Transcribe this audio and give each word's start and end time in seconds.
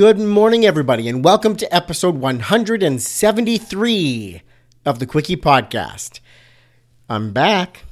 Good 0.00 0.18
morning, 0.18 0.64
everybody, 0.64 1.10
and 1.10 1.22
welcome 1.22 1.56
to 1.56 1.74
episode 1.74 2.14
173 2.14 4.42
of 4.86 4.98
the 4.98 5.04
Quickie 5.04 5.36
Podcast. 5.36 6.20
I'm 7.10 7.34
back. 7.34 7.84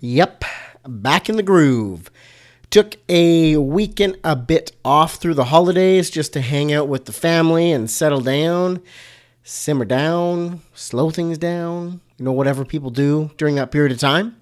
Yep, 0.00 0.42
back 0.88 1.28
in 1.28 1.36
the 1.36 1.44
groove. 1.44 2.10
Took 2.70 2.96
a 3.08 3.56
weekend 3.58 4.18
a 4.24 4.34
bit 4.34 4.72
off 4.84 5.18
through 5.18 5.34
the 5.34 5.44
holidays 5.44 6.10
just 6.10 6.32
to 6.32 6.40
hang 6.40 6.72
out 6.72 6.88
with 6.88 7.04
the 7.04 7.12
family 7.12 7.70
and 7.70 7.88
settle 7.88 8.22
down, 8.22 8.82
simmer 9.44 9.84
down, 9.84 10.62
slow 10.74 11.10
things 11.10 11.38
down, 11.38 12.00
you 12.18 12.24
know, 12.24 12.32
whatever 12.32 12.64
people 12.64 12.90
do 12.90 13.30
during 13.36 13.54
that 13.54 13.70
period 13.70 13.92
of 13.92 14.00
time. 14.00 14.34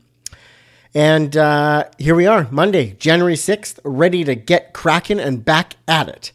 And 0.95 1.37
uh, 1.37 1.85
here 1.99 2.15
we 2.15 2.27
are, 2.27 2.49
Monday, 2.51 2.93
January 2.93 3.35
6th, 3.35 3.79
ready 3.85 4.25
to 4.25 4.35
get 4.35 4.73
cracking 4.73 5.21
and 5.21 5.45
back 5.45 5.77
at 5.87 6.09
it. 6.09 6.33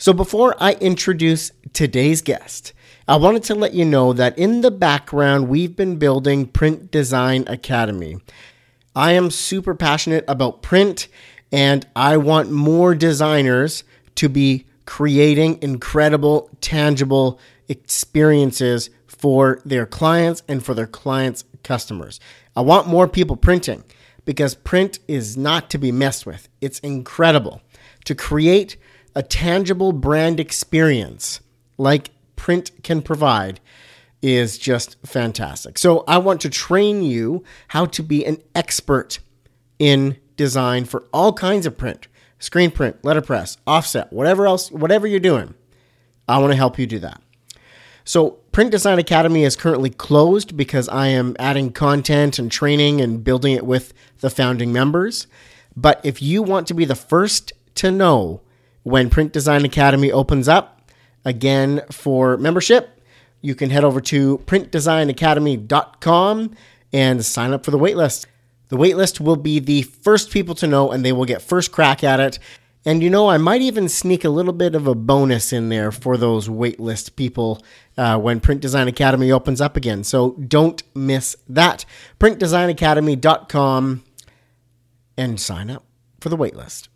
So 0.00 0.14
before 0.14 0.56
I 0.58 0.72
introduce 0.80 1.52
today's 1.74 2.22
guest, 2.22 2.72
I 3.06 3.16
wanted 3.16 3.44
to 3.44 3.54
let 3.54 3.74
you 3.74 3.84
know 3.84 4.14
that 4.14 4.38
in 4.38 4.62
the 4.62 4.70
background, 4.70 5.50
we've 5.50 5.76
been 5.76 5.98
building 5.98 6.46
Print 6.46 6.90
Design 6.90 7.44
Academy. 7.46 8.16
I 8.96 9.12
am 9.12 9.30
super 9.30 9.74
passionate 9.74 10.24
about 10.26 10.62
print, 10.62 11.06
and 11.52 11.86
I 11.94 12.16
want 12.16 12.50
more 12.50 12.94
designers 12.94 13.84
to 14.14 14.30
be 14.30 14.64
creating 14.86 15.58
incredible, 15.60 16.48
tangible 16.62 17.38
experiences 17.68 18.88
for 19.06 19.60
their 19.66 19.84
clients 19.84 20.42
and 20.48 20.64
for 20.64 20.72
their 20.72 20.86
clients' 20.86 21.44
customers. 21.62 22.20
I 22.56 22.62
want 22.62 22.88
more 22.88 23.06
people 23.06 23.36
printing 23.36 23.84
because 24.24 24.54
print 24.54 24.98
is 25.06 25.36
not 25.36 25.68
to 25.68 25.76
be 25.76 25.92
messed 25.92 26.24
with. 26.24 26.48
It's 26.62 26.78
incredible 26.78 27.60
to 28.06 28.14
create 28.14 28.78
a 29.14 29.22
tangible 29.22 29.92
brand 29.92 30.40
experience 30.40 31.40
like 31.78 32.10
print 32.36 32.70
can 32.82 33.02
provide 33.02 33.60
is 34.22 34.58
just 34.58 34.96
fantastic. 35.06 35.78
So 35.78 36.04
I 36.06 36.18
want 36.18 36.40
to 36.42 36.50
train 36.50 37.02
you 37.02 37.42
how 37.68 37.86
to 37.86 38.02
be 38.02 38.24
an 38.24 38.38
expert 38.54 39.18
in 39.78 40.16
design 40.36 40.84
for 40.84 41.04
all 41.12 41.32
kinds 41.32 41.66
of 41.66 41.76
print, 41.76 42.06
screen 42.38 42.70
print, 42.70 43.02
letterpress, 43.02 43.56
offset, 43.66 44.12
whatever 44.12 44.46
else, 44.46 44.70
whatever 44.70 45.06
you're 45.06 45.20
doing. 45.20 45.54
I 46.28 46.38
want 46.38 46.52
to 46.52 46.56
help 46.56 46.78
you 46.78 46.86
do 46.86 46.98
that. 47.00 47.20
So 48.04 48.30
Print 48.52 48.70
Design 48.70 48.98
Academy 48.98 49.44
is 49.44 49.56
currently 49.56 49.90
closed 49.90 50.56
because 50.56 50.88
I 50.88 51.08
am 51.08 51.36
adding 51.38 51.72
content 51.72 52.38
and 52.38 52.50
training 52.50 53.00
and 53.00 53.22
building 53.22 53.54
it 53.54 53.64
with 53.64 53.92
the 54.20 54.30
founding 54.30 54.72
members. 54.72 55.26
But 55.76 56.00
if 56.04 56.20
you 56.20 56.42
want 56.42 56.66
to 56.68 56.74
be 56.74 56.84
the 56.84 56.94
first 56.94 57.52
to 57.76 57.90
know 57.90 58.40
when 58.82 59.10
Print 59.10 59.32
Design 59.32 59.64
Academy 59.64 60.12
opens 60.12 60.48
up 60.48 60.90
again 61.24 61.82
for 61.90 62.36
membership, 62.36 63.00
you 63.40 63.54
can 63.54 63.70
head 63.70 63.84
over 63.84 64.00
to 64.02 64.38
printdesignacademy.com 64.38 66.56
and 66.92 67.24
sign 67.24 67.52
up 67.52 67.64
for 67.64 67.70
the 67.70 67.78
waitlist. 67.78 68.26
The 68.68 68.76
waitlist 68.76 69.20
will 69.20 69.36
be 69.36 69.58
the 69.58 69.82
first 69.82 70.30
people 70.30 70.54
to 70.56 70.66
know 70.66 70.90
and 70.90 71.02
they 71.04 71.12
will 71.12 71.24
get 71.24 71.40
first 71.42 71.72
crack 71.72 72.04
at 72.04 72.20
it. 72.20 72.38
And 72.84 73.02
you 73.02 73.10
know, 73.10 73.28
I 73.28 73.36
might 73.36 73.60
even 73.60 73.88
sneak 73.88 74.24
a 74.24 74.30
little 74.30 74.54
bit 74.54 74.74
of 74.74 74.86
a 74.86 74.94
bonus 74.94 75.52
in 75.52 75.68
there 75.68 75.92
for 75.92 76.16
those 76.16 76.48
waitlist 76.48 77.14
people 77.14 77.62
uh, 77.98 78.18
when 78.18 78.40
Print 78.40 78.62
Design 78.62 78.88
Academy 78.88 79.30
opens 79.30 79.60
up 79.60 79.76
again. 79.76 80.02
So 80.02 80.30
don't 80.32 80.82
miss 80.94 81.36
that. 81.48 81.84
Printdesignacademy.com 82.18 84.04
and 85.18 85.40
sign 85.40 85.70
up 85.70 85.84
for 86.20 86.30
the 86.30 86.38
waitlist. 86.38 86.88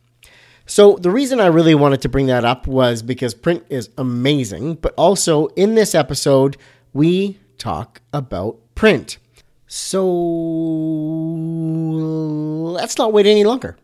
So, 0.66 0.96
the 0.96 1.10
reason 1.10 1.40
I 1.40 1.46
really 1.46 1.74
wanted 1.74 2.00
to 2.02 2.08
bring 2.08 2.26
that 2.26 2.44
up 2.44 2.66
was 2.66 3.02
because 3.02 3.34
print 3.34 3.66
is 3.68 3.90
amazing, 3.98 4.76
but 4.76 4.94
also 4.96 5.48
in 5.48 5.74
this 5.74 5.94
episode, 5.94 6.56
we 6.94 7.38
talk 7.58 8.00
about 8.14 8.58
print. 8.74 9.18
So, 9.66 10.04
let's 12.72 12.96
not 12.96 13.12
wait 13.12 13.26
any 13.26 13.44
longer. 13.44 13.76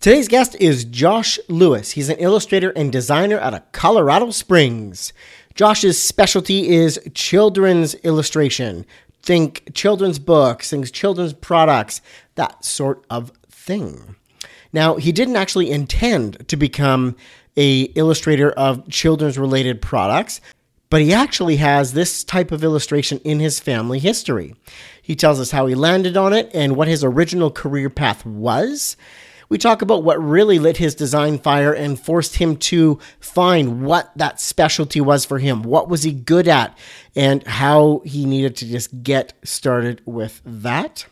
Today's 0.00 0.26
guest 0.26 0.56
is 0.58 0.84
Josh 0.84 1.38
Lewis. 1.48 1.92
He's 1.92 2.08
an 2.08 2.16
illustrator 2.18 2.70
and 2.70 2.90
designer 2.90 3.38
out 3.38 3.54
of 3.54 3.70
Colorado 3.70 4.30
Springs. 4.30 5.12
Josh's 5.54 6.02
specialty 6.02 6.70
is 6.70 6.98
children's 7.14 7.94
illustration. 7.96 8.84
Think 9.22 9.74
children's 9.74 10.18
books, 10.18 10.70
things 10.70 10.90
children's 10.90 11.34
products, 11.34 12.00
that 12.34 12.64
sort 12.64 13.04
of 13.10 13.30
thing. 13.48 14.16
Now, 14.72 14.96
he 14.96 15.12
didn't 15.12 15.36
actually 15.36 15.70
intend 15.70 16.48
to 16.48 16.56
become 16.56 17.16
a 17.56 17.82
illustrator 17.94 18.50
of 18.52 18.88
children's 18.88 19.38
related 19.38 19.82
products, 19.82 20.40
but 20.88 21.00
he 21.00 21.12
actually 21.12 21.56
has 21.56 21.92
this 21.92 22.24
type 22.24 22.52
of 22.52 22.64
illustration 22.64 23.18
in 23.24 23.40
his 23.40 23.60
family 23.60 23.98
history. 23.98 24.54
He 25.02 25.16
tells 25.16 25.40
us 25.40 25.50
how 25.50 25.66
he 25.66 25.74
landed 25.74 26.16
on 26.16 26.32
it 26.32 26.50
and 26.54 26.76
what 26.76 26.88
his 26.88 27.04
original 27.04 27.50
career 27.50 27.90
path 27.90 28.24
was. 28.24 28.96
We 29.48 29.58
talk 29.58 29.82
about 29.82 30.04
what 30.04 30.22
really 30.22 30.60
lit 30.60 30.76
his 30.76 30.94
design 30.94 31.38
fire 31.38 31.72
and 31.72 31.98
forced 31.98 32.36
him 32.36 32.56
to 32.58 33.00
find 33.18 33.82
what 33.82 34.12
that 34.16 34.40
specialty 34.40 35.00
was 35.00 35.24
for 35.24 35.40
him. 35.40 35.64
What 35.64 35.88
was 35.88 36.04
he 36.04 36.12
good 36.12 36.46
at 36.46 36.78
and 37.16 37.44
how 37.44 38.02
he 38.04 38.26
needed 38.26 38.54
to 38.56 38.66
just 38.66 39.02
get 39.02 39.32
started 39.42 40.02
with 40.06 40.40
that. 40.44 41.06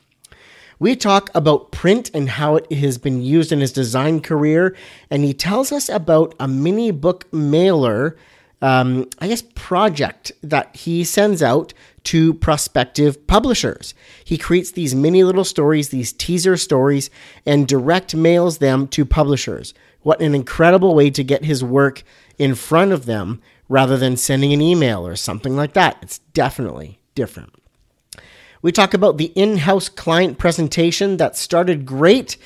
We 0.80 0.94
talk 0.94 1.30
about 1.34 1.72
print 1.72 2.10
and 2.14 2.28
how 2.28 2.56
it 2.56 2.72
has 2.72 2.98
been 2.98 3.20
used 3.20 3.50
in 3.50 3.60
his 3.60 3.72
design 3.72 4.20
career, 4.20 4.76
and 5.10 5.24
he 5.24 5.34
tells 5.34 5.72
us 5.72 5.88
about 5.88 6.34
a 6.38 6.46
mini 6.46 6.92
book 6.92 7.26
mailer, 7.32 8.16
um, 8.62 9.08
I 9.18 9.26
guess, 9.26 9.42
project 9.42 10.30
that 10.42 10.76
he 10.76 11.02
sends 11.02 11.42
out 11.42 11.74
to 12.04 12.32
prospective 12.34 13.26
publishers. 13.26 13.92
He 14.24 14.38
creates 14.38 14.70
these 14.70 14.94
mini 14.94 15.24
little 15.24 15.44
stories, 15.44 15.88
these 15.88 16.12
teaser 16.12 16.56
stories, 16.56 17.10
and 17.44 17.66
direct 17.66 18.14
mails 18.14 18.58
them 18.58 18.86
to 18.88 19.04
publishers. 19.04 19.74
What 20.02 20.22
an 20.22 20.34
incredible 20.34 20.94
way 20.94 21.10
to 21.10 21.24
get 21.24 21.44
his 21.44 21.64
work 21.64 22.04
in 22.38 22.54
front 22.54 22.92
of 22.92 23.04
them 23.04 23.42
rather 23.68 23.96
than 23.96 24.16
sending 24.16 24.52
an 24.52 24.62
email 24.62 25.06
or 25.06 25.16
something 25.16 25.56
like 25.56 25.72
that. 25.72 25.98
It's 26.02 26.20
definitely 26.32 27.00
different. 27.16 27.57
We 28.60 28.72
talk 28.72 28.92
about 28.92 29.18
the 29.18 29.32
in 29.36 29.58
house 29.58 29.88
client 29.88 30.38
presentation 30.38 31.16
that 31.18 31.36
started 31.36 31.86
great, 31.86 32.36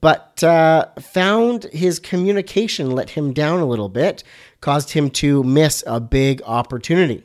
but 0.00 0.42
uh, 0.44 0.88
found 1.00 1.64
his 1.64 1.98
communication 1.98 2.90
let 2.90 3.10
him 3.10 3.32
down 3.32 3.60
a 3.60 3.66
little 3.66 3.88
bit, 3.88 4.22
caused 4.60 4.90
him 4.90 5.08
to 5.10 5.42
miss 5.42 5.82
a 5.86 6.00
big 6.00 6.42
opportunity. 6.44 7.22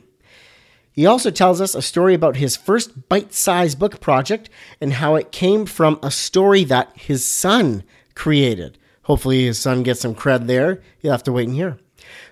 He 0.92 1.04
also 1.06 1.30
tells 1.30 1.60
us 1.60 1.74
a 1.74 1.82
story 1.82 2.14
about 2.14 2.36
his 2.36 2.56
first 2.56 3.08
bite 3.08 3.34
sized 3.34 3.78
book 3.78 4.00
project 4.00 4.48
and 4.80 4.94
how 4.94 5.16
it 5.16 5.32
came 5.32 5.66
from 5.66 5.98
a 6.02 6.10
story 6.10 6.64
that 6.64 6.90
his 6.94 7.24
son 7.24 7.84
created. 8.14 8.78
Hopefully, 9.02 9.44
his 9.44 9.58
son 9.58 9.82
gets 9.82 10.00
some 10.00 10.14
cred 10.14 10.46
there. 10.46 10.80
You'll 11.00 11.12
have 11.12 11.22
to 11.24 11.32
wait 11.32 11.48
and 11.48 11.56
hear. 11.56 11.78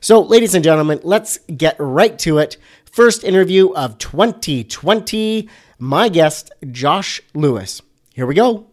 So, 0.00 0.20
ladies 0.20 0.54
and 0.54 0.64
gentlemen, 0.64 1.00
let's 1.02 1.38
get 1.56 1.76
right 1.78 2.18
to 2.20 2.38
it. 2.38 2.56
First 2.84 3.24
interview 3.24 3.72
of 3.74 3.98
2020 3.98 5.48
my 5.78 6.08
guest, 6.08 6.50
Josh 6.70 7.20
Lewis. 7.34 7.80
Here 8.12 8.26
we 8.26 8.34
go. 8.34 8.66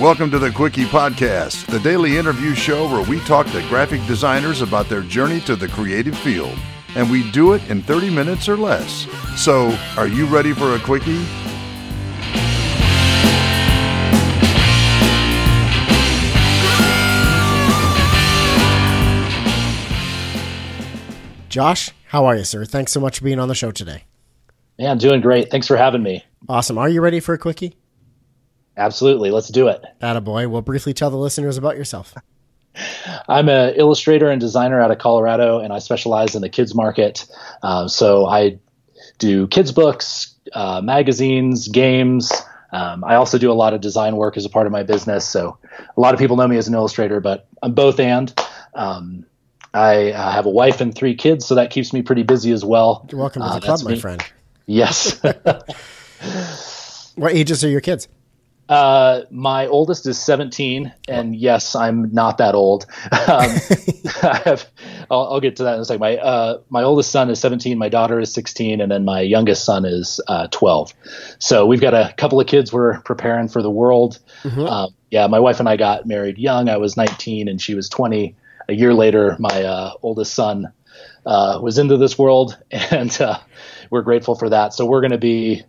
Welcome 0.00 0.30
to 0.30 0.38
the 0.38 0.50
Quickie 0.50 0.86
Podcast, 0.86 1.66
the 1.66 1.78
daily 1.80 2.16
interview 2.16 2.54
show 2.54 2.88
where 2.90 3.06
we 3.06 3.20
talk 3.20 3.46
to 3.48 3.60
graphic 3.68 4.00
designers 4.06 4.62
about 4.62 4.88
their 4.88 5.02
journey 5.02 5.40
to 5.42 5.56
the 5.56 5.68
creative 5.68 6.16
field 6.16 6.58
and 6.96 7.10
we 7.10 7.30
do 7.30 7.52
it 7.52 7.68
in 7.70 7.82
30 7.82 8.10
minutes 8.10 8.48
or 8.48 8.56
less. 8.56 9.06
So, 9.36 9.70
are 9.96 10.08
you 10.08 10.26
ready 10.26 10.52
for 10.52 10.74
a 10.74 10.78
quickie? 10.78 11.24
Josh, 21.48 21.90
how 22.06 22.26
are 22.26 22.36
you, 22.36 22.44
sir? 22.44 22.64
Thanks 22.64 22.92
so 22.92 23.00
much 23.00 23.18
for 23.18 23.24
being 23.24 23.40
on 23.40 23.48
the 23.48 23.56
show 23.56 23.72
today. 23.72 24.04
Yeah, 24.78 24.92
I'm 24.92 24.98
doing 24.98 25.20
great. 25.20 25.50
Thanks 25.50 25.66
for 25.66 25.76
having 25.76 26.02
me. 26.02 26.24
Awesome. 26.48 26.78
Are 26.78 26.88
you 26.88 27.00
ready 27.00 27.18
for 27.18 27.34
a 27.34 27.38
quickie? 27.38 27.76
Absolutely. 28.76 29.30
Let's 29.30 29.48
do 29.48 29.66
it. 29.66 29.82
Attaboy. 30.00 30.48
Well, 30.48 30.62
briefly 30.62 30.94
tell 30.94 31.10
the 31.10 31.16
listeners 31.16 31.58
about 31.58 31.76
yourself. 31.76 32.14
I'm 33.28 33.48
an 33.48 33.74
illustrator 33.76 34.30
and 34.30 34.40
designer 34.40 34.80
out 34.80 34.90
of 34.90 34.98
Colorado, 34.98 35.58
and 35.58 35.72
I 35.72 35.78
specialize 35.80 36.34
in 36.34 36.42
the 36.42 36.48
kids 36.48 36.74
market. 36.74 37.26
Uh, 37.62 37.88
so 37.88 38.26
I 38.26 38.58
do 39.18 39.46
kids 39.48 39.72
books, 39.72 40.34
uh, 40.52 40.80
magazines, 40.82 41.68
games. 41.68 42.32
Um, 42.72 43.02
I 43.04 43.16
also 43.16 43.36
do 43.38 43.50
a 43.50 43.54
lot 43.54 43.74
of 43.74 43.80
design 43.80 44.16
work 44.16 44.36
as 44.36 44.44
a 44.44 44.48
part 44.48 44.66
of 44.66 44.72
my 44.72 44.82
business. 44.84 45.26
So 45.28 45.58
a 45.96 46.00
lot 46.00 46.14
of 46.14 46.20
people 46.20 46.36
know 46.36 46.46
me 46.48 46.56
as 46.56 46.68
an 46.68 46.74
illustrator, 46.74 47.20
but 47.20 47.46
I'm 47.62 47.74
both 47.74 47.98
and. 48.00 48.32
um, 48.74 49.26
I 49.72 50.10
uh, 50.10 50.32
have 50.32 50.46
a 50.46 50.50
wife 50.50 50.80
and 50.80 50.92
three 50.92 51.14
kids, 51.14 51.46
so 51.46 51.54
that 51.54 51.70
keeps 51.70 51.92
me 51.92 52.02
pretty 52.02 52.24
busy 52.24 52.50
as 52.50 52.64
well. 52.64 53.06
You're 53.10 53.20
welcome 53.20 53.42
to 53.42 53.48
the 53.48 53.54
Uh, 53.54 53.60
club, 53.60 53.70
that's 53.70 53.84
my 53.84 53.92
me. 53.92 54.00
friend. 54.00 54.24
Yes. 54.66 55.20
What 57.16 57.32
ages 57.34 57.62
are 57.64 57.68
your 57.68 57.80
kids? 57.80 58.08
Uh, 58.70 59.24
my 59.32 59.66
oldest 59.66 60.06
is 60.06 60.16
17, 60.16 60.94
and 61.08 61.34
yes, 61.34 61.74
I'm 61.74 62.14
not 62.14 62.38
that 62.38 62.54
old. 62.54 62.86
Um, 63.10 63.18
I 64.22 64.42
have, 64.44 64.64
I'll, 65.10 65.26
I'll 65.26 65.40
get 65.40 65.56
to 65.56 65.64
that 65.64 65.74
in 65.74 65.80
a 65.80 65.84
second. 65.84 66.00
My 66.00 66.16
uh, 66.16 66.60
my 66.70 66.84
oldest 66.84 67.10
son 67.10 67.30
is 67.30 67.40
17, 67.40 67.76
my 67.76 67.88
daughter 67.88 68.20
is 68.20 68.32
16, 68.32 68.80
and 68.80 68.92
then 68.92 69.04
my 69.04 69.22
youngest 69.22 69.64
son 69.64 69.84
is 69.84 70.20
uh, 70.28 70.46
12. 70.52 70.94
So 71.40 71.66
we've 71.66 71.80
got 71.80 71.94
a 71.94 72.14
couple 72.16 72.40
of 72.40 72.46
kids. 72.46 72.72
We're 72.72 73.00
preparing 73.00 73.48
for 73.48 73.60
the 73.60 73.70
world. 73.70 74.20
Um, 74.68 74.94
yeah, 75.10 75.26
my 75.26 75.40
wife 75.40 75.58
and 75.58 75.68
I 75.68 75.76
got 75.76 76.06
married 76.06 76.38
young. 76.38 76.68
I 76.68 76.76
was 76.76 76.96
19, 76.96 77.48
and 77.48 77.60
she 77.60 77.74
was 77.74 77.88
20. 77.88 78.36
A 78.68 78.72
year 78.72 78.94
later, 78.94 79.36
my 79.40 79.64
uh, 79.64 79.94
oldest 80.00 80.32
son 80.32 80.72
uh, 81.26 81.58
was 81.60 81.78
into 81.78 81.96
this 81.96 82.16
world, 82.16 82.56
and 82.70 83.20
uh, 83.20 83.40
we're 83.90 84.02
grateful 84.02 84.36
for 84.36 84.48
that. 84.50 84.74
So 84.74 84.86
we're 84.86 85.00
going 85.00 85.10
to 85.10 85.18
be 85.18 85.64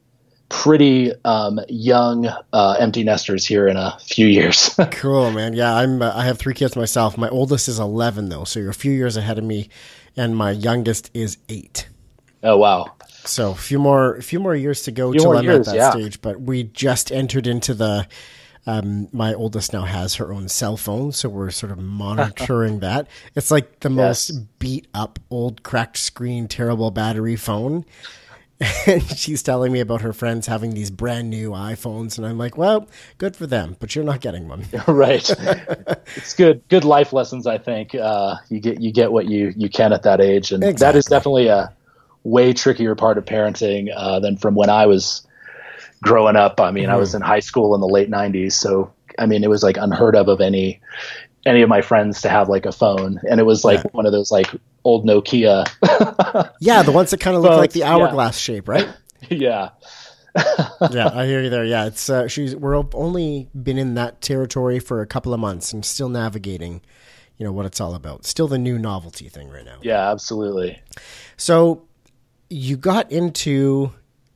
pretty 0.52 1.14
um, 1.24 1.60
young 1.70 2.28
uh, 2.54 2.76
empty 2.78 3.04
nesters 3.04 3.46
here 3.46 3.68
in 3.68 3.78
a 3.78 3.98
few 4.06 4.28
years. 4.28 4.78
Cool, 4.92 5.32
man. 5.32 5.54
Yeah, 5.54 5.74
I'm. 5.74 6.02
Uh, 6.02 6.12
I 6.14 6.26
have 6.26 6.38
three 6.38 6.54
kids 6.54 6.76
myself. 6.76 7.18
My 7.18 7.30
oldest 7.30 7.68
is 7.68 7.80
11, 7.80 8.30
though, 8.30 8.44
so 8.44 8.60
you're 8.60 8.70
a 8.70 8.74
few 8.74 8.92
years 8.92 9.16
ahead 9.16 9.38
of 9.38 9.44
me, 9.44 9.70
and 10.16 10.36
my 10.36 10.52
youngest 10.52 11.10
is 11.14 11.38
eight. 11.50 11.88
oh 12.44 12.58
wow! 12.58 12.94
So 13.24 13.52
a 13.52 13.56
few 13.56 13.80
more, 13.80 14.16
a 14.16 14.22
few 14.22 14.40
more 14.40 14.56
years 14.56 14.84
to 14.84 14.92
go 14.92 15.14
till 15.14 15.38
I'm 15.38 15.44
years, 15.44 15.68
at 15.68 15.74
that 15.74 15.76
yeah. 15.76 15.92
stage. 15.92 16.22
But 16.22 16.42
we 16.42 16.64
just 16.64 17.12
entered 17.12 17.48
into 17.48 17.74
the. 17.74 18.08
Um, 18.68 19.08
my 19.12 19.34
oldest 19.34 19.74
now 19.74 19.86
has 19.86 20.16
her 20.16 20.32
own 20.32 20.48
cell 20.48 20.78
phone, 20.78 21.14
so 21.14 21.30
we're 21.30 21.50
sort 21.50 21.72
of 21.72 21.80
monitoring 21.82 22.82
that. 22.82 23.08
It's 23.36 23.50
like 23.50 23.80
the 23.80 23.90
most 23.90 24.60
beat 24.60 24.88
up, 24.94 25.18
old, 25.32 25.64
cracked 25.64 25.98
screen, 25.98 26.48
terrible 26.48 26.92
battery 26.92 27.38
phone. 27.38 27.86
And 28.88 29.04
she's 29.18 29.42
telling 29.44 29.72
me 29.72 29.80
about 29.80 30.02
her 30.02 30.14
friends 30.14 30.48
having 30.48 30.74
these 30.74 30.92
brand 30.92 31.30
new 31.30 31.52
iPhones, 31.52 32.18
and 32.18 32.28
I'm 32.28 32.38
like, 32.38 32.58
"Well, 32.58 32.88
good 33.18 33.36
for 33.36 33.48
them, 33.48 33.76
but 33.80 33.96
you're 33.96 34.04
not 34.06 34.22
getting 34.22 34.48
one." 34.48 34.66
right, 34.88 35.28
it's 36.16 36.34
good 36.36 36.62
good 36.70 36.84
life 36.84 37.12
lessons. 37.14 37.48
I 37.48 37.58
think 37.58 37.96
uh, 37.96 38.36
you 38.50 38.60
get 38.60 38.82
you 38.82 38.92
get 38.92 39.12
what 39.12 39.26
you 39.28 39.54
you 39.56 39.70
can 39.70 39.94
at 39.94 40.04
that 40.04 40.22
age, 40.22 40.52
and 40.52 40.62
that 40.64 40.70
Exactly. 40.70 41.00
is 41.00 41.06
definitely 41.06 41.48
a 41.48 41.74
way 42.24 42.54
trickier 42.54 42.96
part 42.96 43.18
of 43.18 43.26
parenting 43.26 43.90
uh, 43.96 44.20
than 44.20 44.38
from 44.38 44.54
when 44.56 44.70
I 44.70 44.86
was 44.86 45.26
growing 46.04 46.36
up. 46.36 46.60
I 46.60 46.72
mean, 46.72 46.90
I 46.90 46.98
was 46.98 47.16
in 47.16 47.22
high 47.22 47.40
school 47.40 47.74
in 47.74 47.82
the 47.82 47.88
late 47.88 48.10
'90s, 48.10 48.54
so 48.54 48.92
I 49.18 49.26
mean, 49.26 49.44
it 49.44 49.50
was 49.50 49.64
like 49.64 49.78
unheard 49.78 50.16
of 50.16 50.28
of 50.28 50.40
any 50.42 50.80
any 51.46 51.62
of 51.64 51.70
my 51.70 51.82
friends 51.82 52.22
to 52.22 52.30
have 52.30 52.48
like 52.50 52.66
a 52.68 52.72
phone, 52.72 53.20
and 53.30 53.40
it 53.40 53.44
was 53.46 53.64
like 53.64 53.84
Yeah. 53.84 53.90
one 53.94 54.06
of 54.06 54.12
those 54.12 54.30
like 54.32 54.48
old 54.84 55.06
Nokia. 55.06 55.68
Yeah, 56.60 56.84
the 56.84 56.92
ones 56.92 57.10
that 57.12 57.20
kind 57.20 57.36
of 57.36 57.42
look 57.44 57.54
like 57.54 57.72
the 57.72 57.80
it's- 57.80 57.90
yeah. 57.90 57.96
hourglass 57.96 58.38
shape, 58.38 58.68
right? 58.68 58.88
yeah. 59.30 59.70
yeah, 60.92 61.10
I 61.14 61.26
hear 61.26 61.42
you 61.42 61.50
there. 61.50 61.66
Yeah, 61.66 61.88
it's 61.88 62.10
uh, 62.10 62.28
she's 62.28 62.56
we're 62.56 62.82
only 62.94 63.50
been 63.62 63.78
in 63.78 63.96
that 63.96 64.22
territory 64.22 64.80
for 64.80 65.02
a 65.02 65.06
couple 65.08 65.34
of 65.34 65.40
months 65.40 65.74
and 65.74 65.84
still 65.84 66.08
navigating, 66.08 66.82
you 67.38 67.46
know, 67.46 67.52
what 67.52 67.66
it's 67.66 67.82
all 67.82 67.96
about. 67.96 68.26
Still 68.26 68.48
the 68.48 68.58
new 68.58 68.78
novelty 68.80 69.28
thing 69.28 69.50
right 69.50 69.66
now. 69.66 69.80
Yeah, 69.82 70.10
absolutely. 70.12 70.82
So 71.36 71.84
you 72.50 72.78
got 72.78 73.12
into 73.12 73.92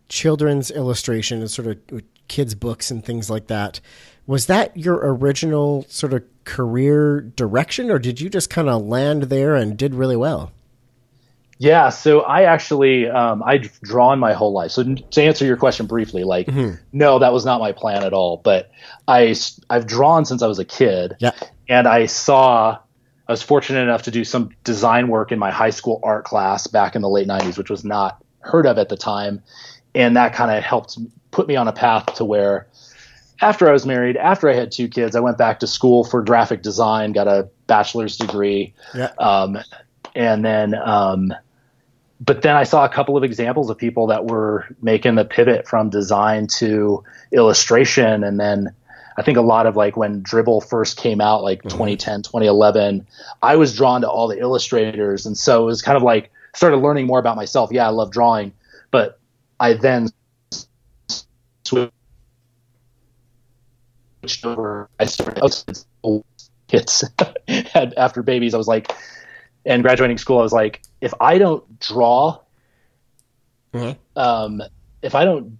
children's 0.09 0.69
illustration 0.71 1.39
and 1.39 1.49
sort 1.49 1.67
of 1.67 2.01
kids 2.27 2.55
books 2.55 2.91
and 2.91 3.05
things 3.05 3.29
like 3.29 3.47
that. 3.47 3.79
Was 4.27 4.47
that 4.47 4.75
your 4.75 4.95
original 4.95 5.85
sort 5.87 6.13
of 6.13 6.23
career 6.45 7.21
direction 7.21 7.91
or 7.91 7.99
did 7.99 8.19
you 8.21 8.29
just 8.29 8.49
kind 8.49 8.69
of 8.69 8.83
land 8.83 9.23
there 9.23 9.55
and 9.55 9.77
did 9.77 9.93
really 9.93 10.15
well? 10.15 10.51
Yeah, 11.57 11.89
so 11.89 12.21
I 12.21 12.43
actually 12.43 13.07
um, 13.07 13.41
I've 13.43 13.79
drawn 13.81 14.19
my 14.19 14.33
whole 14.33 14.51
life. 14.51 14.71
So 14.71 14.83
to 14.83 15.23
answer 15.23 15.45
your 15.45 15.55
question 15.55 15.85
briefly, 15.85 16.23
like 16.25 16.49
no, 16.91 17.19
that 17.19 17.31
was 17.31 17.45
not 17.45 17.61
my 17.61 17.71
plan 17.71 18.03
at 18.03 18.11
all. 18.13 18.37
But 18.43 18.71
i 19.07 19.33
i've 19.69 19.87
drawn 19.87 20.25
since 20.25 20.41
I 20.41 20.47
was 20.47 20.59
a 20.59 20.65
kid, 20.65 21.15
Yeah. 21.19 21.31
and 21.69 21.87
I 21.87 22.07
saw 22.07 22.77
I 23.27 23.31
was 23.31 23.41
fortunate 23.41 23.81
enough 23.81 24.03
to 24.03 24.11
do 24.11 24.25
some 24.25 24.49
design 24.65 25.07
work 25.07 25.31
in 25.31 25.39
my 25.39 25.49
high 25.49 25.69
school 25.69 26.01
art 26.03 26.25
class 26.25 26.67
back 26.67 26.93
in 26.95 27.01
the 27.01 27.09
late 27.09 27.27
'90s, 27.27 27.57
which 27.57 27.69
was 27.69 27.85
not 27.85 28.21
heard 28.41 28.65
of 28.65 28.77
at 28.77 28.89
the 28.89 28.97
time, 28.97 29.41
and 29.93 30.17
that 30.17 30.33
kind 30.33 30.51
of 30.51 30.61
helped 30.61 30.97
put 31.31 31.47
me 31.47 31.55
on 31.55 31.69
a 31.69 31.73
path 31.73 32.15
to 32.15 32.25
where 32.25 32.67
after 33.41 33.69
I 33.69 33.73
was 33.73 33.85
married, 33.85 34.17
after 34.17 34.49
I 34.49 34.53
had 34.53 34.71
two 34.71 34.87
kids, 34.87 35.15
I 35.15 35.19
went 35.19 35.37
back 35.37 35.59
to 35.59 35.67
school 35.67 36.03
for 36.03 36.21
graphic 36.21 36.61
design, 36.61 37.11
got 37.11 37.27
a 37.27 37.49
bachelor's 37.67 38.17
degree. 38.17 38.73
Yeah. 38.93 39.11
Um, 39.17 39.57
and 40.15 40.45
then, 40.45 40.73
um, 40.75 41.33
but 42.21 42.41
then 42.41 42.55
I 42.55 42.63
saw 42.63 42.85
a 42.85 42.89
couple 42.89 43.17
of 43.17 43.23
examples 43.23 43.69
of 43.69 43.77
people 43.77 44.07
that 44.07 44.25
were 44.25 44.65
making 44.81 45.15
the 45.15 45.25
pivot 45.25 45.67
from 45.67 45.89
design 45.89 46.47
to 46.59 47.03
illustration. 47.31 48.23
And 48.23 48.39
then 48.39 48.73
I 49.17 49.21
think 49.21 49.37
a 49.37 49.41
lot 49.41 49.65
of 49.65 49.75
like 49.75 49.97
when 49.97 50.23
Dribbble 50.23 50.67
first 50.67 50.97
came 50.97 51.19
out, 51.19 51.43
like 51.43 51.61
2010, 51.63 52.21
2011, 52.23 53.05
I 53.41 53.57
was 53.57 53.75
drawn 53.75 54.01
to 54.01 54.09
all 54.09 54.29
the 54.29 54.39
illustrators. 54.39 55.25
And 55.25 55.37
so 55.37 55.63
it 55.63 55.65
was 55.65 55.81
kind 55.81 55.97
of 55.97 56.03
like 56.03 56.31
started 56.55 56.77
learning 56.77 57.05
more 57.05 57.19
about 57.19 57.35
myself. 57.35 57.69
Yeah, 57.71 57.85
I 57.85 57.89
love 57.89 58.11
drawing, 58.11 58.53
but 58.91 59.19
I 59.59 59.73
then 59.73 60.09
switched 61.65 61.91
over. 64.43 64.89
I 64.99 65.05
started 65.05 65.41
oh, 66.03 66.23
kids 66.67 67.03
had 67.47 67.93
after 67.97 68.23
babies. 68.23 68.53
I 68.53 68.57
was 68.57 68.67
like, 68.67 68.91
and 69.65 69.81
graduating 69.83 70.17
school, 70.17 70.39
I 70.39 70.43
was 70.43 70.53
like, 70.53 70.81
if 71.01 71.13
I 71.19 71.37
don't 71.37 71.79
draw, 71.79 72.39
Mhm. 73.73 73.97
um, 74.15 74.61
if 75.01 75.15
I 75.15 75.25
don't 75.25 75.57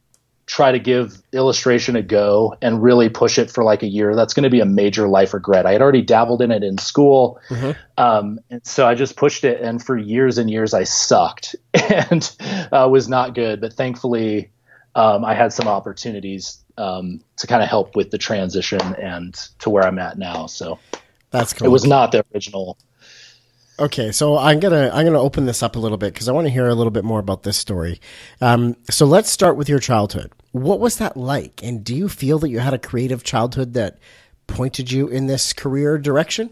try 0.47 0.71
to 0.71 0.77
give 0.79 1.21
illustration 1.33 1.95
a 1.95 2.03
go 2.03 2.55
and 2.61 2.81
really 2.81 3.09
push 3.09 3.39
it 3.39 3.49
for 3.49 3.63
like 3.63 3.81
a 3.81 3.87
year, 3.87 4.15
that's 4.15 4.33
going 4.33 4.43
to 4.43 4.49
be 4.49 4.59
a 4.59 4.65
major 4.65 5.07
life 5.07 5.33
regret. 5.33 5.65
I 5.65 5.71
had 5.71 5.81
already 5.81 6.03
dabbled 6.03 6.41
in 6.41 6.51
it 6.51 6.63
in 6.63 6.77
school. 6.77 7.39
Mhm. 7.49 7.75
Um, 7.97 8.39
and 8.51 8.65
so 8.65 8.87
I 8.87 8.93
just 8.93 9.15
pushed 9.17 9.43
it. 9.43 9.59
And 9.61 9.83
for 9.83 9.97
years 9.97 10.37
and 10.37 10.49
years, 10.49 10.73
I 10.73 10.83
sucked 10.83 11.55
and 11.73 12.31
uh, 12.71 12.87
was 12.91 13.09
not 13.09 13.33
good. 13.33 13.59
But 13.59 13.73
thankfully, 13.73 14.51
um, 14.93 15.25
I 15.25 15.33
had 15.33 15.51
some 15.51 15.67
opportunities 15.67 16.63
um, 16.77 17.21
to 17.37 17.47
kind 17.47 17.63
of 17.63 17.69
help 17.69 17.95
with 17.95 18.11
the 18.11 18.17
transition 18.17 18.81
and 18.95 19.33
to 19.59 19.69
where 19.69 19.83
I'm 19.83 19.99
at 19.99 20.17
now. 20.17 20.45
So 20.47 20.79
That's 21.31 21.53
cool. 21.53 21.67
it 21.67 21.69
was 21.69 21.85
not 21.85 22.11
the 22.11 22.25
original. 22.33 22.77
Okay, 23.77 24.13
so 24.13 24.37
I'm 24.37 24.61
gonna 24.61 24.89
I'm 24.93 25.05
gonna 25.05 25.21
open 25.21 25.45
this 25.45 25.61
up 25.61 25.75
a 25.75 25.79
little 25.79 25.97
bit 25.97 26.13
because 26.13 26.29
I 26.29 26.31
want 26.31 26.47
to 26.47 26.51
hear 26.51 26.67
a 26.67 26.75
little 26.75 26.91
bit 26.91 27.03
more 27.03 27.19
about 27.19 27.43
this 27.43 27.57
story. 27.57 27.99
Um, 28.39 28.77
so 28.89 29.05
let's 29.05 29.29
start 29.29 29.57
with 29.57 29.67
your 29.67 29.79
childhood. 29.79 30.31
What 30.53 30.79
was 30.79 30.97
that 30.97 31.17
like, 31.17 31.61
and 31.61 31.83
do 31.83 31.93
you 31.93 32.07
feel 32.07 32.39
that 32.39 32.49
you 32.49 32.59
had 32.59 32.73
a 32.73 32.77
creative 32.77 33.23
childhood 33.23 33.73
that 33.73 33.97
pointed 34.47 34.91
you 34.91 35.09
in 35.09 35.27
this 35.27 35.51
career 35.51 35.97
direction? 35.97 36.51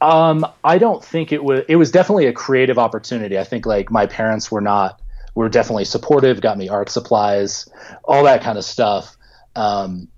Um, 0.00 0.46
I 0.62 0.78
don't 0.78 1.04
think 1.04 1.32
it 1.32 1.42
was. 1.42 1.64
It 1.68 1.74
was 1.74 1.90
definitely 1.90 2.26
a 2.26 2.32
creative 2.32 2.78
opportunity. 2.78 3.36
I 3.36 3.44
think 3.44 3.66
like 3.66 3.90
my 3.90 4.06
parents 4.06 4.48
were 4.48 4.60
not 4.60 5.00
were 5.34 5.48
definitely 5.48 5.84
supportive, 5.84 6.40
got 6.40 6.58
me 6.58 6.68
art 6.68 6.90
supplies, 6.90 7.68
all 8.04 8.24
that 8.24 8.42
kind 8.42 8.58
of 8.58 8.64
stuff. 8.64 9.16
Um, 9.56 10.08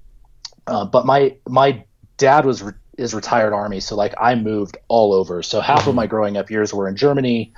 uh, 0.67 0.85
but 0.85 1.07
my 1.07 1.37
my 1.49 1.85
dad 2.17 2.45
was 2.45 2.63
re- 2.63 2.73
is 2.97 3.15
retired 3.15 3.53
army, 3.53 3.81
so 3.81 3.97
like 3.97 4.15
I 4.21 4.35
moved 4.35 4.77
all 4.89 5.13
over. 5.13 5.43
So 5.43 5.61
half 5.61 5.87
of 5.87 5.95
my 5.95 6.07
growing 6.07 6.37
up 6.37 6.51
years 6.51 6.73
were 6.73 6.89
in 6.89 6.97
Germany, 6.97 7.53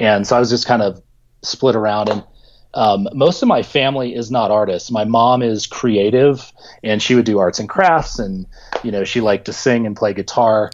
and 0.00 0.26
so 0.26 0.36
I 0.36 0.40
was 0.40 0.50
just 0.50 0.66
kind 0.66 0.82
of 0.82 1.02
split 1.42 1.76
around. 1.76 2.08
And 2.08 2.24
um, 2.74 3.08
most 3.12 3.42
of 3.42 3.48
my 3.48 3.62
family 3.62 4.14
is 4.14 4.30
not 4.30 4.50
artists. 4.50 4.90
My 4.90 5.04
mom 5.04 5.42
is 5.42 5.66
creative, 5.66 6.52
and 6.82 7.02
she 7.02 7.14
would 7.14 7.24
do 7.24 7.38
arts 7.38 7.58
and 7.58 7.68
crafts, 7.68 8.18
and 8.18 8.46
you 8.82 8.90
know 8.90 9.04
she 9.04 9.20
liked 9.20 9.46
to 9.46 9.52
sing 9.52 9.86
and 9.86 9.96
play 9.96 10.12
guitar. 10.12 10.70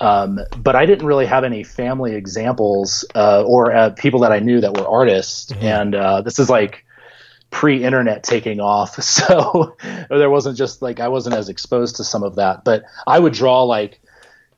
Um, 0.00 0.40
but 0.56 0.74
I 0.74 0.86
didn't 0.86 1.06
really 1.06 1.26
have 1.26 1.44
any 1.44 1.62
family 1.62 2.14
examples 2.14 3.04
uh, 3.14 3.44
or 3.44 3.72
uh, 3.72 3.90
people 3.90 4.20
that 4.20 4.32
I 4.32 4.40
knew 4.40 4.60
that 4.60 4.76
were 4.76 4.86
artists. 4.86 5.52
And 5.60 5.94
uh, 5.94 6.22
this 6.22 6.38
is 6.38 6.50
like 6.50 6.84
pre-internet 7.50 8.24
taking 8.24 8.60
off, 8.60 8.94
so 9.02 9.76
there 10.08 10.30
wasn't 10.30 10.56
just 10.56 10.82
like 10.82 10.98
I 10.98 11.08
wasn't 11.08 11.36
as 11.36 11.48
exposed 11.48 11.96
to 11.96 12.04
some 12.04 12.24
of 12.24 12.36
that. 12.36 12.64
But 12.64 12.84
I 13.06 13.18
would 13.18 13.32
draw 13.32 13.62
like, 13.62 14.00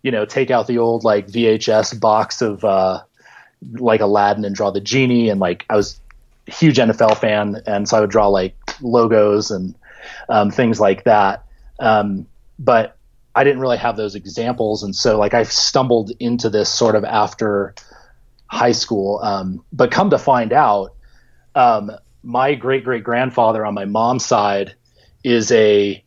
you 0.03 0.11
know, 0.11 0.25
take 0.25 0.51
out 0.51 0.67
the 0.67 0.79
old 0.79 1.05
like 1.05 1.27
VHS 1.27 2.01
box 2.01 2.41
of 2.41 2.65
uh, 2.65 3.03
like 3.73 4.01
Aladdin 4.01 4.45
and 4.45 4.55
draw 4.55 4.71
the 4.71 4.81
genie, 4.81 5.29
and 5.29 5.41
like 5.41 5.67
I 5.69 5.77
was 5.77 6.01
a 6.47 6.53
huge 6.53 6.77
NFL 6.77 7.19
fan, 7.19 7.63
and 7.67 7.89
so 7.89 7.99
I 7.99 8.01
would 8.01 8.11
draw 8.11 8.29
like 8.29 8.57
logos 8.81 9.51
and 9.51 9.75
um, 10.29 10.51
things 10.51 10.81
like 10.81 11.05
that. 11.05 11.45
Um, 11.79 12.27
but 12.59 12.97
I 13.35 13.45
didn't 13.45 13.61
really 13.61 13.79
have 13.79 13.97
those 13.97 14.15
examples, 14.15 14.83
and 14.83 14.95
so 14.95 15.19
like 15.19 15.35
I 15.35 15.43
stumbled 15.45 16.13
into 16.21 16.49
this 16.51 16.69
sort 16.69 16.95
of 16.95 17.05
after 17.05 17.75
high 18.47 18.73
school. 18.73 19.21
Um, 19.23 19.65
but 19.73 19.91
come 19.91 20.11
to 20.11 20.19
find 20.19 20.53
out, 20.53 20.95
um, 21.55 21.91
my 22.23 22.55
great 22.55 22.85
great 22.85 23.03
grandfather 23.05 23.65
on 23.67 23.75
my 23.75 23.85
mom's 23.85 24.25
side 24.25 24.75
is 25.25 25.51
a 25.53 26.03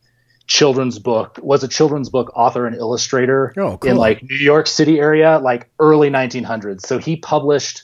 children's 0.46 0.98
book 0.98 1.38
was 1.42 1.62
a 1.62 1.68
children's 1.68 2.08
book 2.08 2.32
author 2.34 2.66
and 2.66 2.74
illustrator 2.74 3.52
Oh, 3.58 3.76
cool. 3.76 3.90
in 3.90 3.96
like 3.98 4.22
New 4.22 4.36
York 4.36 4.66
City 4.66 4.98
area, 4.98 5.38
like 5.38 5.68
early 5.78 6.08
1900s. 6.10 6.80
So 6.86 6.98
he 6.98 7.16
published. 7.16 7.82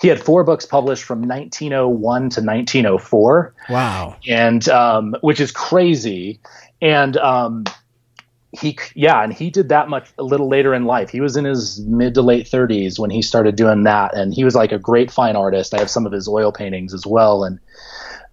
He 0.00 0.08
had 0.08 0.22
four 0.22 0.44
books 0.44 0.66
published 0.66 1.04
from 1.04 1.20
1901 1.22 2.20
to 2.30 2.40
1904 2.42 3.54
Wow. 3.70 4.16
and 4.28 4.66
um, 4.68 5.14
which 5.22 5.40
is 5.40 5.50
crazy. 5.52 6.40
And 6.82 7.16
um, 7.16 7.64
he, 8.52 8.78
yeah, 8.94 9.22
and 9.22 9.32
he 9.32 9.50
did 9.50 9.68
that 9.68 9.88
much 9.88 10.08
a 10.18 10.22
little 10.22 10.48
later 10.48 10.74
in 10.74 10.84
life. 10.84 11.10
He 11.10 11.20
was 11.20 11.36
in 11.36 11.44
his 11.44 11.80
mid 11.80 12.14
to 12.14 12.22
late 12.22 12.46
30s 12.46 12.98
when 12.98 13.10
he 13.10 13.22
started 13.22 13.56
doing 13.56 13.84
that, 13.84 14.14
and 14.14 14.32
he 14.32 14.44
was 14.44 14.54
like 14.54 14.72
a 14.72 14.78
great 14.78 15.10
fine 15.10 15.36
artist. 15.36 15.74
I 15.74 15.78
have 15.78 15.90
some 15.90 16.06
of 16.06 16.12
his 16.12 16.28
oil 16.28 16.52
paintings 16.52 16.94
as 16.94 17.06
well, 17.06 17.44
and 17.44 17.58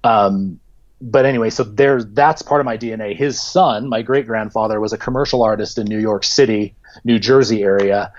um, 0.04 0.60
but 1.02 1.26
anyway, 1.26 1.50
so 1.50 1.64
there, 1.64 2.04
that's 2.04 2.42
part 2.42 2.62
of 2.62 2.66
my 2.66 2.78
DNA. 2.78 3.16
His 3.16 3.42
son, 3.42 3.90
my 3.90 4.02
great 4.02 4.26
grandfather, 4.26 4.80
was 4.80 4.94
a 4.94 4.98
commercial 4.98 5.44
artist 5.44 5.78
in 5.78 5.86
New 5.86 6.00
York 6.00 6.24
City, 6.24 6.76
New 7.04 7.20
Jersey 7.20 7.64
area, 7.64 8.14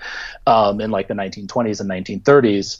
um, 0.45 0.81
in 0.81 0.91
like 0.91 1.07
the 1.07 1.15
1920s 1.15 1.81
and 1.81 1.89
1930s 1.89 2.79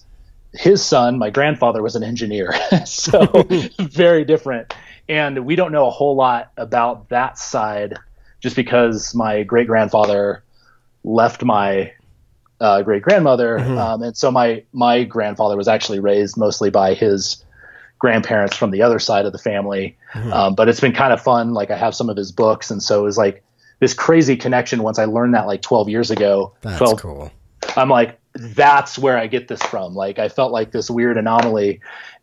his 0.58 0.84
son, 0.84 1.18
my 1.18 1.30
grandfather, 1.30 1.82
was 1.82 1.96
an 1.96 2.04
engineer. 2.04 2.54
so 2.86 3.46
very 3.80 4.26
different. 4.26 4.74
And 5.08 5.46
we 5.46 5.56
don't 5.56 5.72
know 5.72 5.88
a 5.88 5.92
whole 5.92 6.16
lot 6.16 6.52
about 6.58 7.10
that 7.10 7.38
side 7.38 7.98
just 8.46 8.56
because 8.56 9.16
my 9.16 9.42
great 9.42 9.66
grandfather 9.66 10.44
left 11.04 11.44
my 11.44 11.92
uh, 12.60 12.84
great 12.84 13.02
grandmother. 13.02 13.58
Um, 13.58 14.04
and 14.04 14.16
so 14.16 14.30
my, 14.30 14.64
my 14.72 15.04
grandfather 15.04 15.58
was 15.58 15.68
actually 15.68 16.00
raised 16.00 16.38
mostly 16.38 16.70
by 16.70 16.94
his 16.94 17.44
grandparents 17.98 18.56
from 18.56 18.70
the 18.70 18.84
other 18.84 19.00
side 19.00 19.26
of 19.26 19.32
the 19.32 19.40
family. 19.40 19.98
Um, 20.32 20.54
but 20.54 20.70
it's 20.70 20.80
been 20.80 20.94
kind 20.94 21.12
of 21.12 21.20
fun. 21.20 21.56
Like 21.56 21.72
I 21.72 21.76
have 21.76 21.96
some 21.96 22.08
of 22.08 22.16
his 22.16 22.32
books. 22.32 22.70
And 22.70 22.84
so 22.84 23.00
it 23.00 23.04
was 23.04 23.18
like 23.18 23.44
this 23.80 23.96
crazy 23.96 24.38
connection 24.38 24.84
once 24.84 25.00
I 25.00 25.06
learned 25.06 25.34
that 25.34 25.48
like 25.48 25.64
12 25.64 25.90
years 25.90 26.12
ago. 26.12 26.54
That's 26.62 26.78
12, 26.78 27.02
cool. 27.02 27.32
I'm 27.76 27.90
like, 27.90 28.20
that's 28.34 29.00
where 29.00 29.18
I 29.18 29.26
get 29.26 29.48
this 29.48 29.64
from. 29.64 29.96
Like 29.96 30.20
I 30.20 30.30
felt 30.30 30.52
like 30.52 30.72
this 30.72 30.88
weird 30.88 31.18
anomaly, 31.18 31.80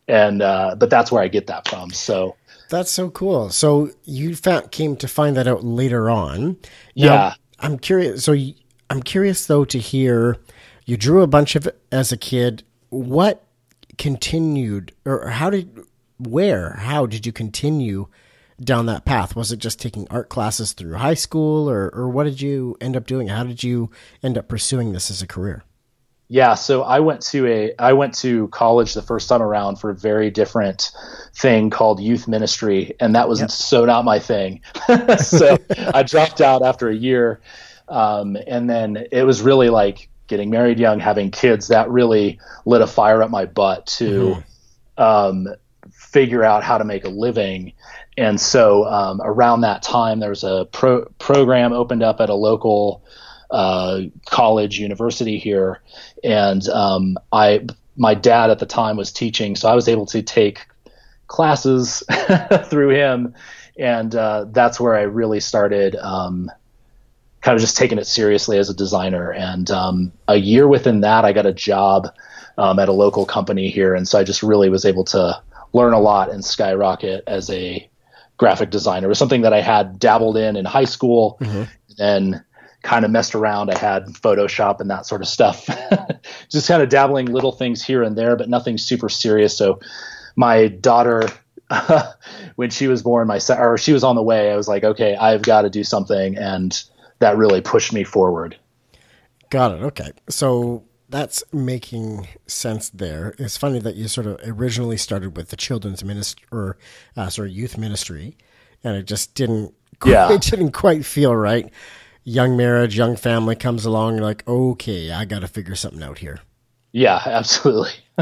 and 0.07 0.41
uh, 0.41 0.75
but 0.77 0.89
that's 0.89 1.11
where 1.11 1.21
I 1.21 1.27
get 1.27 1.47
that 1.47 1.67
from. 1.67 1.91
So 1.91 2.37
That's 2.73 2.89
so 2.89 3.11
cool. 3.11 3.51
So 3.51 3.91
you 4.03 4.35
found, 4.35 4.71
came 4.71 4.95
to 4.95 5.07
find 5.07 5.37
that 5.37 5.47
out 5.47 5.63
later 5.63 6.09
on. 6.09 6.57
Now, 6.95 7.13
Yeah. 7.13 7.33
I'm 7.59 7.77
curious. 7.77 8.23
So 8.23 8.35
I'm 8.89 9.03
curious 9.03 9.45
though 9.45 9.63
to 9.65 9.77
hear 9.77 10.37
you 10.85 10.97
drew 10.97 11.21
a 11.21 11.27
bunch 11.27 11.55
of 11.55 11.67
it 11.67 11.79
as 11.91 12.11
a 12.11 12.17
kid. 12.17 12.63
What 12.89 13.45
continued, 13.99 14.91
or 15.05 15.27
how 15.27 15.51
did, 15.51 15.81
where, 16.17 16.71
how 16.79 17.05
did 17.05 17.27
you 17.27 17.31
continue 17.31 18.07
down 18.59 18.87
that 18.87 19.05
path? 19.05 19.35
Was 19.35 19.51
it 19.51 19.59
just 19.59 19.79
taking 19.79 20.07
art 20.09 20.29
classes 20.29 20.73
through 20.73 20.95
high 20.95 21.13
school, 21.13 21.69
or 21.69 21.89
or 21.93 22.09
what 22.09 22.23
did 22.23 22.41
you 22.41 22.75
end 22.81 22.97
up 22.97 23.05
doing? 23.05 23.27
How 23.27 23.43
did 23.43 23.63
you 23.63 23.91
end 24.23 24.35
up 24.35 24.47
pursuing 24.47 24.93
this 24.93 25.11
as 25.11 25.21
a 25.21 25.27
career? 25.27 25.63
Yeah, 26.27 26.55
so 26.55 26.83
I 26.83 26.99
went 26.99 27.21
to 27.27 27.47
a 27.47 27.73
I 27.77 27.93
went 27.93 28.15
to 28.15 28.47
college 28.49 28.93
the 28.93 29.01
first 29.01 29.29
time 29.29 29.41
around 29.41 29.77
for 29.77 29.89
a 29.89 29.95
very 29.95 30.31
different 30.31 30.91
thing 31.35 31.69
called 31.69 31.99
youth 31.99 32.27
ministry, 32.27 32.95
and 32.99 33.15
that 33.15 33.27
was 33.27 33.43
so 33.53 33.85
not 33.85 34.05
my 34.05 34.19
thing. 34.19 34.61
so 35.17 35.57
I 35.93 36.03
dropped 36.03 36.41
out 36.41 36.63
after 36.63 36.89
a 36.89 36.95
year, 36.95 37.41
um, 37.87 38.37
and 38.47 38.69
then 38.69 39.05
it 39.11 39.23
was 39.23 39.41
really 39.41 39.69
like 39.69 40.09
getting 40.27 40.49
married 40.49 40.79
young, 40.79 40.99
having 40.99 41.31
kids. 41.31 41.67
That 41.67 41.89
really 41.89 42.39
lit 42.65 42.81
a 42.81 42.87
fire 42.87 43.21
up 43.21 43.29
my 43.29 43.45
butt 43.45 43.85
to. 43.97 44.43
um, 44.97 45.47
figure 45.91 46.43
out 46.43 46.63
how 46.63 46.77
to 46.77 46.83
make 46.83 47.05
a 47.05 47.09
living. 47.09 47.73
And 48.17 48.39
so 48.39 48.85
um, 48.85 49.19
around 49.23 49.61
that 49.61 49.81
time, 49.81 50.19
there 50.19 50.29
was 50.29 50.43
a 50.43 50.67
pro- 50.71 51.05
program 51.19 51.73
opened 51.73 52.03
up 52.03 52.21
at 52.21 52.29
a 52.29 52.35
local 52.35 53.03
uh, 53.53 54.01
college 54.25 54.79
university 54.79 55.37
here, 55.37 55.79
and 56.23 56.67
um, 56.69 57.17
I 57.31 57.67
my 57.95 58.15
dad 58.15 58.49
at 58.49 58.57
the 58.57 58.65
time 58.65 58.97
was 58.97 59.11
teaching, 59.11 59.55
so 59.55 59.69
I 59.69 59.75
was 59.75 59.87
able 59.87 60.07
to 60.07 60.23
take 60.23 60.65
classes 61.27 62.03
through 62.65 62.89
him, 62.89 63.35
and 63.77 64.13
uh, 64.15 64.45
that's 64.49 64.79
where 64.79 64.95
I 64.95 65.03
really 65.03 65.39
started. 65.39 65.95
Um, 65.95 66.51
kind 67.41 67.55
of 67.55 67.61
just 67.61 67.77
taking 67.77 67.97
it 67.97 68.07
seriously 68.07 68.57
as 68.57 68.69
a 68.69 68.73
designer. 68.73 69.29
And 69.29 69.69
um, 69.69 70.13
a 70.29 70.37
year 70.37 70.65
within 70.65 71.01
that, 71.01 71.25
I 71.25 71.33
got 71.33 71.45
a 71.45 71.51
job 71.51 72.07
um, 72.57 72.79
at 72.79 72.87
a 72.87 72.93
local 72.93 73.25
company 73.25 73.69
here, 73.69 73.93
and 73.93 74.07
so 74.07 74.17
I 74.17 74.23
just 74.23 74.43
really 74.43 74.69
was 74.69 74.85
able 74.85 75.03
to 75.05 75.41
learn 75.73 75.93
a 75.93 75.99
lot 75.99 76.31
and 76.31 76.43
skyrocket 76.43 77.23
as 77.27 77.49
a 77.49 77.87
graphic 78.37 78.69
designer. 78.69 79.07
It 79.07 79.09
was 79.09 79.19
something 79.19 79.41
that 79.41 79.53
I 79.53 79.61
had 79.61 79.99
dabbled 79.99 80.37
in 80.37 80.55
in 80.55 80.65
high 80.65 80.85
school, 80.85 81.37
and 81.99 82.41
kind 82.83 83.03
of 83.03 83.11
messed 83.11 83.33
around. 83.33 83.71
I 83.71 83.77
had 83.77 84.05
Photoshop 84.05 84.79
and 84.79 84.89
that 84.91 85.05
sort 85.05 85.21
of 85.21 85.27
stuff, 85.27 85.67
just 86.49 86.67
kind 86.67 86.83
of 86.83 86.89
dabbling 86.89 87.25
little 87.25 87.51
things 87.51 87.83
here 87.83 88.03
and 88.03 88.17
there, 88.17 88.35
but 88.35 88.49
nothing 88.49 88.77
super 88.77 89.09
serious. 89.09 89.57
So 89.57 89.79
my 90.35 90.67
daughter. 90.67 91.27
when 92.55 92.69
she 92.69 92.87
was 92.87 93.01
born, 93.01 93.25
my 93.25 93.39
se- 93.39 93.57
or 93.57 93.79
she 93.79 93.93
was 93.93 94.03
on 94.03 94.15
the 94.15 94.21
way, 94.21 94.51
I 94.51 94.57
was 94.57 94.67
like, 94.67 94.83
okay, 94.83 95.15
I've 95.15 95.41
got 95.41 95.63
to 95.63 95.71
do 95.71 95.83
something, 95.83 96.37
and 96.37 96.83
that 97.17 97.35
really 97.37 97.61
pushed 97.61 97.93
me 97.93 98.03
forward. 98.03 98.55
Got 99.49 99.71
it. 99.71 99.83
Okay. 99.83 100.11
So 100.29 100.83
that's 101.09 101.43
making 101.53 102.27
sense 102.47 102.89
there. 102.89 103.35
It's 103.37 103.55
funny 103.55 103.77
that 103.79 103.95
you 103.95 104.07
sort 104.07 104.25
of 104.25 104.39
originally 104.45 104.97
started 104.97 105.37
with 105.37 105.49
the 105.49 105.55
children's 105.55 106.03
ministry 106.03 106.43
or 106.51 106.77
uh, 107.15 107.29
sorry, 107.29 107.51
youth 107.51 107.77
ministry, 107.77 108.35
and 108.83 108.95
it 108.95 109.05
just 109.05 109.35
didn't 109.35 109.75
Yeah. 110.05 110.31
it 110.33 110.41
didn't 110.41 110.71
quite 110.71 111.05
feel 111.05 111.35
right. 111.35 111.71
Young 112.23 112.55
marriage, 112.55 112.95
young 112.95 113.15
family 113.15 113.55
comes 113.55 113.85
along, 113.85 114.15
you're 114.15 114.23
like, 114.23 114.47
okay, 114.47 115.11
I 115.11 115.25
got 115.25 115.39
to 115.39 115.47
figure 115.47 115.75
something 115.75 116.01
out 116.01 116.19
here. 116.19 116.39
Yeah, 116.93 117.21
absolutely. 117.25 117.91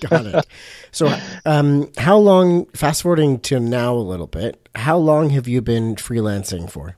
Got 0.00 0.26
it. 0.26 0.46
So, 0.92 1.12
um, 1.46 1.90
how 1.96 2.18
long? 2.18 2.66
Fast 2.66 3.02
forwarding 3.02 3.40
to 3.40 3.58
now 3.58 3.94
a 3.94 3.96
little 3.96 4.26
bit. 4.26 4.68
How 4.74 4.98
long 4.98 5.30
have 5.30 5.48
you 5.48 5.62
been 5.62 5.96
freelancing 5.96 6.70
for? 6.70 6.96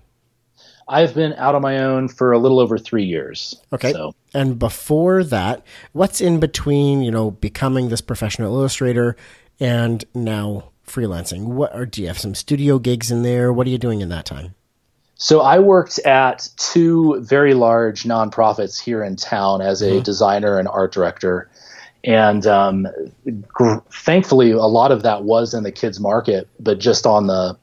I've 0.88 1.14
been 1.14 1.33
out 1.35 1.54
on 1.54 1.62
my 1.62 1.78
own 1.78 2.09
for 2.09 2.33
a 2.33 2.38
little 2.38 2.59
over 2.59 2.76
three 2.76 3.04
years. 3.04 3.54
Okay. 3.73 3.92
So 3.92 4.14
And 4.35 4.59
before 4.59 5.25
that, 5.25 5.64
what's 5.92 6.21
in 6.21 6.40
between, 6.40 7.02
you 7.02 7.11
know, 7.11 7.31
becoming 7.31 7.88
this 7.88 8.00
professional 8.00 8.54
illustrator 8.54 9.16
and 9.61 10.04
now 10.14 10.73
freelancing? 10.87 11.45
What 11.45 11.73
are, 11.73 11.87
do 11.87 12.02
you 12.02 12.09
have 12.09 12.19
some 12.19 12.35
studio 12.35 12.78
gigs 12.78 13.11
in 13.11 13.23
there? 13.23 13.52
What 13.52 13.66
are 13.66 13.71
you 13.71 13.78
doing 13.78 14.00
in 14.00 14.09
that 14.09 14.26
time? 14.26 14.54
So 15.23 15.41
I 15.41 15.61
worked 15.61 16.00
at 16.00 16.49
two 16.57 17.21
very 17.21 17.55
large 17.55 18.02
nonprofits 18.02 18.83
here 18.83 19.05
in 19.05 19.14
town 19.14 19.62
as 19.62 19.81
a 19.81 20.00
designer 20.00 20.59
and 20.59 20.67
art 20.67 20.93
director, 20.93 21.49
and 22.02 22.45
um, 22.45 22.88
gr- 23.47 23.76
thankfully 23.93 24.50
a 24.50 24.62
lot 24.62 24.91
of 24.91 25.05
that 25.05 25.23
was 25.23 25.55
in 25.55 25.62
the 25.62 25.71
kids 25.71 26.00
market, 26.00 26.49
but 26.59 26.81
just 26.81 27.07
on 27.07 27.29
the 27.29 27.57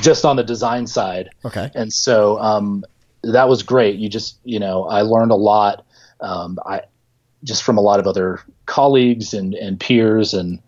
just 0.00 0.24
on 0.24 0.36
the 0.36 0.42
design 0.42 0.86
side. 0.86 1.28
Okay. 1.44 1.70
And 1.74 1.92
so 1.92 2.38
um, 2.38 2.86
that 3.22 3.50
was 3.50 3.62
great. 3.62 3.96
You 3.96 4.08
just 4.08 4.38
you 4.44 4.58
know 4.58 4.84
I 4.84 5.02
learned 5.02 5.30
a 5.30 5.36
lot. 5.36 5.84
Um, 6.22 6.58
I 6.64 6.84
just 7.44 7.62
from 7.62 7.76
a 7.76 7.82
lot 7.82 8.00
of 8.00 8.06
other 8.06 8.40
colleagues 8.64 9.34
and 9.34 9.52
and 9.52 9.78
peers 9.78 10.32
and 10.32 10.58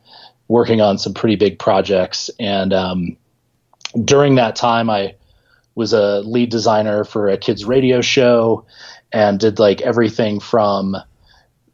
working 0.48 0.82
on 0.82 0.98
some 0.98 1.14
pretty 1.14 1.36
big 1.36 1.58
projects 1.58 2.28
and 2.38 2.74
um, 2.74 3.16
during 4.04 4.34
that 4.34 4.54
time 4.54 4.90
I 4.90 5.14
was 5.74 5.92
a 5.92 6.20
lead 6.20 6.50
designer 6.50 7.04
for 7.04 7.28
a 7.28 7.36
kids 7.36 7.64
radio 7.64 8.00
show 8.00 8.66
and 9.12 9.40
did 9.40 9.58
like 9.58 9.80
everything 9.80 10.40
from 10.40 10.96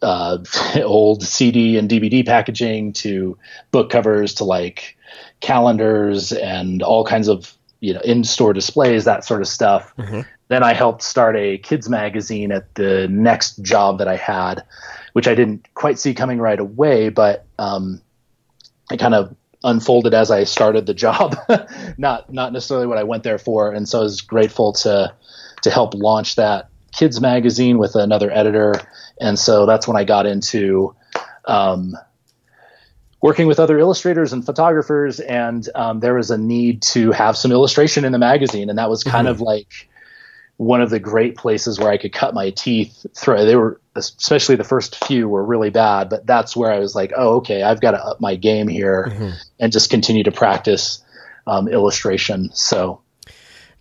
uh, 0.03 0.38
old 0.83 1.23
CD 1.23 1.79
and 1.79 1.88
DVD 1.88 2.25
packaging 2.25 2.93
to 2.95 3.38
book 3.71 3.91
covers 3.91 4.35
to 4.35 4.45
like 4.45 4.97
calendars 5.41 6.33
and 6.33 6.83
all 6.83 7.05
kinds 7.05 7.29
of 7.29 7.57
you 7.81 7.93
know 7.93 8.00
in-store 8.00 8.53
displays 8.53 9.05
that 9.05 9.25
sort 9.25 9.41
of 9.41 9.49
stuff. 9.49 9.93
Then 10.49 10.62
I 10.62 10.75
helped 10.75 11.03
start 11.03 11.37
a 11.37 11.59
kids 11.59 11.88
magazine 11.88 12.53
at 12.53 12.75
the 12.76 13.09
next 13.09 13.62
job 13.62 13.99
that 13.99 14.07
I 14.07 14.17
had, 14.17 14.62
which 15.12 15.26
I 15.26 15.35
didn't 15.35 15.67
quite 15.75 15.99
see 15.99 16.15
coming 16.15 16.38
right 16.38 16.59
away, 16.59 17.09
but 17.09 17.47
um, 17.59 18.00
it 18.93 18.99
kind 18.99 19.15
of 19.15 19.35
unfolded 19.66 20.14
as 20.14 20.30
I 20.30 20.44
started 20.44 20.87
the 20.87 20.94
job, 20.94 21.37
not 21.99 22.32
not 22.32 22.52
necessarily 22.52 22.87
what 22.87 22.99
I 22.99 23.02
went 23.02 23.25
there 23.25 23.38
for. 23.38 23.73
And 23.73 23.88
so 23.88 24.00
I 24.00 24.02
was 24.02 24.20
grateful 24.23 24.73
to 24.73 25.12
to 25.62 25.70
help 25.70 25.94
launch 25.94 26.37
that 26.37 26.70
kids 26.92 27.20
magazine 27.20 27.78
with 27.78 27.94
another 27.94 28.30
editor. 28.30 28.75
And 29.20 29.38
so 29.38 29.66
that's 29.66 29.87
when 29.87 29.96
I 29.96 30.04
got 30.04 30.25
into 30.26 30.94
um, 31.44 31.94
working 33.20 33.46
with 33.46 33.58
other 33.58 33.78
illustrators 33.78 34.32
and 34.32 34.44
photographers. 34.44 35.20
And 35.20 35.68
um, 35.75 36.00
there 36.00 36.14
was 36.14 36.30
a 36.30 36.38
need 36.38 36.82
to 36.82 37.11
have 37.12 37.37
some 37.37 37.52
illustration 37.52 38.04
in 38.04 38.12
the 38.12 38.18
magazine, 38.18 38.70
and 38.70 38.78
that 38.78 38.88
was 38.88 39.04
kind 39.04 39.28
of 39.28 39.40
like 39.40 39.88
one 40.56 40.80
of 40.80 40.90
the 40.90 40.98
great 40.98 41.36
places 41.36 41.78
where 41.78 41.90
I 41.90 41.98
could 41.98 42.12
cut 42.12 42.34
my 42.34 42.50
teeth 42.50 43.04
through. 43.16 43.44
They 43.44 43.56
were, 43.56 43.80
especially 43.94 44.56
the 44.56 44.64
first 44.64 45.04
few, 45.04 45.28
were 45.28 45.44
really 45.44 45.70
bad, 45.70 46.08
but 46.08 46.26
that's 46.26 46.56
where 46.56 46.72
I 46.72 46.78
was 46.78 46.94
like, 46.94 47.12
oh, 47.16 47.36
okay, 47.36 47.62
I've 47.62 47.80
got 47.80 47.90
to 47.92 48.04
up 48.04 48.20
my 48.20 48.36
game 48.36 48.68
here 48.68 49.34
and 49.60 49.72
just 49.72 49.90
continue 49.90 50.25
to 50.25 50.32
practice 50.32 51.02
um, 51.46 51.68
illustration. 51.68 52.50
So 52.54 53.02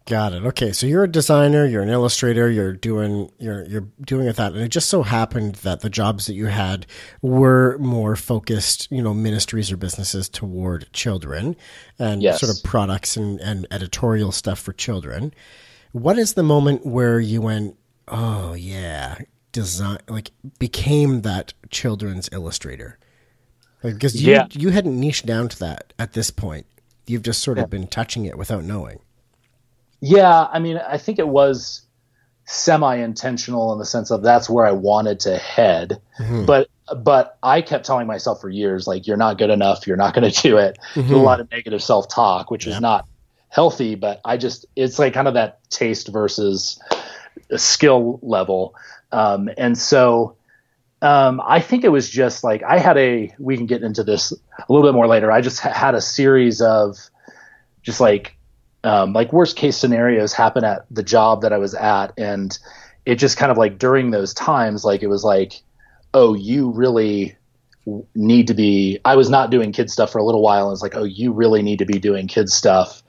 Got 0.08 0.34
it. 0.34 0.46
Okay, 0.46 0.72
so 0.72 0.86
you're 0.86 1.06
a 1.06 1.12
designer, 1.12 1.66
you're 1.66 1.82
an 1.82 1.90
illustrator, 1.90 2.48
you're 2.48 2.74
doing 2.74 3.32
you're 3.40 3.66
you're 3.66 3.88
doing 4.02 4.28
it 4.28 4.36
that, 4.36 4.54
and 4.54 4.62
it 4.62 4.68
just 4.68 4.88
so 4.88 5.02
happened 5.02 5.56
that 5.56 5.80
the 5.82 5.90
jobs 5.90 6.28
that 6.28 6.36
you 6.36 6.46
had 6.46 6.86
were 7.24 7.76
more 7.80 8.16
focused, 8.16 8.88
you 8.92 9.02
know, 9.02 9.16
ministries 9.16 9.72
or 9.72 9.78
businesses 9.78 10.30
toward 10.30 10.94
children, 10.94 11.56
and 11.98 12.22
Yes. 12.22 12.40
sort 12.40 12.56
of 12.56 12.64
products 12.64 13.18
and 13.18 13.40
and 13.40 13.66
editorial 13.72 14.32
stuff 14.32 14.60
for 14.60 14.74
children. 14.74 15.34
What 15.96 16.18
is 16.18 16.34
the 16.34 16.44
moment 16.44 16.86
where 16.86 17.22
you 17.22 17.42
went, 17.42 17.78
oh 18.10 18.54
yeah, 18.54 19.18
design 19.54 20.00
like 20.10 20.32
became 20.60 21.22
that 21.22 21.54
children's 21.70 22.28
illustrator? 22.34 23.00
Like, 23.82 23.94
because 23.94 24.22
you 24.22 24.34
Yeah. 24.34 24.48
you 24.52 24.72
hadn't 24.72 25.00
niched 25.00 25.26
down 25.26 25.48
to 25.48 25.60
that 25.60 25.94
at 25.98 26.12
this 26.12 26.32
point. 26.32 26.66
You've 27.08 27.24
just 27.24 27.42
sort 27.42 27.60
of 27.60 27.70
been 27.70 27.88
touching 27.88 28.26
it 28.26 28.38
without 28.38 28.66
knowing. 28.66 29.00
Yeah, 30.02 30.50
I 30.52 30.60
mean, 30.60 30.82
I 30.86 30.98
think 30.98 31.18
it 31.18 31.30
was 31.30 31.84
semi 32.44 32.98
intentional 32.98 33.72
in 33.72 33.80
the 33.80 33.86
sense 33.86 34.12
of 34.12 34.22
that's 34.22 34.50
where 34.50 34.66
I 34.66 34.74
wanted 34.74 35.22
to 35.22 35.38
head. 35.38 36.02
Mm-hmm. 36.20 36.44
But 36.44 36.68
but 36.98 37.38
I 37.42 37.62
kept 37.62 37.86
telling 37.86 38.06
myself 38.06 38.42
for 38.42 38.50
years, 38.50 38.86
like, 38.86 39.08
you're 39.08 39.16
not 39.16 39.38
good 39.38 39.50
enough, 39.50 39.88
you're 39.88 39.96
not 39.96 40.14
going 40.14 40.30
to 40.30 40.42
do 40.42 40.58
it. 40.58 40.78
Mm-hmm. 40.96 41.14
A 41.14 41.18
lot 41.18 41.40
of 41.40 41.50
negative 41.52 41.82
self 41.82 42.10
talk, 42.10 42.52
which 42.52 42.68
is 42.68 42.82
not 42.82 43.08
healthy. 43.50 43.96
But 43.96 44.22
I 44.26 44.38
just 44.38 44.66
it's 44.76 45.00
like 45.00 45.14
kind 45.14 45.28
of 45.28 45.36
that 45.36 45.70
taste 45.70 46.08
versus 46.10 46.80
skill 47.56 48.20
level, 48.22 48.76
um, 49.12 49.50
and 49.58 49.78
so. 49.78 50.38
Um, 51.02 51.40
I 51.46 51.60
think 51.60 51.84
it 51.84 51.90
was 51.90 52.10
just 52.10 52.44
like 52.44 52.64
I 52.64 52.80
had 52.80 52.98
a. 52.98 53.32
We 53.38 53.58
can 53.58 53.68
get 53.68 53.84
into 53.84 54.04
this 54.04 54.32
a 54.32 54.74
little 54.74 54.88
bit 54.88 54.96
more 54.96 55.08
later. 55.08 55.32
I 55.32 55.42
just 55.42 55.60
ha- 55.60 55.74
had 55.74 55.94
a 55.94 56.02
series 56.02 56.62
of 56.62 56.98
just 57.84 58.00
like 58.00 58.38
um, 58.86 59.14
like 59.14 59.34
worst 59.34 59.56
case 59.58 59.78
scenarios 59.78 60.34
happen 60.34 60.64
at 60.64 60.86
the 60.90 61.04
job 61.04 61.42
that 61.42 61.52
I 61.52 61.58
was 61.58 61.76
at, 61.76 62.14
and 62.18 62.58
it 63.06 63.16
just 63.16 63.38
kind 63.38 63.52
of 63.52 63.58
like 63.58 63.78
during 63.78 64.12
those 64.12 64.34
times, 64.34 64.86
like 64.86 65.04
it 65.04 65.08
was 65.08 65.24
like, 65.24 65.62
oh, 66.14 66.34
you 66.34 66.72
really 66.72 67.36
need 68.16 68.48
to 68.48 68.54
be. 68.54 69.00
I 69.06 69.16
was 69.16 69.30
not 69.30 69.52
doing 69.52 69.72
kid 69.72 69.90
stuff 69.90 70.12
for 70.12 70.18
a 70.18 70.24
little 70.24 70.42
while, 70.42 70.68
and 70.68 70.74
it's 70.74 70.82
like, 70.82 70.96
oh, 70.96 71.04
you 71.04 71.32
really 71.32 71.62
need 71.62 71.80
to 71.80 71.86
be 71.86 72.00
doing 72.00 72.28
kid 72.28 72.50
stuff, 72.50 73.04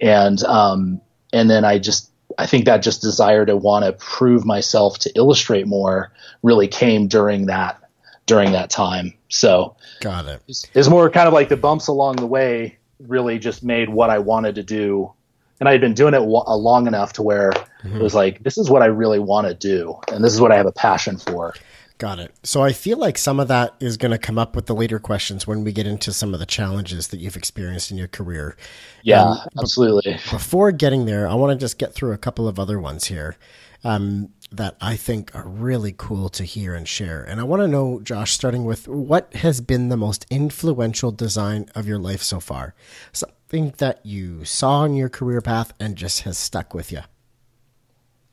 and 0.00 0.42
um, 0.44 1.00
and 1.32 1.48
then 1.50 1.64
I 1.64 1.78
just. 1.78 2.10
I 2.36 2.46
think 2.46 2.66
that 2.66 2.82
just 2.82 3.00
desire 3.00 3.44
to 3.46 3.56
want 3.56 3.84
to 3.84 3.92
prove 3.92 4.44
myself 4.44 4.98
to 5.00 5.12
illustrate 5.16 5.66
more 5.66 6.12
really 6.42 6.68
came 6.68 7.08
during 7.08 7.46
that 7.46 7.80
during 8.26 8.52
that 8.52 8.70
time. 8.70 9.14
So 9.28 9.74
Got 10.00 10.26
it. 10.26 10.42
is 10.74 10.88
more 10.88 11.10
kind 11.10 11.26
of 11.26 11.34
like 11.34 11.48
the 11.48 11.56
bumps 11.56 11.88
along 11.88 12.16
the 12.16 12.26
way 12.26 12.78
really 13.00 13.40
just 13.40 13.64
made 13.64 13.88
what 13.88 14.10
I 14.10 14.18
wanted 14.20 14.54
to 14.56 14.62
do. 14.62 15.12
And 15.58 15.68
I 15.68 15.72
had 15.72 15.80
been 15.80 15.94
doing 15.94 16.14
it 16.14 16.22
wa- 16.22 16.54
long 16.54 16.86
enough 16.86 17.14
to 17.14 17.22
where 17.22 17.50
it 17.84 18.00
was 18.00 18.14
like, 18.14 18.44
this 18.44 18.58
is 18.58 18.70
what 18.70 18.82
I 18.82 18.86
really 18.86 19.18
want 19.18 19.48
to 19.48 19.54
do. 19.54 19.96
And 20.12 20.22
this 20.22 20.32
is 20.32 20.40
what 20.40 20.52
I 20.52 20.56
have 20.56 20.66
a 20.66 20.72
passion 20.72 21.16
for. 21.16 21.54
Got 21.98 22.20
it. 22.20 22.32
So 22.44 22.62
I 22.62 22.72
feel 22.72 22.96
like 22.96 23.18
some 23.18 23.40
of 23.40 23.48
that 23.48 23.74
is 23.80 23.96
going 23.96 24.12
to 24.12 24.18
come 24.18 24.38
up 24.38 24.54
with 24.54 24.66
the 24.66 24.74
later 24.74 25.00
questions 25.00 25.48
when 25.48 25.64
we 25.64 25.72
get 25.72 25.86
into 25.86 26.12
some 26.12 26.32
of 26.32 26.38
the 26.38 26.46
challenges 26.46 27.08
that 27.08 27.18
you've 27.18 27.36
experienced 27.36 27.90
in 27.90 27.96
your 27.96 28.06
career. 28.06 28.56
Yeah, 29.02 29.24
Um, 29.24 29.38
absolutely. 29.58 30.12
Before 30.30 30.70
getting 30.70 31.06
there, 31.06 31.26
I 31.26 31.34
want 31.34 31.58
to 31.58 31.62
just 31.62 31.76
get 31.76 31.94
through 31.94 32.12
a 32.12 32.18
couple 32.18 32.46
of 32.46 32.60
other 32.60 32.78
ones 32.78 33.06
here 33.06 33.36
um, 33.82 34.28
that 34.52 34.76
I 34.80 34.94
think 34.94 35.34
are 35.34 35.48
really 35.48 35.92
cool 35.96 36.28
to 36.30 36.44
hear 36.44 36.72
and 36.72 36.86
share. 36.86 37.24
And 37.24 37.40
I 37.40 37.44
want 37.44 37.62
to 37.62 37.68
know, 37.68 37.98
Josh, 38.00 38.32
starting 38.32 38.64
with 38.64 38.86
what 38.86 39.34
has 39.34 39.60
been 39.60 39.88
the 39.88 39.96
most 39.96 40.24
influential 40.30 41.10
design 41.10 41.68
of 41.74 41.88
your 41.88 41.98
life 41.98 42.22
so 42.22 42.38
far? 42.38 42.74
Something 43.12 43.74
that 43.78 44.06
you 44.06 44.44
saw 44.44 44.84
in 44.84 44.94
your 44.94 45.08
career 45.08 45.40
path 45.40 45.72
and 45.80 45.96
just 45.96 46.22
has 46.22 46.38
stuck 46.38 46.74
with 46.74 46.92
you. 46.92 47.00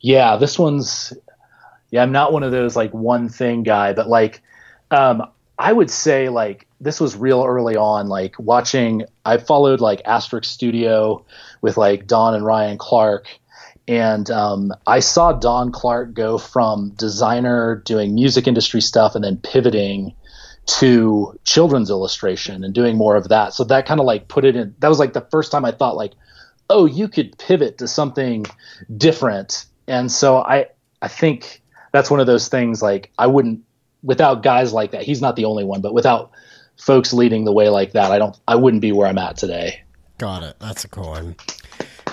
Yeah, 0.01 0.35
this 0.37 0.59
one's 0.59 1.13
yeah, 1.95 2.03
I'm 2.03 2.11
not 2.11 2.33
one 2.33 2.43
of 2.43 2.51
those 2.51 2.75
like 2.75 2.93
one 2.93 3.29
thing 3.29 3.63
guy, 3.63 3.93
but 3.93 4.09
like 4.09 4.41
um 4.91 5.23
I 5.57 5.71
would 5.71 5.89
say 5.89 6.27
like 6.27 6.67
this 6.81 6.99
was 6.99 7.15
real 7.15 7.45
early 7.45 7.77
on, 7.77 8.07
like 8.07 8.37
watching 8.37 9.05
I 9.23 9.37
followed 9.37 9.79
like 9.79 10.03
Asterik 10.03 10.43
Studio 10.43 11.25
with 11.61 11.77
like 11.77 12.05
Don 12.05 12.35
and 12.35 12.45
Ryan 12.45 12.77
Clark. 12.77 13.27
And 13.87 14.29
um, 14.29 14.73
I 14.85 14.99
saw 14.99 15.31
Don 15.31 15.71
Clark 15.71 16.13
go 16.13 16.37
from 16.37 16.89
designer 16.97 17.81
doing 17.85 18.13
music 18.13 18.45
industry 18.45 18.81
stuff 18.81 19.15
and 19.15 19.23
then 19.23 19.37
pivoting 19.37 20.13
to 20.65 21.39
children's 21.45 21.89
illustration 21.89 22.65
and 22.65 22.73
doing 22.73 22.97
more 22.97 23.15
of 23.15 23.29
that. 23.29 23.53
So 23.53 23.63
that 23.65 23.85
kind 23.85 24.01
of 24.01 24.05
like 24.05 24.27
put 24.27 24.43
it 24.43 24.57
in. 24.57 24.75
That 24.79 24.89
was 24.89 24.99
like 24.99 25.13
the 25.13 25.25
first 25.31 25.49
time 25.49 25.63
I 25.63 25.71
thought 25.71 25.95
like, 25.95 26.11
oh, 26.69 26.87
you 26.87 27.07
could 27.07 27.37
pivot 27.37 27.77
to 27.77 27.87
something 27.87 28.45
different. 28.97 29.65
And 29.87 30.11
so 30.11 30.39
I 30.39 30.65
I 31.01 31.07
think 31.07 31.61
that's 31.95 32.11
one 32.11 32.19
of 32.19 32.27
those 32.27 32.47
things 32.47 32.81
like 32.81 33.11
I 33.17 33.27
wouldn't 33.27 33.61
without 34.03 34.43
guys 34.43 34.73
like 34.73 34.91
that. 34.91 35.03
He's 35.03 35.21
not 35.21 35.35
the 35.35 35.45
only 35.45 35.63
one, 35.63 35.81
but 35.81 35.93
without 35.93 36.31
folks 36.77 37.13
leading 37.13 37.45
the 37.45 37.53
way 37.53 37.69
like 37.69 37.93
that, 37.93 38.11
I 38.11 38.19
don't 38.19 38.37
I 38.47 38.55
wouldn't 38.55 38.81
be 38.81 38.91
where 38.91 39.07
I'm 39.07 39.17
at 39.17 39.37
today. 39.37 39.81
Got 40.17 40.43
it. 40.43 40.55
That's 40.59 40.83
a 40.83 40.87
cool 40.87 41.09
one. 41.09 41.35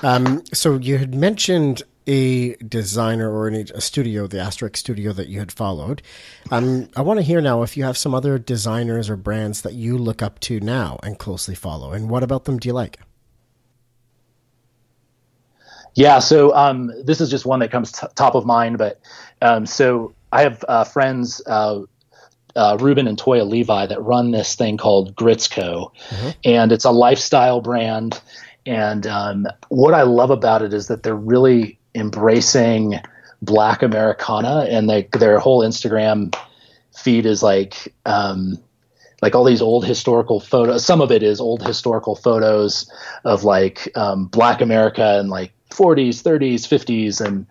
Um, 0.03 0.42
so 0.53 0.77
you 0.77 0.99
had 0.99 1.14
mentioned 1.14 1.83
a 2.07 2.55
designer 2.57 3.33
or 3.33 3.47
an, 3.47 3.55
a 3.75 3.81
studio, 3.81 4.27
the 4.27 4.38
Asterik 4.38 4.77
studio 4.77 5.12
that 5.12 5.29
you 5.29 5.38
had 5.38 5.53
followed. 5.53 6.03
Um, 6.51 6.88
I 6.97 7.03
want 7.03 7.18
to 7.18 7.23
hear 7.23 7.40
now 7.40 7.62
if 7.62 7.77
you 7.77 7.85
have 7.85 7.97
some 7.97 8.14
other 8.14 8.38
designers 8.38 9.09
or 9.09 9.16
brands 9.16 9.62
that 9.62 9.75
you 9.75 9.97
look 9.97 10.21
up 10.23 10.40
to 10.40 10.59
now 10.59 10.99
and 11.05 11.18
closely 11.18 11.55
follow. 11.55 11.92
And 11.92 12.11
what 12.11 12.25
about 12.25 12.45
them 12.45 12.59
do 12.59 12.68
you 12.68 12.73
like? 12.73 12.99
Yeah, 15.95 16.21
so 16.21 16.55
um, 16.57 16.90
this 17.05 17.21
is 17.21 17.31
just 17.31 17.45
one 17.45 17.61
that 17.61 17.71
comes 17.71 17.92
t- 17.92 18.07
top 18.14 18.35
of 18.35 18.47
mind, 18.47 18.79
but 18.79 19.01
um, 19.42 19.66
so 19.66 20.14
I 20.31 20.42
have 20.42 20.64
uh, 20.66 20.85
friends, 20.85 21.42
uh, 21.46 21.83
uh, 22.55 22.76
Ruben 22.81 23.09
and 23.09 23.18
Toya 23.18 23.48
Levi, 23.48 23.87
that 23.87 24.02
run 24.02 24.31
this 24.31 24.55
thing 24.55 24.76
called 24.76 25.14
Gritzco, 25.16 25.90
and 26.44 26.72
it's 26.72 26.85
a 26.85 26.90
lifestyle 26.90 27.61
brand. 27.61 28.20
And 28.64 29.07
um, 29.07 29.46
what 29.68 29.94
I 29.94 30.02
love 30.02 30.31
about 30.31 30.62
it 30.62 30.72
is 30.72 30.87
that 30.88 31.02
they're 31.02 31.14
really 31.14 31.78
embracing 31.94 33.00
Black 33.42 33.83
Americana, 33.83 34.66
and 34.70 34.88
they, 34.88 35.09
their 35.12 35.38
whole 35.38 35.61
Instagram 35.62 36.35
feed 36.94 37.26
is 37.26 37.42
like 37.42 37.92
um, 38.07 38.59
like 39.22 39.35
all 39.35 39.44
these 39.44 39.62
old 39.62 39.85
historical 39.85 40.40
photos. 40.40 40.85
Some 40.85 41.00
of 41.00 41.11
it 41.11 41.22
is 41.22 41.40
old 41.40 41.66
historical 41.66 42.14
photos 42.14 42.90
of 43.24 43.44
like 43.44 43.90
um, 43.96 44.26
Black 44.26 44.61
America 44.61 45.18
and 45.18 45.31
like 45.31 45.52
40s, 45.70 46.22
30s, 46.22 46.66
50s, 46.66 47.24
and 47.24 47.46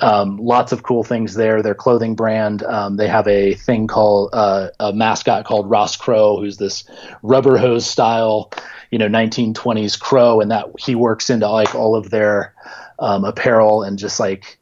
um, 0.00 0.36
lots 0.36 0.72
of 0.72 0.82
cool 0.82 1.04
things 1.04 1.34
there. 1.34 1.62
Their 1.62 1.74
clothing 1.74 2.14
brand, 2.14 2.62
um, 2.62 2.96
they 2.96 3.08
have 3.08 3.26
a 3.26 3.54
thing 3.54 3.86
called 3.86 4.30
uh, 4.32 4.68
a 4.80 4.92
mascot 4.92 5.44
called 5.44 5.68
Ross 5.68 5.96
Crow, 5.96 6.38
who's 6.38 6.56
this 6.56 6.84
rubber 7.22 7.58
hose 7.58 7.86
style, 7.86 8.52
you 8.90 8.98
know, 8.98 9.08
1920s 9.08 9.98
crow, 9.98 10.40
and 10.40 10.50
that 10.50 10.66
he 10.78 10.94
works 10.94 11.30
into 11.30 11.48
like 11.48 11.74
all 11.74 11.96
of 11.96 12.10
their 12.10 12.54
um, 12.98 13.24
apparel 13.24 13.82
and 13.82 13.98
just 13.98 14.20
like 14.20 14.58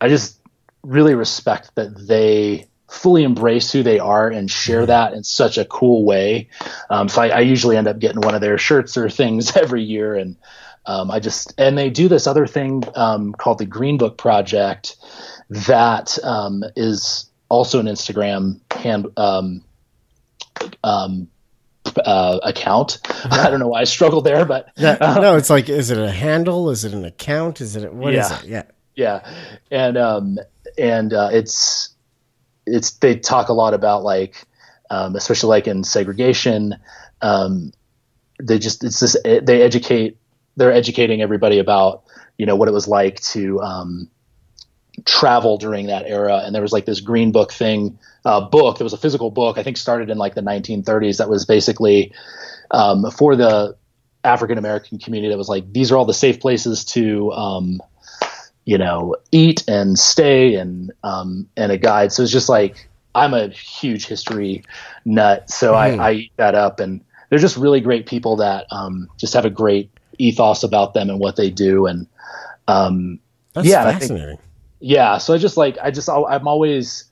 I 0.00 0.08
just 0.08 0.38
really 0.82 1.14
respect 1.14 1.74
that 1.74 2.06
they 2.06 2.66
fully 2.88 3.24
embrace 3.24 3.72
who 3.72 3.82
they 3.82 3.98
are 3.98 4.28
and 4.28 4.50
share 4.50 4.86
that 4.86 5.14
in 5.14 5.24
such 5.24 5.58
a 5.58 5.64
cool 5.64 6.04
way. 6.04 6.48
Um, 6.90 7.08
so 7.08 7.22
I, 7.22 7.28
I 7.28 7.40
usually 7.40 7.76
end 7.76 7.88
up 7.88 7.98
getting 7.98 8.20
one 8.20 8.34
of 8.34 8.40
their 8.40 8.58
shirts 8.58 8.96
or 8.96 9.10
things 9.10 9.56
every 9.56 9.82
year, 9.82 10.14
and 10.14 10.36
um, 10.86 11.10
I 11.10 11.20
just 11.20 11.54
and 11.58 11.76
they 11.78 11.90
do 11.90 12.08
this 12.08 12.26
other 12.26 12.46
thing 12.46 12.84
um, 12.94 13.32
called 13.32 13.58
the 13.58 13.66
Green 13.66 13.96
Book 13.98 14.18
Project 14.18 14.96
that 15.50 16.18
um, 16.24 16.64
is 16.76 17.30
also 17.48 17.80
an 17.80 17.86
Instagram 17.86 18.60
hand 18.72 19.06
um, 19.16 19.64
um, 20.82 21.28
uh, 22.04 22.40
account. 22.42 22.98
I 23.30 23.50
don't 23.50 23.60
know 23.60 23.68
why 23.68 23.80
I 23.80 23.84
struggled 23.84 24.24
there, 24.24 24.44
but 24.44 24.68
Yeah, 24.76 24.96
no, 25.00 25.36
it's 25.36 25.50
like, 25.50 25.68
is 25.68 25.90
it 25.90 25.98
a 25.98 26.10
handle? 26.10 26.70
Is 26.70 26.84
it 26.84 26.92
an 26.92 27.04
account? 27.04 27.60
Is 27.60 27.76
it, 27.76 27.92
what 27.92 28.14
is 28.14 28.30
Yeah. 28.30 28.38
it? 28.40 28.44
Yeah. 28.46 28.62
yeah 28.94 29.34
and 29.70 29.96
um 29.96 30.38
and 30.78 31.12
uh, 31.12 31.30
it's 31.32 31.90
it's 32.66 32.92
they 32.92 33.16
talk 33.16 33.48
a 33.48 33.52
lot 33.52 33.74
about 33.74 34.02
like 34.02 34.46
um, 34.90 35.16
especially 35.16 35.48
like 35.48 35.66
in 35.66 35.82
segregation 35.84 36.74
um 37.22 37.72
they 38.42 38.58
just 38.58 38.84
it's 38.84 39.00
this 39.00 39.16
they 39.24 39.62
educate 39.62 40.16
they're 40.56 40.72
educating 40.72 41.22
everybody 41.22 41.58
about 41.58 42.04
you 42.38 42.46
know 42.46 42.56
what 42.56 42.68
it 42.68 42.72
was 42.72 42.88
like 42.88 43.20
to 43.20 43.60
um 43.60 44.08
travel 45.04 45.58
during 45.58 45.86
that 45.86 46.04
era 46.06 46.42
and 46.44 46.54
there 46.54 46.62
was 46.62 46.72
like 46.72 46.84
this 46.84 47.00
green 47.00 47.32
book 47.32 47.52
thing 47.52 47.98
uh, 48.24 48.40
book 48.40 48.78
there 48.78 48.84
was 48.84 48.92
a 48.92 48.98
physical 48.98 49.30
book 49.30 49.58
i 49.58 49.62
think 49.62 49.76
started 49.76 50.08
in 50.08 50.16
like 50.18 50.34
the 50.34 50.40
1930s 50.40 51.18
that 51.18 51.28
was 51.28 51.44
basically 51.44 52.12
um, 52.70 53.10
for 53.10 53.34
the 53.36 53.76
african 54.22 54.56
american 54.56 54.98
community 54.98 55.30
that 55.30 55.38
was 55.38 55.48
like 55.48 55.70
these 55.72 55.90
are 55.90 55.96
all 55.96 56.04
the 56.04 56.14
safe 56.14 56.40
places 56.40 56.84
to 56.84 57.32
um, 57.32 57.80
you 58.64 58.78
know, 58.78 59.16
eat 59.30 59.62
and 59.68 59.98
stay 59.98 60.54
and 60.54 60.92
um, 61.02 61.48
and 61.56 61.70
a 61.70 61.78
guide. 61.78 62.12
So 62.12 62.22
it's 62.22 62.32
just 62.32 62.48
like 62.48 62.88
I'm 63.14 63.34
a 63.34 63.48
huge 63.48 64.06
history 64.06 64.64
nut, 65.04 65.50
so 65.50 65.72
Mhm. 65.72 66.00
I, 66.00 66.08
I 66.08 66.12
eat 66.12 66.32
that 66.36 66.54
up. 66.54 66.80
And 66.80 67.04
they're 67.28 67.38
just 67.38 67.56
really 67.56 67.80
great 67.80 68.06
people 68.06 68.36
that 68.36 68.66
um, 68.70 69.08
just 69.18 69.34
have 69.34 69.44
a 69.44 69.50
great 69.50 69.90
ethos 70.18 70.62
about 70.62 70.94
them 70.94 71.10
and 71.10 71.18
what 71.20 71.36
they 71.36 71.50
do. 71.50 71.86
And 71.86 72.06
um, 72.68 73.18
That's 73.52 73.66
yeah, 73.66 73.86
I 73.86 73.94
think- 73.94 74.40
yeah, 74.80 75.18
so 75.18 75.32
I 75.34 75.38
just 75.38 75.56
like 75.56 75.78
I 75.82 75.90
just 75.90 76.08
I'm 76.08 76.46
always 76.48 77.04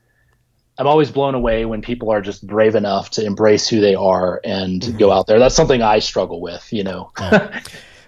I'm 0.79 0.87
always 0.87 1.11
blown 1.11 1.35
away 1.35 1.65
when 1.65 1.83
people 1.83 2.11
are 2.11 2.21
just 2.21 2.47
brave 2.47 2.75
enough 2.75 3.11
to 3.13 3.25
embrace 3.25 3.69
who 3.69 3.81
they 3.81 3.95
are 3.95 4.41
and 4.45 4.99
go 4.99 5.11
out 5.13 5.27
there. 5.27 5.39
That's 5.39 5.55
something 5.55 5.83
I 5.83 5.99
struggle 6.01 6.41
with, 6.41 6.73
you 6.73 6.85
know. 6.85 7.11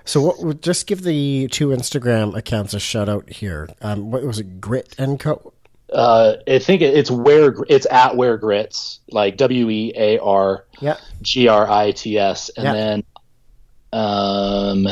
So 0.06 0.20
what, 0.20 0.60
just 0.60 0.86
give 0.86 1.00
the 1.02 1.48
two 1.48 1.68
Instagram 1.68 2.36
accounts 2.36 2.74
a 2.74 2.78
shout 2.78 3.08
out 3.08 3.30
here. 3.30 3.70
Um, 3.80 4.10
what 4.10 4.22
was 4.22 4.38
it? 4.38 4.60
Grit 4.60 4.94
and 4.98 5.18
Co. 5.18 5.54
uh, 5.94 6.34
I 6.46 6.58
think 6.58 6.82
it, 6.82 6.94
it's 6.94 7.10
where 7.10 7.54
it's 7.70 7.86
at 7.90 8.14
where 8.14 8.36
grits 8.36 9.00
like 9.08 9.38
W 9.38 9.70
E 9.70 9.94
A 9.96 10.18
R 10.18 10.66
Yeah. 10.78 10.98
G 11.22 11.48
R 11.48 11.66
I 11.70 11.92
T 11.92 12.18
S, 12.18 12.50
and 12.50 12.64
Yeah. 12.66 12.72
then 12.74 13.04
um, 13.94 14.88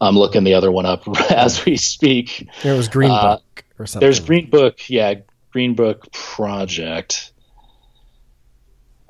I'm 0.00 0.16
looking 0.16 0.44
the 0.44 0.54
other 0.54 0.72
one 0.72 0.86
up 0.86 1.06
as 1.30 1.64
we 1.64 1.76
speak. 1.76 2.48
There 2.62 2.74
was 2.74 2.88
Green 2.88 3.10
Uh, 3.10 3.36
Book 3.36 3.64
or 3.78 3.86
something. 3.86 4.04
There's 4.04 4.20
Green 4.20 4.48
Book, 4.50 4.88
yeah, 4.88 5.14
Green 5.52 5.74
Book 5.74 6.10
Project. 6.12 7.32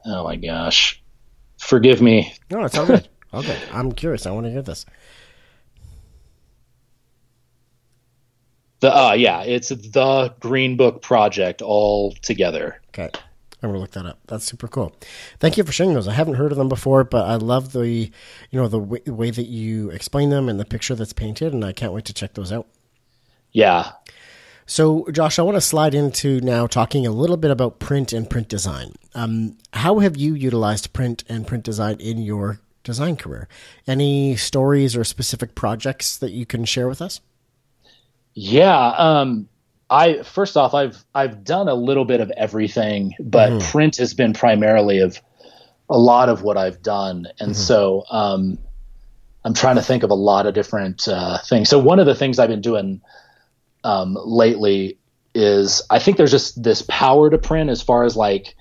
Oh 0.04 0.24
my 0.24 0.37
gosh, 0.37 1.02
forgive 1.58 2.02
me. 2.02 2.34
No, 2.50 2.64
it's 2.64 2.76
all 2.76 2.87
good. 2.87 3.08
All 3.32 3.42
good. 3.42 3.58
I'm 3.72 3.90
curious. 3.90 4.26
I 4.26 4.30
want 4.30 4.46
to 4.46 4.52
hear 4.52 4.62
this. 4.62 4.87
The 8.78 8.94
uh, 8.96 9.12
yeah, 9.14 9.42
it's 9.42 9.70
the 9.70 10.32
Green 10.38 10.76
Book 10.76 11.02
Project 11.02 11.60
all 11.60 12.12
together. 12.22 12.80
Okay. 12.90 13.10
I'm 13.64 13.70
gonna 13.70 13.81
look 13.81 13.92
that 13.92 14.07
up. 14.07 14.20
That's 14.27 14.44
super 14.44 14.68
cool. 14.68 14.94
Thank 15.40 15.57
you 15.57 15.64
for 15.64 15.72
sharing 15.72 15.94
those. 15.94 16.07
I 16.09 16.12
haven't 16.12 16.35
heard 16.35 16.53
of 16.53 16.59
them 16.59 16.68
before, 16.68 17.03
but 17.05 17.27
I 17.27 17.37
love 17.37 17.72
the 17.72 17.88
you 17.88 18.11
know 18.53 18.68
the 18.68 18.79
way, 18.79 19.00
way 19.07 19.31
that 19.31 19.46
you 19.46 19.90
explain 19.90 20.31
them 20.31 20.48
and 20.48 20.61
the 20.61 20.64
picture 20.64 20.94
that's 20.94 21.12
painted, 21.12 21.53
and 21.53 21.64
I 21.64 21.72
can't 21.72 21.92
wait 21.92 22.05
to 22.07 22.14
check 22.14 22.35
those 22.35 22.53
out. 22.53 22.66
Yeah, 23.53 23.92
So, 24.66 25.07
Josh, 25.12 25.38
I 25.38 25.42
want 25.42 25.57
to 25.57 25.61
slide 25.61 25.94
into 25.94 26.40
now 26.40 26.66
talking 26.66 27.07
a 27.07 27.11
little 27.12 27.37
bit 27.37 27.50
about 27.53 27.79
print 27.79 28.12
and 28.12 28.29
print 28.29 28.48
design. 28.48 28.94
Um, 29.14 29.59
how 29.72 30.00
have 30.00 30.16
you 30.16 30.35
utilized 30.35 30.92
print 30.92 31.22
and 31.29 31.46
print 31.46 31.62
design 31.64 31.96
in 32.00 32.18
your 32.18 32.61
design 32.83 33.16
career? 33.16 33.46
Any 33.87 34.35
stories 34.37 34.96
or 34.96 35.05
specific 35.05 35.55
projects 35.55 36.16
that 36.18 36.33
you 36.33 36.46
can 36.46 36.64
share 36.64 36.88
with 36.88 37.00
us? 37.00 37.20
Yeah, 38.35 38.88
um, 38.98 39.48
I 39.94 40.22
first 40.24 40.57
off, 40.57 40.74
I've 40.74 41.04
I've 41.14 41.44
done 41.44 41.68
a 41.68 41.74
little 41.74 42.04
bit 42.04 42.20
of 42.20 42.33
everything, 42.37 43.14
but 43.20 43.62
print 43.62 43.96
has 43.98 44.12
been 44.12 44.33
primarily 44.33 44.98
of 44.98 45.20
a 45.88 45.96
lot 45.96 46.28
of 46.28 46.42
what 46.42 46.57
I've 46.57 46.83
done, 46.83 47.28
and 47.38 47.57
so 47.57 48.04
um, 48.11 48.59
I'm 49.44 49.54
trying 49.54 49.76
to 49.76 49.83
think 49.83 50.02
of 50.02 50.11
a 50.11 50.14
lot 50.14 50.46
of 50.46 50.54
different 50.54 51.07
uh, 51.07 51.38
things. 51.46 51.68
So 51.68 51.78
one 51.78 52.00
of 52.00 52.07
the 52.07 52.14
things 52.14 52.40
I've 52.40 52.48
been 52.48 52.61
doing 52.61 53.02
um, 53.85 54.18
lately 54.24 54.98
is 55.33 55.80
I 55.90 56.00
think 56.00 56.16
there's 56.16 56.33
just 56.33 56.61
this 56.61 56.83
power 56.83 57.30
to 57.30 57.38
print 57.38 57.70
as 57.70 57.80
far 57.80 58.02
as 58.02 58.16
like 58.16 58.57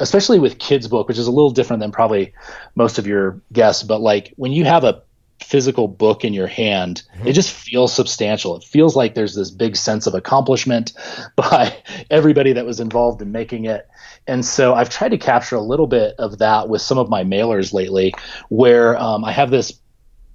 especially 0.00 0.40
with 0.40 0.58
kids 0.58 0.88
book 0.88 1.06
which 1.06 1.18
is 1.18 1.28
a 1.28 1.30
little 1.30 1.50
different 1.50 1.80
than 1.80 1.92
probably 1.92 2.32
most 2.74 2.98
of 2.98 3.06
your 3.06 3.40
guests 3.52 3.82
but 3.84 4.00
like 4.00 4.32
when 4.36 4.50
you 4.50 4.64
have 4.64 4.82
a 4.82 5.02
physical 5.40 5.88
book 5.88 6.24
in 6.24 6.32
your 6.32 6.46
hand 6.46 7.02
it 7.24 7.32
just 7.32 7.50
feels 7.50 7.92
substantial. 7.92 8.56
It 8.56 8.64
feels 8.64 8.96
like 8.96 9.14
there's 9.14 9.34
this 9.34 9.50
big 9.50 9.76
sense 9.76 10.06
of 10.06 10.14
accomplishment 10.14 10.92
by 11.36 11.76
everybody 12.10 12.52
that 12.52 12.64
was 12.64 12.80
involved 12.80 13.20
in 13.20 13.32
making 13.32 13.66
it. 13.66 13.88
And 14.26 14.44
so 14.44 14.74
i've 14.74 14.88
tried 14.88 15.10
to 15.10 15.18
capture 15.18 15.56
a 15.56 15.60
little 15.60 15.86
bit 15.86 16.14
of 16.18 16.38
that 16.38 16.68
with 16.68 16.80
some 16.80 16.98
of 16.98 17.10
my 17.10 17.24
mailers 17.24 17.72
lately 17.74 18.14
where 18.48 18.96
um, 18.96 19.22
i 19.24 19.32
have 19.32 19.50
this 19.50 19.78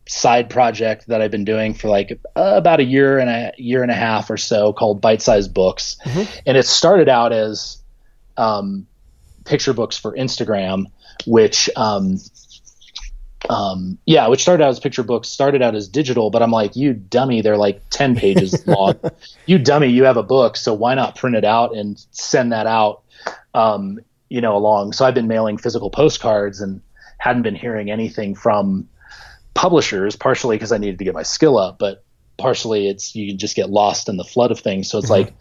side 0.09 0.49
project 0.49 1.07
that 1.07 1.21
I've 1.21 1.29
been 1.29 1.45
doing 1.45 1.75
for 1.75 1.88
like 1.88 2.19
uh, 2.35 2.53
about 2.55 2.79
a 2.79 2.83
year 2.83 3.19
and 3.19 3.29
a 3.29 3.53
year 3.57 3.83
and 3.83 3.91
a 3.91 3.95
half 3.95 4.29
or 4.31 4.38
so 4.38 4.73
called 4.73 5.01
Bite 5.01 5.21
Sized 5.21 5.53
Books. 5.53 5.97
And 6.47 6.57
it 6.57 6.65
started 6.65 7.07
out 7.07 7.31
as 7.31 7.81
um, 8.35 8.88
picture 9.45 9.71
books 9.71 9.97
for 9.97 10.15
Instagram, 10.15 10.85
which, 11.27 11.69
um, 11.75 12.17
um, 13.47 13.97
yeah, 14.06 14.28
which 14.28 14.41
started 14.41 14.63
out 14.63 14.69
as 14.69 14.80
picture 14.80 15.04
books, 15.04 15.30
started 15.30 15.62
out 15.62 15.75
as 15.75 15.88
digital, 15.88 16.30
but 16.30 16.41
I'm 16.41 16.52
like, 16.52 16.75
you 16.75 16.93
dummy, 16.93 17.41
they're 17.41 17.58
like 17.58 17.82
10 17.89 18.15
pages 18.15 18.67
long. 18.67 18.99
You 19.45 19.60
dummy, 19.60 19.88
you 19.88 20.04
have 20.04 20.17
a 20.17 20.23
book, 20.23 20.58
so 20.58 20.73
why 20.73 20.95
not 20.95 21.15
print 21.15 21.36
it 21.36 21.45
out 21.45 21.75
and 21.75 22.04
send 22.12 22.52
that 22.52 22.67
out, 22.67 23.04
um, 23.54 23.99
you 24.30 24.41
know, 24.41 24.58
along. 24.58 24.93
So 24.93 25.06
I've 25.06 25.13
been 25.13 25.28
mailing 25.28 25.58
physical 25.58 25.89
postcards 25.89 26.60
and 26.60 26.82
hadn't 27.17 27.43
been 27.43 27.56
hearing 27.56 27.89
anything 27.89 28.36
from 28.36 28.89
publishers, 29.54 30.15
partially 30.15 30.56
because 30.56 30.71
I 30.71 30.78
needed 30.78 30.99
to 30.99 31.06
get 31.06 31.13
my 31.13 31.23
skill 31.23 31.58
up, 31.58 31.80
but 31.80 32.04
partially 32.38 32.88
it's 32.88 33.15
you 33.15 33.28
can 33.28 33.38
just 33.38 33.56
get 33.56 33.69
lost 33.69 34.10
in 34.10 34.17
the 34.17 34.23
flood 34.23 34.52
of 34.52 34.60
things. 34.60 34.89
So 34.89 34.97
it's 34.97 35.10
like 35.10 35.34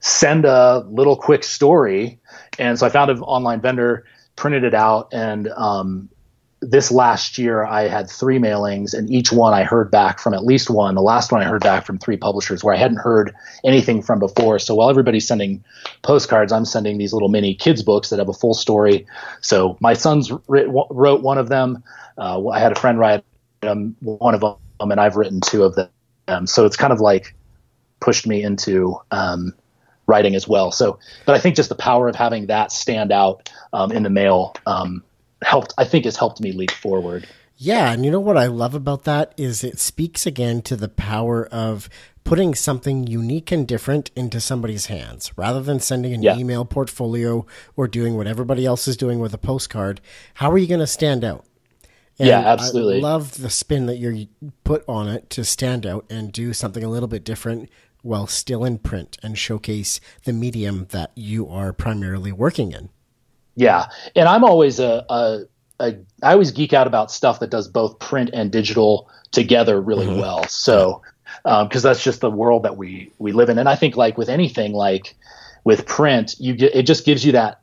send 0.00 0.44
a 0.44 0.84
little 0.88 1.16
quick 1.16 1.42
story. 1.42 2.20
And 2.58 2.78
so 2.78 2.86
I 2.86 2.90
found 2.90 3.10
an 3.10 3.20
online 3.20 3.60
vendor, 3.60 4.04
printed 4.36 4.64
it 4.64 4.74
out, 4.74 5.08
and 5.12 5.48
um, 5.48 6.10
this 6.70 6.90
last 6.90 7.38
year 7.38 7.64
I 7.64 7.88
had 7.88 8.10
three 8.10 8.38
mailings, 8.38 8.94
and 8.94 9.10
each 9.10 9.32
one 9.32 9.54
I 9.54 9.64
heard 9.64 9.90
back 9.90 10.18
from 10.18 10.34
at 10.34 10.44
least 10.44 10.70
one. 10.70 10.94
The 10.94 11.02
last 11.02 11.32
one 11.32 11.42
I 11.42 11.44
heard 11.44 11.62
back 11.62 11.84
from 11.86 11.98
three 11.98 12.16
publishers 12.16 12.64
where 12.64 12.74
I 12.74 12.78
hadn't 12.78 12.98
heard 12.98 13.34
anything 13.64 14.02
from 14.02 14.18
before. 14.18 14.58
So 14.58 14.74
while 14.74 14.90
everybody's 14.90 15.26
sending 15.26 15.64
postcards, 16.02 16.52
I'm 16.52 16.64
sending 16.64 16.98
these 16.98 17.12
little 17.12 17.28
mini 17.28 17.54
kids 17.54 17.82
books 17.82 18.10
that 18.10 18.18
have 18.18 18.28
a 18.28 18.32
full 18.32 18.54
story. 18.54 19.06
So 19.40 19.76
my 19.80 19.94
sons 19.94 20.32
writ, 20.48 20.66
wrote 20.90 21.22
one 21.22 21.38
of 21.38 21.48
them. 21.48 21.82
Uh, 22.18 22.48
I 22.48 22.58
had 22.58 22.72
a 22.72 22.80
friend 22.80 22.98
write 22.98 23.24
um, 23.62 23.96
one 24.00 24.34
of 24.34 24.40
them, 24.40 24.56
and 24.90 25.00
I've 25.00 25.16
written 25.16 25.40
two 25.40 25.64
of 25.64 25.76
them. 25.76 26.46
So 26.46 26.64
it's 26.64 26.76
kind 26.76 26.92
of 26.92 27.00
like 27.00 27.34
pushed 28.00 28.26
me 28.26 28.42
into 28.42 28.96
um, 29.10 29.54
writing 30.06 30.34
as 30.34 30.46
well. 30.46 30.70
So, 30.70 30.98
but 31.26 31.34
I 31.34 31.38
think 31.38 31.56
just 31.56 31.68
the 31.68 31.74
power 31.74 32.08
of 32.08 32.16
having 32.16 32.46
that 32.46 32.72
stand 32.72 33.12
out 33.12 33.50
um, 33.72 33.92
in 33.92 34.02
the 34.02 34.10
mail 34.10 34.54
um, 34.66 35.02
helped. 35.44 35.74
I 35.78 35.84
think 35.84 36.04
has 36.04 36.16
helped 36.16 36.40
me 36.40 36.52
leap 36.52 36.70
forward. 36.70 37.26
Yeah, 37.56 37.92
and 37.92 38.04
you 38.04 38.10
know 38.10 38.20
what 38.20 38.36
I 38.36 38.46
love 38.46 38.74
about 38.74 39.04
that 39.04 39.32
is 39.36 39.62
it 39.62 39.78
speaks 39.78 40.26
again 40.26 40.60
to 40.62 40.74
the 40.76 40.88
power 40.88 41.46
of 41.46 41.88
putting 42.24 42.54
something 42.54 43.06
unique 43.06 43.52
and 43.52 43.68
different 43.68 44.10
into 44.16 44.40
somebody's 44.40 44.86
hands 44.86 45.30
rather 45.36 45.62
than 45.62 45.78
sending 45.78 46.12
an 46.14 46.22
Yeah. 46.22 46.36
email 46.36 46.64
portfolio 46.64 47.46
or 47.76 47.86
doing 47.86 48.16
what 48.16 48.26
everybody 48.26 48.64
else 48.66 48.88
is 48.88 48.96
doing 48.96 49.20
with 49.20 49.34
a 49.34 49.38
postcard. 49.38 50.00
How 50.34 50.50
are 50.50 50.58
you 50.58 50.66
going 50.66 50.80
to 50.80 50.86
stand 50.86 51.22
out? 51.22 51.44
And 52.18 52.28
Yeah, 52.28 52.40
absolutely. 52.40 52.98
I 52.98 53.00
love 53.00 53.40
the 53.42 53.50
spin 53.50 53.86
that 53.86 53.98
you 53.98 54.26
put 54.64 54.84
on 54.88 55.08
it 55.08 55.28
to 55.30 55.44
stand 55.44 55.84
out 55.86 56.06
and 56.10 56.32
do 56.32 56.52
something 56.54 56.82
a 56.82 56.88
little 56.88 57.08
bit 57.08 57.24
different 57.24 57.68
while 58.02 58.26
still 58.26 58.64
in 58.64 58.78
print 58.78 59.16
and 59.22 59.38
showcase 59.38 60.00
the 60.24 60.32
medium 60.32 60.86
that 60.90 61.12
you 61.14 61.48
are 61.48 61.72
primarily 61.72 62.32
working 62.32 62.72
in. 62.72 62.88
Yeah, 63.56 63.86
and 64.16 64.28
I'm 64.28 64.44
always 64.44 64.80
a, 64.80 65.04
a, 65.08 65.40
a 65.80 65.96
I 66.22 66.32
always 66.32 66.50
geek 66.50 66.72
out 66.72 66.86
about 66.86 67.10
stuff 67.10 67.40
that 67.40 67.50
does 67.50 67.68
both 67.68 67.98
print 67.98 68.30
and 68.32 68.50
digital 68.50 69.08
together 69.30 69.80
really 69.80 70.06
mm-hmm. 70.06 70.20
well. 70.20 70.46
So 70.48 71.02
um, 71.44 71.68
because 71.68 71.82
that's 71.82 72.02
just 72.02 72.20
the 72.20 72.30
world 72.30 72.62
that 72.64 72.76
we 72.76 73.10
we 73.18 73.32
live 73.32 73.48
in, 73.48 73.58
and 73.58 73.68
I 73.68 73.76
think 73.76 73.96
like 73.96 74.16
with 74.16 74.28
anything, 74.28 74.72
like 74.72 75.14
with 75.64 75.86
print, 75.86 76.36
you 76.38 76.54
get 76.54 76.74
it 76.74 76.84
just 76.84 77.04
gives 77.04 77.24
you 77.24 77.32
that 77.32 77.60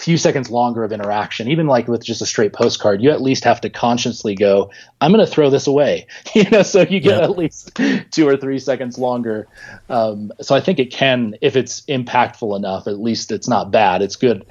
few 0.00 0.16
seconds 0.16 0.50
longer 0.50 0.82
of 0.82 0.92
interaction. 0.92 1.46
Even 1.48 1.66
like 1.66 1.86
with 1.86 2.02
just 2.02 2.22
a 2.22 2.26
straight 2.26 2.52
postcard, 2.54 3.02
you 3.02 3.10
at 3.10 3.20
least 3.20 3.44
have 3.44 3.60
to 3.60 3.68
consciously 3.70 4.34
go, 4.34 4.70
"I'm 5.00 5.12
going 5.12 5.24
to 5.24 5.30
throw 5.30 5.50
this 5.50 5.66
away," 5.66 6.06
you 6.34 6.48
know. 6.50 6.62
So 6.62 6.80
you 6.80 7.00
get 7.00 7.18
Yeah. 7.18 7.24
at 7.24 7.36
least 7.36 7.78
two 8.10 8.26
or 8.26 8.36
three 8.36 8.58
seconds 8.58 8.98
longer. 8.98 9.46
Um, 9.88 10.32
so 10.40 10.54
I 10.54 10.60
think 10.60 10.78
it 10.78 10.90
can, 10.90 11.36
if 11.42 11.54
it's 11.56 11.82
impactful 11.82 12.56
enough, 12.56 12.86
at 12.86 12.98
least 13.00 13.30
it's 13.30 13.48
not 13.48 13.70
bad. 13.70 14.00
It's 14.02 14.16
good, 14.16 14.46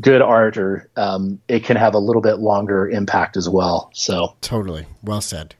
good 0.00 0.22
art, 0.22 0.56
or 0.56 0.88
um, 0.96 1.38
it 1.48 1.64
can 1.64 1.76
have 1.76 1.94
a 1.94 1.98
little 1.98 2.22
bit 2.22 2.38
longer 2.38 2.88
impact 2.88 3.36
as 3.36 3.48
well. 3.48 3.90
So 3.92 4.34
Totally. 4.40 4.86
Well 5.02 5.20
said. 5.20 5.54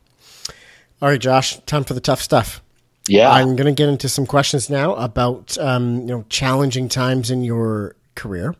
All 1.02 1.08
right, 1.10 1.20
Josh, 1.20 1.58
time 1.66 1.84
for 1.84 1.92
the 1.92 2.00
tough 2.00 2.22
stuff. 2.22 2.62
yeah, 3.08 3.28
I'm 3.30 3.56
going 3.56 3.66
to 3.66 3.72
get 3.72 3.90
into 3.90 4.08
some 4.08 4.24
questions 4.24 4.70
now 4.70 4.94
about 4.94 5.58
um, 5.58 6.00
you 6.00 6.06
know 6.06 6.24
challenging 6.30 6.88
times 6.88 7.30
in 7.30 7.42
your 7.44 7.94
career, 8.14 8.54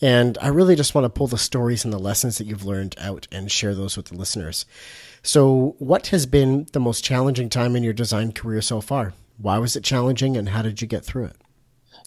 and 0.00 0.36
I 0.40 0.48
really 0.48 0.76
just 0.76 0.94
want 0.94 1.04
to 1.04 1.08
pull 1.08 1.26
the 1.26 1.38
stories 1.38 1.84
and 1.84 1.92
the 1.92 1.98
lessons 1.98 2.38
that 2.38 2.46
you've 2.46 2.64
learned 2.64 2.94
out 2.98 3.26
and 3.32 3.50
share 3.50 3.74
those 3.74 3.96
with 3.96 4.06
the 4.06 4.16
listeners. 4.16 4.66
So, 5.22 5.76
what 5.78 6.08
has 6.08 6.26
been 6.26 6.66
the 6.72 6.80
most 6.80 7.02
challenging 7.04 7.48
time 7.48 7.76
in 7.76 7.82
your 7.82 7.92
design 7.92 8.32
career 8.32 8.60
so 8.60 8.80
far? 8.80 9.14
Why 9.38 9.58
was 9.58 9.76
it 9.76 9.84
challenging, 9.84 10.36
and 10.36 10.50
how 10.50 10.62
did 10.62 10.80
you 10.80 10.86
get 10.86 11.04
through 11.04 11.26
it? 11.26 11.36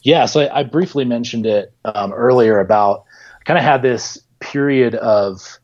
Yeah, 0.03 0.25
so 0.25 0.41
I, 0.41 0.59
I 0.59 0.63
briefly 0.63 1.05
mentioned 1.05 1.45
it 1.45 1.73
um, 1.83 2.13
earlier 2.13 2.59
about 2.59 3.05
kind 3.45 3.57
of 3.57 3.63
had 3.63 3.81
this 3.81 4.19
period 4.39 4.95
of 4.95 5.57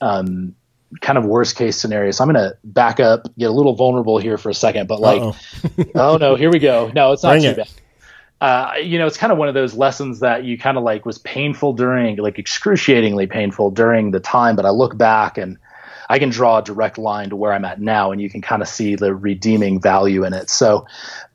um, 0.00 0.54
kind 1.00 1.18
of 1.18 1.24
worst 1.24 1.56
case 1.56 1.76
scenario. 1.76 2.10
So 2.12 2.24
I'm 2.24 2.32
going 2.32 2.50
to 2.50 2.56
back 2.64 2.98
up, 3.00 3.28
get 3.36 3.50
a 3.50 3.52
little 3.52 3.74
vulnerable 3.74 4.18
here 4.18 4.38
for 4.38 4.48
a 4.50 4.54
second, 4.54 4.88
but 4.88 5.00
like, 5.00 5.34
oh 5.94 6.16
no, 6.16 6.34
here 6.34 6.50
we 6.50 6.58
go. 6.58 6.90
No, 6.94 7.12
it's 7.12 7.22
not 7.22 7.32
Bring 7.32 7.42
too 7.42 7.48
it. 7.48 7.56
bad. 7.58 7.68
Uh, 8.40 8.74
you 8.80 8.98
know, 8.98 9.06
it's 9.06 9.16
kind 9.16 9.32
of 9.32 9.38
one 9.38 9.48
of 9.48 9.54
those 9.54 9.74
lessons 9.74 10.20
that 10.20 10.44
you 10.44 10.56
kind 10.56 10.76
of 10.76 10.84
like 10.84 11.04
was 11.04 11.18
painful 11.18 11.72
during, 11.72 12.16
like 12.16 12.38
excruciatingly 12.38 13.26
painful 13.26 13.70
during 13.70 14.12
the 14.12 14.20
time. 14.20 14.54
But 14.54 14.64
I 14.64 14.70
look 14.70 14.96
back 14.96 15.38
and 15.38 15.58
I 16.08 16.18
can 16.18 16.30
draw 16.30 16.58
a 16.58 16.62
direct 16.62 16.98
line 16.98 17.30
to 17.30 17.36
where 17.36 17.52
I'm 17.52 17.64
at 17.64 17.80
now, 17.80 18.12
and 18.12 18.20
you 18.20 18.30
can 18.30 18.40
kind 18.40 18.62
of 18.62 18.68
see 18.68 18.94
the 18.94 19.14
redeeming 19.14 19.80
value 19.80 20.24
in 20.24 20.32
it. 20.32 20.48
So, 20.48 20.86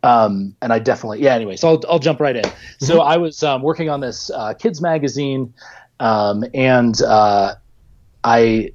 um, 0.02 0.56
and 0.62 0.74
I 0.74 0.80
definitely, 0.80 1.22
yeah. 1.22 1.36
Anyway, 1.36 1.58
so 1.58 1.70
I'll, 1.70 1.82
I'll 1.90 2.00
jump 2.00 2.20
right 2.20 2.36
in. 2.36 2.44
Mm-hmm. 2.44 2.86
So 2.86 3.02
I 3.02 3.18
was 3.18 3.44
um, 3.44 3.62
working 3.62 3.90
on 3.90 4.00
this 4.00 4.32
uh, 4.32 4.54
kids 4.54 4.82
magazine, 4.82 5.54
um, 6.00 6.44
and 6.54 7.00
uh, 7.02 7.56
I 8.24 8.74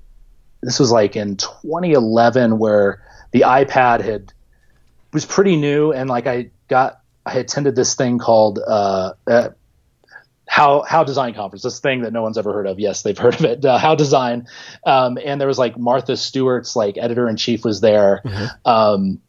this 0.60 0.78
was 0.78 0.90
like 0.90 1.16
in 1.16 1.36
2011 1.36 2.58
where 2.58 3.02
the 3.30 3.40
iPad 3.40 4.02
had 4.02 4.32
was 5.12 5.24
pretty 5.24 5.56
new, 5.56 5.92
and 5.92 6.08
like 6.08 6.26
I 6.26 6.50
got 6.68 7.00
I 7.28 7.34
attended 7.34 7.76
this 7.76 7.94
thing 7.94 8.18
called 8.18 8.58
uh, 8.58 9.12
uh, 9.26 9.48
how 10.46 10.82
how 10.82 11.04
design 11.04 11.34
conference 11.34 11.62
this 11.62 11.78
thing 11.78 12.02
that 12.02 12.12
no 12.12 12.22
one's 12.22 12.38
ever 12.38 12.52
heard 12.52 12.66
of. 12.66 12.80
Yes 12.80 13.02
they've 13.02 13.18
heard 13.26 13.34
of 13.34 13.44
it 13.44 13.64
uh, 13.64 13.78
how 13.78 13.94
design. 13.94 14.46
Um, 14.86 15.18
and 15.22 15.40
there 15.40 15.48
was 15.48 15.58
like 15.58 15.78
martha 15.78 16.16
stewart's 16.16 16.74
like 16.74 16.96
editor 16.96 17.28
in 17.28 17.36
chief 17.36 17.64
was 17.64 17.80
there 17.80 18.22
mm-hmm. 18.24 18.70
um, 18.70 19.20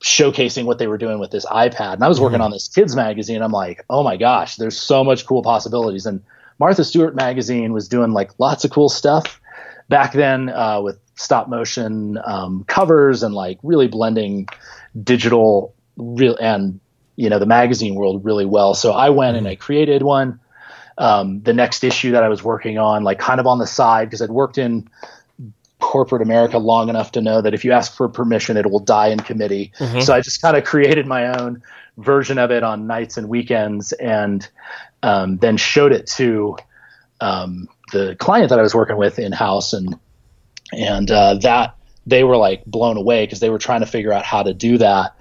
showcasing 0.00 0.64
what 0.64 0.78
they 0.78 0.86
were 0.86 0.98
doing 0.98 1.18
with 1.18 1.30
this 1.30 1.44
ipad. 1.44 1.94
And 1.94 2.04
i 2.04 2.08
was 2.08 2.16
mm-hmm. 2.16 2.24
working 2.24 2.40
on 2.40 2.50
this 2.50 2.68
kids 2.68 2.94
magazine. 2.94 3.42
I'm 3.42 3.52
like 3.52 3.84
oh 3.90 4.02
my 4.02 4.16
gosh 4.16 4.56
there's 4.56 4.78
so 4.78 5.02
much 5.02 5.26
cool 5.26 5.42
possibilities. 5.42 6.06
And 6.06 6.22
martha 6.58 6.84
stewart 6.84 7.14
magazine 7.16 7.72
was 7.72 7.88
doing 7.88 8.12
like 8.12 8.30
lots 8.38 8.64
of 8.64 8.70
cool 8.70 8.88
stuff 8.88 9.40
back 9.88 10.12
then 10.12 10.48
uh, 10.48 10.80
with 10.80 10.98
stop 11.16 11.48
motion 11.48 12.18
um, 12.24 12.64
covers 12.64 13.22
and 13.22 13.34
like 13.34 13.58
really 13.62 13.88
blending 13.88 14.46
digital 15.02 15.74
real 16.00 16.36
and 16.36 16.80
you 17.16 17.28
know 17.28 17.38
the 17.38 17.46
magazine 17.46 17.94
world 17.94 18.24
really 18.24 18.46
well. 18.46 18.74
So 18.74 18.92
I 18.92 19.10
went 19.10 19.36
and 19.36 19.46
I 19.46 19.54
mm-hmm. 19.54 19.62
created 19.62 20.02
one. 20.02 20.40
Um, 20.98 21.40
the 21.40 21.54
next 21.54 21.82
issue 21.82 22.12
that 22.12 22.22
I 22.22 22.28
was 22.28 22.42
working 22.42 22.76
on, 22.76 23.04
like 23.04 23.18
kind 23.18 23.40
of 23.40 23.46
on 23.46 23.58
the 23.58 23.66
side, 23.66 24.08
because 24.08 24.20
I'd 24.20 24.30
worked 24.30 24.58
in 24.58 24.90
corporate 25.80 26.20
America 26.20 26.58
long 26.58 26.88
enough 26.90 27.12
to 27.12 27.20
know 27.22 27.40
that 27.40 27.54
if 27.54 27.64
you 27.64 27.72
ask 27.72 27.96
for 27.96 28.08
permission, 28.08 28.56
it 28.56 28.70
will 28.70 28.80
die 28.80 29.08
in 29.08 29.18
committee. 29.18 29.72
Mm-hmm. 29.78 30.00
So 30.00 30.14
I 30.14 30.20
just 30.20 30.42
kind 30.42 30.56
of 30.56 30.64
created 30.64 31.06
my 31.06 31.38
own 31.40 31.62
version 31.96 32.38
of 32.38 32.50
it 32.50 32.62
on 32.62 32.86
nights 32.86 33.16
and 33.16 33.28
weekends, 33.28 33.92
and 33.92 34.46
um, 35.02 35.38
then 35.38 35.56
showed 35.56 35.92
it 35.92 36.06
to 36.06 36.56
um, 37.20 37.68
the 37.92 38.14
client 38.18 38.50
that 38.50 38.58
I 38.58 38.62
was 38.62 38.74
working 38.74 38.96
with 38.96 39.18
in 39.18 39.32
house, 39.32 39.72
and 39.72 39.98
and 40.72 41.10
uh, 41.10 41.34
that 41.42 41.76
they 42.06 42.24
were 42.24 42.36
like 42.36 42.64
blown 42.64 42.96
away 42.96 43.24
because 43.24 43.40
they 43.40 43.50
were 43.50 43.58
trying 43.58 43.80
to 43.80 43.86
figure 43.86 44.12
out 44.12 44.24
how 44.24 44.42
to 44.42 44.54
do 44.54 44.78
that. 44.78 45.14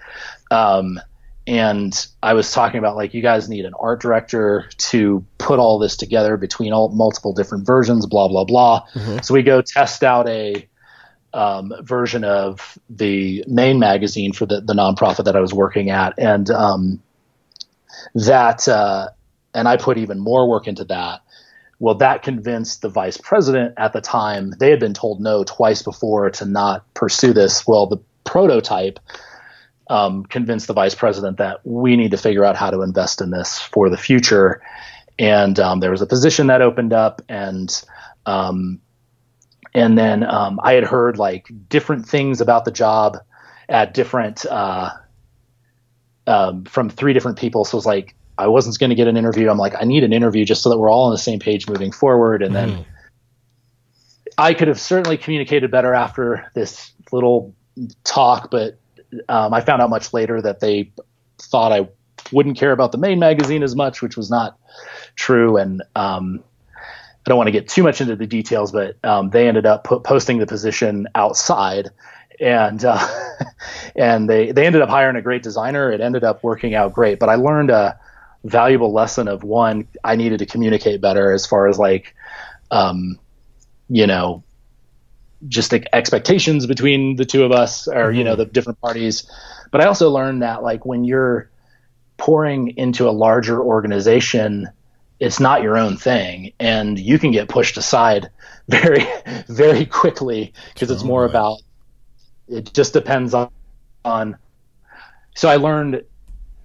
Um, 0.52 1.00
and 1.48 2.08
I 2.22 2.34
was 2.34 2.52
talking 2.52 2.78
about 2.78 2.96
like 2.96 3.14
you 3.14 3.22
guys 3.22 3.50
need 3.50 3.66
an 3.66 3.74
art 3.80 4.02
director 4.02 4.70
to 4.78 5.26
put 5.40 5.58
all 5.58 5.80
this 5.80 5.98
together 5.98 6.38
between 6.38 6.74
all 6.74 6.90
multiple 6.90 7.34
different 7.34 7.66
versions, 7.66 8.06
blah 8.06 8.28
blah 8.28 8.44
blah. 8.44 8.86
Mm-hmm. 8.94 9.18
So 9.24 9.34
we 9.34 9.42
go 9.42 9.62
test 9.62 10.04
out 10.04 10.30
a 10.30 10.68
um, 11.34 11.74
version 11.82 12.24
of 12.24 12.78
the 12.90 13.44
main 13.48 13.80
magazine 13.80 14.32
for 14.32 14.46
the 14.46 14.62
the 14.62 14.74
nonprofit 14.74 15.26
that 15.26 15.36
I 15.36 15.40
was 15.40 15.54
working 15.54 15.90
at, 15.90 16.14
and 16.20 16.50
um, 16.52 17.02
that 18.14 18.68
uh, 18.68 19.10
and 19.56 19.68
I 19.68 19.78
put 19.78 19.98
even 19.98 20.20
more 20.20 20.48
work 20.48 20.68
into 20.68 20.86
that. 20.86 21.22
Well, 21.80 21.96
that 21.96 22.24
convinced 22.24 22.82
the 22.82 22.90
vice 22.90 23.18
president 23.18 23.74
at 23.78 23.94
the 23.94 24.02
time. 24.02 24.54
They 24.60 24.70
had 24.70 24.80
been 24.80 24.94
told 24.94 25.22
no 25.22 25.44
twice 25.46 25.82
before 25.82 26.30
to 26.30 26.46
not 26.46 26.94
pursue 26.94 27.34
this. 27.34 27.66
Well, 27.66 27.88
the 27.88 27.98
prototype 28.26 29.00
um, 29.90 30.24
convince 30.24 30.68
the 30.68 30.74
vice 30.74 30.96
president 30.96 31.38
that 31.38 31.60
we 31.66 31.96
need 31.98 32.12
to 32.12 32.18
figure 32.18 32.46
out 32.46 32.56
how 32.56 32.70
to 32.70 32.82
invest 32.82 33.22
in 33.22 33.32
this 33.32 33.60
for 33.60 33.90
the 33.90 33.98
future. 33.98 34.62
And 35.18 35.60
um, 35.60 35.80
there 35.80 35.92
was 35.92 36.02
a 36.02 36.06
position 36.06 36.48
that 36.48 36.62
opened 36.62 36.94
up, 36.94 37.22
and 37.28 37.70
um, 38.26 38.80
and 39.74 39.98
then 39.98 40.24
um, 40.24 40.60
I 40.64 40.74
had 40.74 40.84
heard 40.84 41.18
like 41.18 41.52
different 41.68 42.08
things 42.08 42.40
about 42.40 42.64
the 42.64 42.72
job 42.72 43.18
at 43.68 43.94
different 43.94 44.46
uh, 44.46 44.92
um, 46.26 46.64
from 46.66 46.90
three 46.90 47.14
different 47.14 47.38
people. 47.38 47.66
So 47.66 47.76
it 47.76 47.80
was 47.80 47.86
like 47.86 48.16
I 48.38 48.48
wasn't 48.48 48.80
going 48.80 48.92
to 48.92 48.96
get 48.96 49.08
an 49.08 49.18
interview. 49.18 49.50
I'm 49.50 49.58
like, 49.58 49.74
I 49.78 49.84
need 49.84 50.06
an 50.06 50.14
interview 50.14 50.46
just 50.46 50.62
so 50.62 50.70
that 50.70 50.78
we're 50.78 50.90
all 50.90 51.06
on 51.06 51.12
the 51.12 51.18
same 51.18 51.40
page 51.40 51.68
moving 51.68 51.92
forward. 51.92 52.42
And 52.42 52.56
then 52.56 52.70
mm. 52.70 52.86
I 54.38 54.54
could 54.54 54.70
have 54.70 54.80
certainly 54.80 55.18
communicated 55.18 55.70
better 55.72 55.94
after 55.94 56.50
this 56.56 56.94
little 57.12 57.54
talk, 58.06 58.50
but 58.50 58.80
um, 59.28 59.54
I 59.54 59.62
found 59.62 59.82
out 59.82 59.90
much 59.90 60.14
later 60.14 60.42
that 60.42 60.60
they 60.60 60.92
thought 61.38 61.72
I 61.72 61.88
wouldn't 62.32 62.58
care 62.58 62.72
about 62.72 62.92
the 62.92 62.98
main 62.98 63.20
magazine 63.20 63.64
as 63.64 63.76
much, 63.76 64.02
which 64.02 64.18
was 64.18 64.30
not 64.30 64.58
true. 65.16 65.58
And 65.58 65.82
um, 65.96 66.44
I 67.26 67.30
don't 67.30 67.38
want 67.38 67.48
to 67.48 67.52
get 67.52 67.68
too 67.68 67.84
much 67.84 68.02
into 68.02 68.16
the 68.16 68.28
details, 68.28 68.72
but 68.72 68.98
um, 69.04 69.30
they 69.30 69.48
ended 69.48 69.66
up 69.66 69.84
posting 69.84 70.40
the 70.40 70.48
position 70.48 71.08
outside, 71.16 71.90
and 72.40 72.84
uh, 72.84 73.06
and 73.96 74.30
they 74.30 74.52
they 74.52 74.66
ended 74.66 74.82
up 74.82 74.90
hiring 74.90 75.16
a 75.16 75.22
great 75.22 75.44
designer. 75.44 75.92
It 75.92 76.02
ended 76.02 76.24
up 76.24 76.44
working 76.44 76.76
out 76.76 76.94
great, 76.94 77.20
but 77.20 77.30
I 77.30 77.36
learned 77.36 77.70
a 77.70 78.00
valuable 78.46 78.94
lesson 78.94 79.28
of 79.28 79.44
one 79.44 79.88
I 80.04 80.16
needed 80.16 80.40
to 80.40 80.46
communicate 80.46 81.02
better 81.02 81.32
as 81.34 81.46
far 81.46 81.68
as 81.68 81.78
like, 81.78 82.16
um, 82.72 83.20
you 83.90 84.08
know, 84.08 84.44
just 85.48 85.72
like 85.72 85.88
expectations 85.94 86.66
between 86.66 87.16
the 87.16 87.26
two 87.26 87.44
of 87.44 87.52
us 87.52 87.88
or 87.88 88.12
you 88.12 88.24
know 88.24 88.32
mm-hmm. 88.32 88.40
the 88.40 88.46
different 88.46 88.80
parties 88.82 89.30
but 89.72 89.82
i 89.82 89.86
also 89.86 90.10
learned 90.10 90.42
that 90.42 90.64
like 90.64 90.86
when 90.86 91.04
you're 91.04 91.50
pouring 92.18 92.76
into 92.78 93.08
a 93.08 93.12
larger 93.12 93.62
organization 93.62 94.68
it's 95.20 95.40
not 95.40 95.62
your 95.62 95.78
own 95.78 95.98
thing 95.98 96.52
and 96.60 97.00
you 97.00 97.18
can 97.18 97.32
get 97.32 97.48
pushed 97.48 97.78
aside 97.78 98.30
very 98.68 99.06
very 99.48 99.86
quickly 99.86 100.54
because 100.74 100.92
it's 100.92 101.04
more 101.04 101.26
about 101.26 101.60
it 102.48 102.72
just 102.74 102.94
depends 102.94 103.34
on 103.34 103.50
on 104.04 104.38
so 105.36 105.48
i 105.50 105.56
learned 105.56 106.04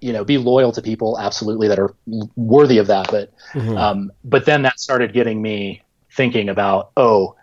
you 0.01 0.13
know 0.13 0.23
be 0.23 0.37
loyal 0.37 0.71
to 0.71 0.81
people 0.81 1.17
absolutely 1.17 1.67
that 1.67 1.79
are 1.79 1.95
worthy 2.35 2.77
of 2.77 2.87
that 2.87 3.09
but 3.09 3.33
mm-hmm. 3.53 3.77
um, 3.77 4.11
but 4.23 4.45
then 4.45 4.61
that 4.63 4.79
started 4.79 5.13
getting 5.13 5.41
me 5.41 5.81
thinking 6.11 6.49
about 6.49 6.91
oh 6.97 7.35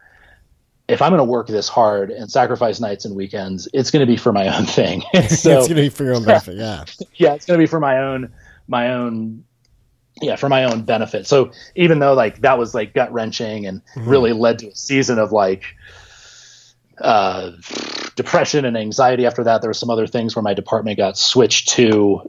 if 0.93 1.01
I'm 1.01 1.11
going 1.11 1.19
to 1.19 1.25
work 1.25 1.47
this 1.47 1.69
hard 1.69 2.11
and 2.11 2.31
sacrifice 2.31 2.79
nights 2.79 3.07
and 3.07 3.17
weekends, 3.17 3.67
it's 3.73 3.91
going 3.91 4.01
to 4.01 4.07
be 4.07 4.19
for 4.19 4.31
my 4.31 4.55
own 4.55 4.67
thing. 4.67 5.01
so, 5.13 5.19
it's 5.19 5.43
going 5.43 5.69
to 5.69 5.75
be 5.75 5.89
for 5.89 6.05
your 6.05 6.15
own 6.15 6.25
benefit. 6.25 6.57
Yeah. 6.57 6.85
yeah. 7.15 7.35
It's 7.35 7.47
going 7.47 7.59
to 7.59 7.63
be 7.63 7.67
for 7.67 7.81
my 7.81 7.99
own, 7.99 8.31
my 8.69 8.93
own, 8.93 9.45
yeah, 10.21 10.37
for 10.37 10.51
my 10.51 10.65
own 10.65 10.83
benefit. 10.83 11.27
So 11.27 11.51
even 11.75 11.99
though 11.99 12.13
like 12.13 12.43
that 12.43 12.59
was 12.59 12.75
like 12.75 12.93
gut 12.93 13.11
wrenching 13.11 13.67
and 13.67 13.81
mm-hmm. 13.97 14.09
really 14.09 14.35
led 14.35 14.59
to 14.59 14.69
a 14.69 14.75
season 14.75 15.19
of 15.19 15.33
like, 15.33 15.65
uh, 16.99 17.53
depression 18.15 18.67
and 18.67 18.77
anxiety 18.77 19.25
after 19.25 19.45
that, 19.45 19.63
there 19.63 19.71
were 19.71 19.75
some 19.75 19.89
other 19.89 20.07
things 20.07 20.37
where 20.37 20.43
my 20.43 20.53
department 20.53 20.99
got 20.99 21.17
switched 21.17 21.71
to, 21.71 22.21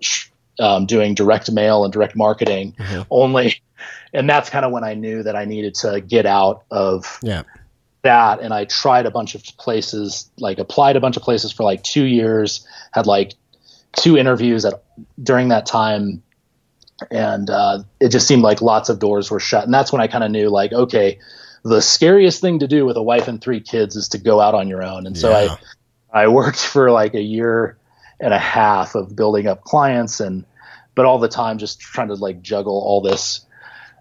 um, 0.59 0.85
doing 0.85 1.15
direct 1.15 1.51
mail 1.51 1.83
and 1.83 1.91
direct 1.91 2.15
marketing 2.15 2.75
mm-hmm. 2.79 3.01
only. 3.11 3.61
And 4.13 4.29
that's 4.29 4.49
kind 4.49 4.63
of 4.63 4.71
when 4.71 4.85
I 4.85 4.93
knew 4.93 5.23
that 5.23 5.35
I 5.35 5.43
needed 5.43 5.75
to 5.75 5.99
get 5.99 6.25
out 6.25 6.63
of, 6.71 7.19
yeah 7.21 7.43
that 8.03 8.39
and 8.39 8.53
I 8.53 8.65
tried 8.65 9.05
a 9.05 9.11
bunch 9.11 9.33
of 9.35 9.43
places, 9.57 10.29
like 10.37 10.59
applied 10.59 10.95
a 10.95 10.99
bunch 10.99 11.17
of 11.17 11.23
places 11.23 11.51
for 11.51 11.63
like 11.63 11.83
two 11.83 12.05
years, 12.05 12.65
had 12.91 13.07
like 13.07 13.33
two 13.93 14.17
interviews 14.17 14.65
at 14.65 14.83
during 15.21 15.49
that 15.49 15.65
time. 15.65 16.21
And 17.09 17.49
uh, 17.49 17.79
it 17.99 18.09
just 18.09 18.27
seemed 18.27 18.43
like 18.43 18.61
lots 18.61 18.89
of 18.89 18.99
doors 18.99 19.31
were 19.31 19.39
shut. 19.39 19.65
And 19.65 19.73
that's 19.73 19.91
when 19.91 20.01
I 20.01 20.07
kind 20.07 20.23
of 20.23 20.31
knew 20.31 20.49
like, 20.49 20.71
okay, 20.71 21.19
the 21.63 21.81
scariest 21.81 22.39
thing 22.41 22.59
to 22.59 22.67
do 22.67 22.85
with 22.85 22.97
a 22.97 23.03
wife 23.03 23.27
and 23.27 23.41
three 23.41 23.59
kids 23.59 23.95
is 23.95 24.09
to 24.09 24.17
go 24.17 24.39
out 24.39 24.53
on 24.53 24.67
your 24.67 24.83
own. 24.83 25.07
And 25.07 25.17
so 25.17 25.29
yeah. 25.29 25.55
I, 26.13 26.23
I 26.23 26.27
worked 26.27 26.59
for 26.59 26.91
like 26.91 27.13
a 27.15 27.21
year 27.21 27.77
and 28.19 28.33
a 28.33 28.39
half 28.39 28.95
of 28.95 29.15
building 29.15 29.47
up 29.47 29.63
clients 29.63 30.19
and, 30.19 30.45
but 30.95 31.05
all 31.05 31.19
the 31.19 31.27
time 31.27 31.57
just 31.57 31.79
trying 31.79 32.09
to 32.09 32.13
like 32.13 32.41
juggle 32.41 32.79
all 32.79 33.01
this 33.01 33.45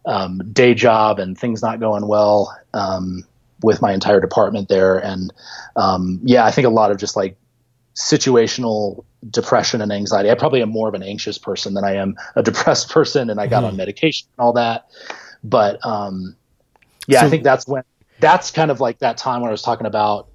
um, 0.05 0.43
day 0.53 0.75
job 0.75 1.19
and 1.19 1.39
things 1.39 1.63
not 1.63 1.81
going 1.81 2.07
well. 2.07 2.57
Um, 2.75 3.25
with 3.63 3.83
my 3.83 3.93
entire 3.93 4.21
department 4.21 4.69
there. 4.69 4.99
And 4.99 5.33
um, 5.77 6.21
yeah, 6.23 6.45
I 6.45 6.51
think 6.51 6.67
a 6.67 6.71
lot 6.71 6.91
of 6.91 6.99
just 6.99 7.17
like 7.17 7.37
situational 7.95 9.05
depression 9.29 9.81
and 9.81 9.93
anxiety. 9.93 10.31
I 10.31 10.35
probably 10.35 10.63
am 10.63 10.71
more 10.71 10.89
of 10.89 10.95
an 10.95 11.03
anxious 11.03 11.39
person 11.39 11.75
than 11.75 11.85
I 11.85 11.97
am 11.97 12.17
a 12.37 12.43
depressed 12.43 12.91
person, 12.91 13.31
and 13.31 13.41
I 13.41 13.47
got 13.47 13.65
mm. 13.65 13.69
on 13.69 13.77
medication 13.77 14.29
and 14.37 14.45
all 14.45 14.53
that. 14.55 14.87
But 15.45 15.85
um, 15.85 16.37
yeah, 17.07 17.21
so, 17.21 17.27
I 17.27 17.31
think 17.31 17.45
that's 17.45 17.67
when 17.67 17.85
that's 18.21 18.51
kind 18.51 18.71
of 18.71 18.81
like 18.81 18.99
that 19.01 19.17
time 19.17 19.41
when 19.41 19.49
I 19.49 19.53
was 19.53 19.63
talking 19.63 19.87
about 19.87 20.29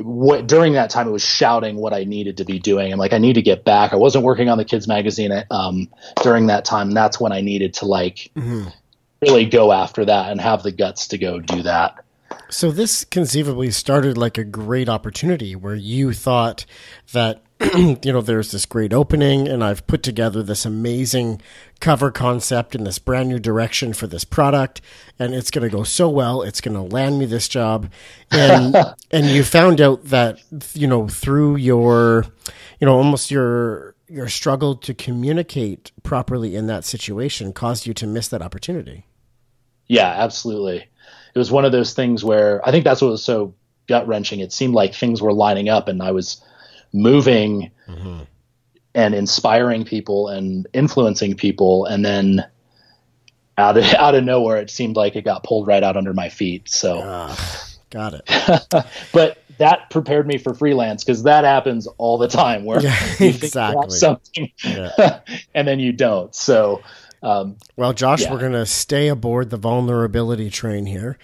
what 0.00 0.46
during 0.46 0.74
that 0.74 0.90
time 0.90 1.08
it 1.08 1.10
was 1.10 1.24
shouting 1.24 1.76
what 1.76 1.92
I 1.92 2.04
needed 2.04 2.36
to 2.36 2.44
be 2.44 2.60
doing 2.60 2.92
and 2.92 3.00
like 3.00 3.12
I 3.12 3.18
need 3.18 3.32
to 3.32 3.42
get 3.42 3.64
back. 3.64 3.92
I 3.92 3.96
wasn't 3.96 4.24
working 4.24 4.48
on 4.48 4.56
the 4.56 4.64
kids 4.64 4.86
magazine 4.86 5.32
um, 5.50 5.88
during 6.22 6.46
that 6.46 6.64
time. 6.64 6.92
That's 6.92 7.18
when 7.18 7.32
I 7.32 7.40
needed 7.40 7.74
to 7.74 7.86
like 7.86 8.30
mm-hmm 8.36 8.68
really 9.20 9.46
go 9.46 9.72
after 9.72 10.04
that 10.04 10.30
and 10.30 10.40
have 10.40 10.62
the 10.62 10.72
guts 10.72 11.08
to 11.08 11.18
go 11.18 11.40
do 11.40 11.62
that. 11.62 12.04
So 12.50 12.70
this 12.70 13.04
conceivably 13.04 13.70
started 13.70 14.16
like 14.16 14.38
a 14.38 14.44
great 14.44 14.88
opportunity 14.88 15.54
where 15.54 15.74
you 15.74 16.12
thought 16.12 16.64
that 17.12 17.42
you 17.74 18.12
know, 18.12 18.20
there's 18.20 18.52
this 18.52 18.66
great 18.66 18.92
opening, 18.92 19.48
and 19.48 19.64
I've 19.64 19.84
put 19.88 20.04
together 20.04 20.44
this 20.44 20.64
amazing 20.64 21.42
cover 21.80 22.12
concept 22.12 22.76
and 22.76 22.86
this 22.86 23.00
brand 23.00 23.28
new 23.28 23.40
direction 23.40 23.92
for 23.92 24.06
this 24.06 24.24
product, 24.24 24.80
and 25.18 25.34
it's 25.34 25.50
going 25.50 25.68
to 25.68 25.76
go 25.76 25.82
so 25.82 26.08
well. 26.08 26.42
It's 26.42 26.60
going 26.60 26.76
to 26.76 26.94
land 26.94 27.18
me 27.18 27.26
this 27.26 27.48
job, 27.48 27.90
and 28.30 28.76
and 29.10 29.26
you 29.26 29.42
found 29.42 29.80
out 29.80 30.04
that 30.04 30.40
you 30.72 30.86
know 30.86 31.08
through 31.08 31.56
your, 31.56 32.26
you 32.78 32.86
know, 32.86 32.96
almost 32.96 33.28
your 33.28 33.96
your 34.06 34.28
struggle 34.28 34.76
to 34.76 34.94
communicate 34.94 35.90
properly 36.04 36.54
in 36.54 36.68
that 36.68 36.84
situation 36.84 37.52
caused 37.52 37.86
you 37.86 37.94
to 37.94 38.06
miss 38.06 38.28
that 38.28 38.40
opportunity. 38.40 39.04
Yeah, 39.88 40.08
absolutely. 40.08 40.86
It 41.34 41.38
was 41.38 41.50
one 41.50 41.64
of 41.64 41.72
those 41.72 41.94
things 41.94 42.24
where 42.24 42.66
I 42.66 42.70
think 42.70 42.84
that's 42.84 43.00
what 43.00 43.10
was 43.10 43.24
so 43.24 43.54
gut 43.86 44.06
wrenching. 44.06 44.40
It 44.40 44.52
seemed 44.52 44.74
like 44.74 44.94
things 44.94 45.20
were 45.20 45.32
lining 45.32 45.68
up, 45.68 45.88
and 45.88 46.02
I 46.02 46.12
was 46.12 46.42
moving 46.92 47.70
mm-hmm. 47.88 48.22
and 48.94 49.14
inspiring 49.14 49.84
people 49.84 50.28
and 50.28 50.66
influencing 50.72 51.36
people, 51.36 51.86
and 51.86 52.04
then 52.04 52.44
out 53.56 53.76
of 53.76 53.84
out 53.94 54.14
of 54.14 54.24
nowhere, 54.24 54.58
it 54.58 54.70
seemed 54.70 54.96
like 54.96 55.16
it 55.16 55.24
got 55.24 55.42
pulled 55.42 55.66
right 55.66 55.82
out 55.82 55.96
under 55.96 56.14
my 56.14 56.28
feet. 56.28 56.68
So, 56.68 56.98
uh, 56.98 57.36
got 57.90 58.14
it. 58.14 58.86
but 59.12 59.38
that 59.58 59.90
prepared 59.90 60.26
me 60.26 60.38
for 60.38 60.54
freelance 60.54 61.04
because 61.04 61.24
that 61.24 61.44
happens 61.44 61.86
all 61.98 62.16
the 62.16 62.28
time 62.28 62.64
where 62.64 62.80
yeah, 62.80 62.96
you 63.18 63.28
exactly 63.28 63.90
something 63.90 64.52
yeah. 64.64 65.20
and 65.54 65.66
then 65.66 65.80
you 65.80 65.92
don't. 65.92 66.34
So, 66.34 66.82
um, 67.22 67.56
well, 67.76 67.92
Josh, 67.92 68.22
yeah. 68.22 68.32
we're 68.32 68.40
going 68.40 68.52
to 68.52 68.66
stay 68.66 69.08
aboard 69.08 69.50
the 69.50 69.56
vulnerability 69.56 70.50
train 70.50 70.86
here. 70.86 71.18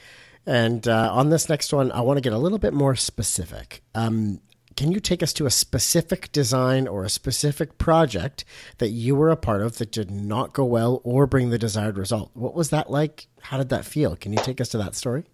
And 0.46 0.87
uh, 0.87 1.11
on 1.12 1.30
this 1.30 1.48
next 1.48 1.72
one, 1.72 1.90
I 1.92 2.00
want 2.02 2.18
to 2.18 2.20
get 2.20 2.33
a 2.33 2.38
little 2.38 2.59
bit 2.59 2.74
more 2.74 2.94
specific. 2.96 3.83
Um, 3.94 4.40
can 4.76 4.90
you 4.90 5.00
take 5.00 5.22
us 5.22 5.33
to 5.35 5.46
a 5.46 5.50
specific 5.50 6.33
design 6.33 6.88
or 6.88 7.04
a 7.04 7.09
specific 7.09 7.78
project 7.78 8.44
that 8.78 8.88
you 8.88 9.14
were 9.14 9.30
a 9.30 9.37
part 9.37 9.62
of 9.62 9.78
that 9.78 9.92
did 9.92 10.11
not 10.11 10.52
go 10.52 10.64
well 10.64 11.00
or 11.04 11.26
bring 11.26 11.50
the 11.50 11.59
desired 11.59 11.96
result? 11.96 12.30
What 12.35 12.54
was 12.54 12.70
that 12.70 12.90
like? 12.90 13.28
How 13.40 13.57
did 13.57 13.68
that 13.68 13.85
feel? 13.85 14.16
Can 14.16 14.33
you 14.33 14.38
take 14.38 14.61
us 14.61 14.68
to 14.70 14.78
that 14.78 14.96
story? 14.96 15.24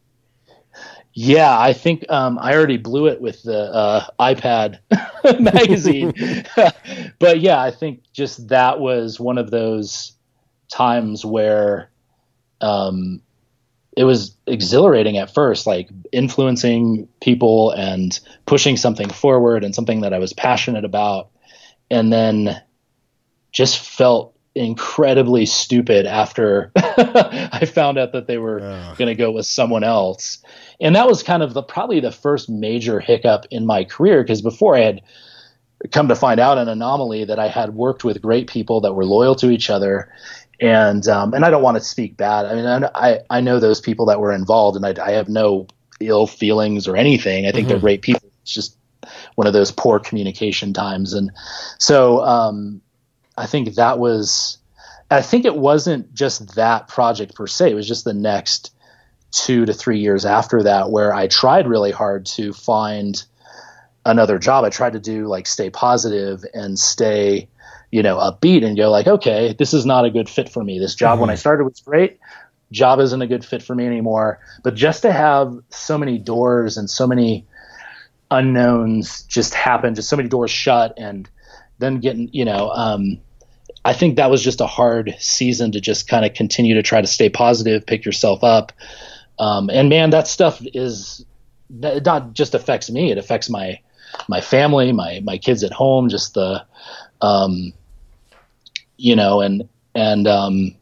Yeah, 1.14 1.58
I 1.58 1.72
think 1.72 2.04
um, 2.08 2.38
I 2.38 2.54
already 2.54 2.76
blew 2.76 3.06
it 3.06 3.20
with 3.20 3.42
the 3.42 3.58
uh, 3.58 4.06
iPad 4.20 4.78
magazine. 5.40 6.12
but 7.18 7.40
yeah, 7.40 7.60
I 7.60 7.70
think 7.70 8.02
just 8.12 8.48
that 8.48 8.78
was 8.78 9.18
one 9.18 9.38
of 9.38 9.50
those 9.50 10.12
times 10.70 11.24
where 11.24 11.90
um, 12.60 13.20
it 13.96 14.04
was 14.04 14.36
exhilarating 14.46 15.18
at 15.18 15.34
first, 15.34 15.66
like 15.66 15.88
influencing 16.12 17.08
people 17.20 17.72
and 17.72 18.18
pushing 18.46 18.76
something 18.76 19.10
forward 19.10 19.64
and 19.64 19.74
something 19.74 20.00
that 20.00 20.14
I 20.14 20.18
was 20.18 20.32
passionate 20.32 20.84
about. 20.84 21.28
And 21.90 22.12
then 22.12 22.62
just 23.52 23.78
felt 23.80 24.36
incredibly 24.54 25.46
stupid 25.46 26.06
after 26.06 26.72
I 26.76 27.66
found 27.66 27.98
out 27.98 28.12
that 28.12 28.26
they 28.26 28.38
were 28.38 28.60
going 28.96 29.08
to 29.08 29.14
go 29.14 29.32
with 29.32 29.46
someone 29.46 29.84
else. 29.84 30.38
And 30.80 30.94
that 30.96 31.08
was 31.08 31.22
kind 31.22 31.42
of 31.42 31.54
the 31.54 31.62
probably 31.62 32.00
the 32.00 32.12
first 32.12 32.48
major 32.48 33.00
hiccup 33.00 33.46
in 33.50 33.66
my 33.66 33.84
career 33.84 34.22
because 34.22 34.42
before 34.42 34.76
I 34.76 34.80
had 34.80 35.02
come 35.92 36.08
to 36.08 36.14
find 36.14 36.38
out 36.38 36.58
an 36.58 36.68
anomaly 36.68 37.24
that 37.24 37.38
I 37.38 37.48
had 37.48 37.74
worked 37.74 38.04
with 38.04 38.20
great 38.20 38.48
people 38.48 38.82
that 38.82 38.92
were 38.92 39.04
loyal 39.04 39.34
to 39.36 39.50
each 39.50 39.70
other 39.70 40.12
and 40.60 41.08
um, 41.08 41.32
and 41.32 41.44
I 41.44 41.50
don't 41.50 41.62
want 41.62 41.76
to 41.78 41.82
speak 41.82 42.16
bad. 42.16 42.46
I 42.46 42.54
mean, 42.54 42.90
I 42.94 43.20
I 43.30 43.40
know 43.40 43.58
those 43.58 43.80
people 43.80 44.06
that 44.06 44.20
were 44.20 44.32
involved, 44.32 44.76
and 44.76 44.86
I, 44.86 45.04
I 45.04 45.12
have 45.12 45.28
no 45.28 45.66
ill 46.00 46.26
feelings 46.26 46.86
or 46.86 46.96
anything. 46.96 47.46
I 47.46 47.52
think 47.52 47.64
mm-hmm. 47.64 47.68
they're 47.68 47.80
great 47.80 48.02
people. 48.02 48.30
It's 48.42 48.52
just 48.52 48.76
one 49.34 49.46
of 49.46 49.52
those 49.52 49.72
poor 49.72 49.98
communication 49.98 50.72
times, 50.72 51.14
and 51.14 51.30
so 51.78 52.20
um, 52.20 52.82
I 53.36 53.46
think 53.46 53.74
that 53.74 53.98
was. 53.98 54.58
I 55.12 55.22
think 55.22 55.44
it 55.44 55.56
wasn't 55.56 56.14
just 56.14 56.54
that 56.54 56.86
project 56.86 57.34
per 57.34 57.48
se. 57.48 57.72
It 57.72 57.74
was 57.74 57.88
just 57.88 58.04
the 58.04 58.14
next 58.14 58.72
two 59.32 59.66
to 59.66 59.72
three 59.72 59.98
years 59.98 60.24
after 60.24 60.62
that 60.62 60.90
where 60.90 61.12
I 61.12 61.26
tried 61.26 61.66
really 61.66 61.90
hard 61.90 62.26
to 62.26 62.52
find 62.52 63.20
another 64.04 64.38
job. 64.38 64.64
I 64.64 64.70
tried 64.70 64.92
to 64.92 65.00
do 65.00 65.26
like 65.26 65.48
stay 65.48 65.68
positive 65.68 66.44
and 66.54 66.78
stay 66.78 67.48
you 67.90 68.02
know, 68.02 68.16
upbeat 68.16 68.64
and 68.64 68.76
go 68.76 68.90
like, 68.90 69.06
okay, 69.06 69.54
this 69.58 69.74
is 69.74 69.84
not 69.84 70.04
a 70.04 70.10
good 70.10 70.28
fit 70.28 70.48
for 70.48 70.62
me. 70.62 70.78
This 70.78 70.94
job 70.94 71.14
mm-hmm. 71.14 71.22
when 71.22 71.30
I 71.30 71.34
mm-hmm. 71.34 71.40
started 71.40 71.64
was 71.64 71.80
great. 71.80 72.18
Job 72.72 73.00
isn't 73.00 73.20
a 73.20 73.26
good 73.26 73.44
fit 73.44 73.62
for 73.62 73.74
me 73.74 73.86
anymore. 73.86 74.38
But 74.62 74.76
just 74.76 75.02
to 75.02 75.12
have 75.12 75.58
so 75.70 75.98
many 75.98 76.18
doors 76.18 76.76
and 76.76 76.88
so 76.88 77.06
many 77.06 77.46
unknowns 78.30 79.22
just 79.24 79.54
happen, 79.54 79.94
just 79.94 80.08
so 80.08 80.16
many 80.16 80.28
doors 80.28 80.52
shut, 80.52 80.94
and 80.96 81.28
then 81.78 81.98
getting, 81.98 82.28
you 82.32 82.44
know, 82.44 82.70
um, 82.70 83.18
I 83.84 83.92
think 83.92 84.16
that 84.16 84.30
was 84.30 84.42
just 84.42 84.60
a 84.60 84.66
hard 84.66 85.14
season 85.18 85.72
to 85.72 85.80
just 85.80 86.06
kind 86.06 86.24
of 86.24 86.34
continue 86.34 86.74
to 86.74 86.82
try 86.82 87.00
to 87.00 87.06
stay 87.06 87.28
positive, 87.28 87.86
pick 87.86 88.04
yourself 88.04 88.44
up. 88.44 88.72
Um, 89.38 89.70
and 89.70 89.88
man, 89.88 90.10
that 90.10 90.28
stuff 90.28 90.62
is 90.74 91.24
not 91.70 92.34
just 92.34 92.54
affects 92.54 92.90
me; 92.90 93.10
it 93.10 93.18
affects 93.18 93.48
my 93.48 93.80
my 94.28 94.40
family, 94.40 94.92
my 94.92 95.20
my 95.24 95.38
kids 95.38 95.64
at 95.64 95.72
home, 95.72 96.10
just 96.10 96.34
the 96.34 96.62
um, 97.22 97.72
you 99.00 99.16
know, 99.16 99.40
and 99.40 99.68
and 99.94 100.28
um, 100.28 100.74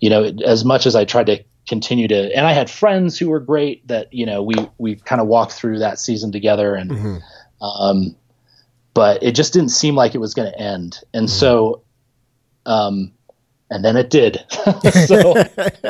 you 0.00 0.10
know, 0.10 0.24
as 0.44 0.64
much 0.64 0.86
as 0.86 0.96
I 0.96 1.04
tried 1.04 1.26
to 1.26 1.42
continue 1.68 2.08
to, 2.08 2.36
and 2.36 2.46
I 2.46 2.52
had 2.52 2.68
friends 2.68 3.18
who 3.18 3.30
were 3.30 3.40
great 3.40 3.86
that 3.88 4.12
you 4.12 4.26
know 4.26 4.42
we 4.42 4.54
we 4.78 4.96
kind 4.96 5.20
of 5.20 5.28
walked 5.28 5.52
through 5.52 5.78
that 5.78 5.98
season 5.98 6.32
together, 6.32 6.74
and 6.74 6.90
mm-hmm. 6.90 7.64
um, 7.64 8.16
but 8.94 9.22
it 9.22 9.32
just 9.32 9.52
didn't 9.52 9.70
seem 9.70 9.94
like 9.94 10.14
it 10.14 10.18
was 10.18 10.34
going 10.34 10.50
to 10.50 10.58
end, 10.58 10.98
and 11.14 11.28
mm-hmm. 11.28 11.38
so. 11.38 11.82
Um, 12.66 13.12
and 13.72 13.84
then 13.84 13.96
it 13.96 14.10
did. 14.10 14.44
so, 15.06 15.34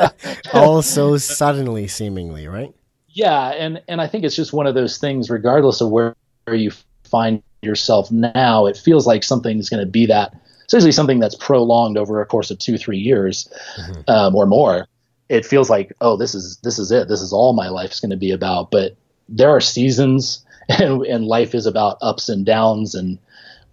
all 0.53 0.83
so 0.83 1.17
suddenly, 1.17 1.87
seemingly, 1.87 2.47
right? 2.47 2.73
Yeah, 3.09 3.49
and 3.49 3.81
and 3.87 3.99
I 3.99 4.07
think 4.07 4.23
it's 4.23 4.35
just 4.35 4.53
one 4.53 4.67
of 4.67 4.75
those 4.75 4.99
things. 4.99 5.29
Regardless 5.31 5.81
of 5.81 5.89
where, 5.89 6.15
where 6.45 6.55
you 6.55 6.71
find 7.03 7.41
yourself 7.61 8.11
now, 8.11 8.67
it 8.67 8.77
feels 8.77 9.07
like 9.07 9.23
something's 9.23 9.67
going 9.67 9.83
to 9.83 9.91
be 9.91 10.05
that 10.05 10.33
especially 10.71 10.93
something 10.93 11.19
that's 11.19 11.35
prolonged 11.35 11.97
over 11.97 12.21
a 12.21 12.25
course 12.25 12.49
of 12.49 12.57
two, 12.57 12.77
three 12.77 12.97
years 12.97 13.51
mm-hmm. 13.77 14.09
um, 14.09 14.33
or 14.33 14.45
more, 14.45 14.87
it 15.27 15.45
feels 15.45 15.69
like, 15.69 15.91
oh, 15.99 16.15
this 16.15 16.33
is 16.33 16.57
this 16.63 16.79
is 16.79 16.93
it. 16.93 17.09
This 17.09 17.19
is 17.19 17.33
all 17.33 17.51
my 17.51 17.67
life's 17.67 17.99
going 17.99 18.11
to 18.11 18.17
be 18.17 18.31
about. 18.31 18.71
But 18.71 18.95
there 19.27 19.49
are 19.49 19.59
seasons, 19.59 20.45
and, 20.69 21.05
and 21.05 21.25
life 21.25 21.53
is 21.53 21.65
about 21.65 21.97
ups 22.01 22.29
and 22.29 22.45
downs 22.45 22.95
and 22.95 23.19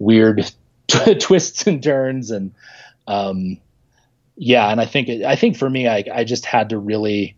weird 0.01 0.53
twists 1.21 1.69
and 1.69 1.81
turns, 1.81 2.33
and 2.33 2.53
um, 3.07 3.59
yeah. 4.35 4.69
And 4.69 4.81
I 4.81 4.87
think 4.87 5.09
I 5.25 5.37
think 5.37 5.57
for 5.57 5.71
me, 5.71 5.87
I 5.87 6.05
I 6.13 6.25
just 6.25 6.47
had 6.47 6.71
to 6.71 6.79
really, 6.79 7.37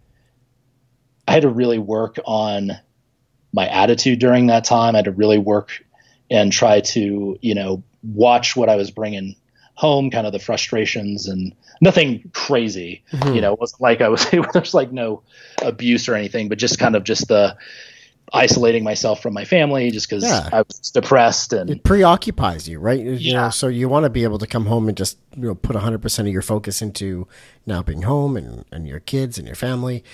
I 1.28 1.32
had 1.32 1.42
to 1.42 1.50
really 1.50 1.78
work 1.78 2.18
on 2.24 2.72
my 3.52 3.68
attitude 3.68 4.20
during 4.20 4.46
that 4.46 4.64
time. 4.64 4.94
I 4.94 4.98
had 4.98 5.04
to 5.04 5.12
really 5.12 5.38
work 5.38 5.84
and 6.30 6.50
try 6.50 6.80
to 6.80 7.38
you 7.42 7.54
know 7.54 7.82
watch 8.02 8.56
what 8.56 8.70
I 8.70 8.76
was 8.76 8.90
bringing 8.90 9.36
home, 9.80 10.10
kind 10.10 10.26
of 10.26 10.34
the 10.34 10.38
frustrations 10.38 11.26
and 11.26 11.54
nothing 11.80 12.30
crazy. 12.34 13.02
Mm-hmm. 13.12 13.34
You 13.34 13.40
know, 13.40 13.54
it 13.54 13.60
wasn't 13.60 13.80
like 13.80 14.02
I 14.02 14.10
was 14.10 14.28
there's 14.52 14.74
like 14.74 14.92
no 14.92 15.22
abuse 15.62 16.06
or 16.06 16.14
anything, 16.14 16.50
but 16.50 16.58
just 16.58 16.78
kind 16.78 16.94
of 16.94 17.02
just 17.02 17.28
the 17.28 17.56
isolating 18.30 18.84
myself 18.84 19.22
from 19.22 19.32
my 19.32 19.46
family 19.46 19.90
just 19.90 20.08
because 20.08 20.22
yeah. 20.22 20.50
I 20.52 20.58
was 20.58 20.90
depressed 20.90 21.54
and 21.54 21.70
it 21.70 21.82
preoccupies 21.82 22.68
you, 22.68 22.78
right? 22.78 23.00
You 23.00 23.12
yeah. 23.14 23.44
Know, 23.44 23.50
so 23.50 23.68
you 23.68 23.88
want 23.88 24.04
to 24.04 24.10
be 24.10 24.22
able 24.22 24.36
to 24.38 24.46
come 24.46 24.66
home 24.66 24.86
and 24.86 24.98
just 24.98 25.16
you 25.34 25.48
know 25.48 25.54
put 25.54 25.74
hundred 25.76 26.02
percent 26.02 26.28
of 26.28 26.32
your 26.34 26.42
focus 26.42 26.82
into 26.82 27.26
now 27.64 27.82
being 27.82 28.02
home 28.02 28.36
and 28.36 28.66
and 28.70 28.86
your 28.86 29.00
kids 29.00 29.38
and 29.38 29.46
your 29.46 29.56
family, 29.56 30.04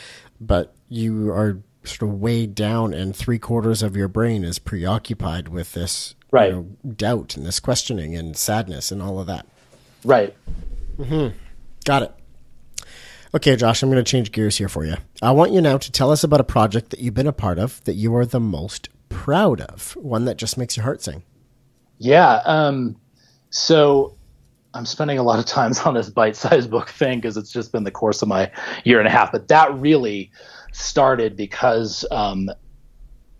but 0.40 0.76
you 0.88 1.33
are 1.33 1.61
sort 1.83 2.09
of 2.09 2.20
weighed 2.20 2.55
down 2.55 2.94
and 2.94 3.16
three 3.16 3.38
quarters 3.40 3.83
of 3.83 3.96
your 3.96 4.09
brain 4.09 4.44
is 4.44 4.61
preoccupied 4.61 5.48
with 5.48 5.72
this 5.72 6.14
right. 6.31 6.50
You 6.50 6.57
know, 6.85 6.92
doubt 6.92 7.37
and 7.37 7.44
this 7.44 7.59
questioning 7.59 8.14
and 8.14 8.37
sadness 8.37 8.92
and 8.92 9.02
all 9.02 9.18
of 9.18 9.26
that. 9.26 9.46
Right. 10.07 10.35
Mm-hmm. 10.99 11.37
Got 11.85 12.03
it. 12.05 12.12
Okay, 13.35 13.57
Josh, 13.57 13.83
I'm 13.83 13.90
going 13.90 14.03
to 14.03 14.09
change 14.09 14.31
gears 14.31 14.57
here 14.57 14.69
for 14.69 14.85
you. 14.85 14.95
I 15.21 15.33
want 15.33 15.53
you 15.53 15.61
now 15.61 15.79
to 15.79 15.92
tell 15.92 16.12
us 16.12 16.23
about 16.23 16.40
a 16.40 16.45
project 16.45 16.90
that 16.90 17.01
you've 17.01 17.12
been 17.12 17.27
a 17.27 17.33
part 17.33 17.59
of 17.59 17.83
that 17.85 17.95
you 17.95 18.14
are 18.14 18.25
the 18.25 18.40
most 18.40 18.88
proud 19.09 19.61
of, 19.63 19.96
one 19.96 20.25
that 20.25 20.37
just 20.37 20.57
makes 20.57 20.77
your 20.77 20.85
heart 20.85 21.02
sing. 21.02 21.25
Yeah. 21.98 22.40
Um, 22.44 22.96
so 23.50 24.17
I'm 24.75 24.87
spending 24.87 25.19
a 25.19 25.25
lot 25.25 25.40
of 25.40 25.44
times 25.44 25.81
on 25.81 25.94
this 25.94 26.09
bite-sized 26.09 26.71
book 26.71 26.88
thing 26.88 27.19
because 27.19 27.37
it's 27.37 27.50
just 27.50 27.73
been 27.73 27.83
the 27.83 27.90
course 27.90 28.23
of 28.23 28.29
my 28.29 28.50
year 28.85 29.00
and 29.00 29.09
a 29.09 29.11
half. 29.11 29.33
But 29.33 29.48
that 29.48 29.75
really 29.75 30.31
started 30.73 31.37
because 31.37 32.07
um, 32.13 32.48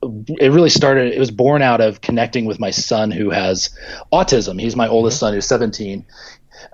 it 0.03 0.53
really 0.53 0.71
started 0.71 1.13
it 1.13 1.19
was 1.19 1.31
born 1.31 1.63
out 1.63 1.81
of 1.81 2.01
connecting 2.01 2.45
with 2.45 2.61
my 2.61 2.71
son 2.71 3.11
who 3.11 3.31
has 3.31 3.71
autism 4.13 4.61
he's 4.61 4.77
my 4.77 4.87
oldest 4.89 5.19
son 5.19 5.33
who's 5.33 5.47
17 5.47 6.05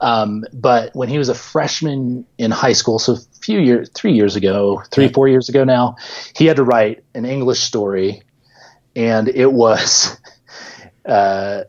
um, 0.01 0.45
but 0.53 0.95
when 0.95 1.09
he 1.09 1.19
was 1.19 1.29
a 1.29 1.35
freshman 1.35 2.27
in 2.39 2.51
high 2.51 2.73
school 2.73 2.99
so 2.99 3.15
a 3.15 3.19
few 3.41 3.61
years 3.61 3.91
three 3.95 4.13
years 4.13 4.37
ago 4.37 4.83
three 4.91 5.09
four 5.09 5.29
years 5.29 5.49
ago 5.49 5.65
now 5.65 5.97
he 6.37 6.47
had 6.47 6.57
to 6.57 6.65
write 6.65 7.05
an 7.15 7.25
english 7.25 7.61
story. 7.61 8.23
And 8.95 9.29
it 9.29 9.53
was 9.53 10.19
uh, 11.07 11.65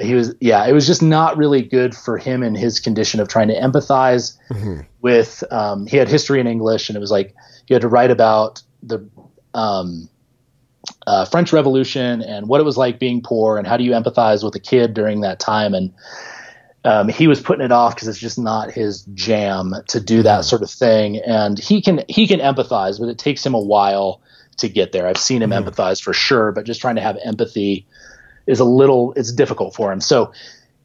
he 0.00 0.14
was 0.14 0.34
yeah 0.40 0.66
it 0.66 0.72
was 0.72 0.86
just 0.86 1.02
not 1.02 1.36
really 1.36 1.62
good 1.62 1.94
for 1.94 2.18
him 2.18 2.42
in 2.42 2.54
his 2.54 2.78
condition 2.78 3.20
of 3.20 3.28
trying 3.28 3.48
to 3.48 3.58
empathize 3.58 4.36
mm-hmm. 4.50 4.80
with 5.00 5.42
um, 5.50 5.86
he 5.86 5.96
had 5.96 6.08
history 6.08 6.40
in 6.40 6.46
english 6.46 6.88
and 6.88 6.96
it 6.96 7.00
was 7.00 7.10
like 7.10 7.34
you 7.66 7.74
had 7.74 7.82
to 7.82 7.88
write 7.88 8.10
about 8.10 8.62
the 8.82 9.08
um, 9.54 10.08
uh, 11.06 11.24
french 11.24 11.52
revolution 11.52 12.22
and 12.22 12.48
what 12.48 12.60
it 12.60 12.64
was 12.64 12.76
like 12.76 12.98
being 12.98 13.22
poor 13.22 13.58
and 13.58 13.66
how 13.66 13.76
do 13.76 13.84
you 13.84 13.92
empathize 13.92 14.44
with 14.44 14.54
a 14.54 14.60
kid 14.60 14.94
during 14.94 15.20
that 15.20 15.40
time. 15.40 15.74
And 15.74 15.92
um, 16.84 17.08
he 17.08 17.26
was 17.26 17.40
putting 17.40 17.64
it 17.64 17.72
off 17.72 17.94
because 17.94 18.08
it's 18.08 18.18
just 18.18 18.38
not 18.38 18.70
his 18.70 19.02
jam 19.14 19.74
to 19.88 20.00
do 20.00 20.22
that 20.22 20.44
sort 20.44 20.62
of 20.62 20.70
thing 20.70 21.18
and 21.18 21.58
he 21.58 21.82
can 21.82 22.04
he 22.08 22.26
can 22.26 22.40
empathize 22.40 23.00
but 23.00 23.08
it 23.08 23.18
takes 23.18 23.44
him 23.44 23.54
a 23.54 23.60
while 23.60 24.20
to 24.56 24.68
get 24.68 24.92
there 24.92 25.06
i've 25.06 25.18
seen 25.18 25.42
him 25.42 25.50
mm-hmm. 25.50 25.68
empathize 25.68 26.02
for 26.02 26.12
sure 26.12 26.52
but 26.52 26.64
just 26.64 26.80
trying 26.80 26.96
to 26.96 27.02
have 27.02 27.18
empathy 27.24 27.86
is 28.48 28.58
a 28.60 28.64
little 28.64 29.12
it's 29.12 29.30
difficult 29.30 29.76
for 29.76 29.92
him. 29.92 30.00
So 30.00 30.32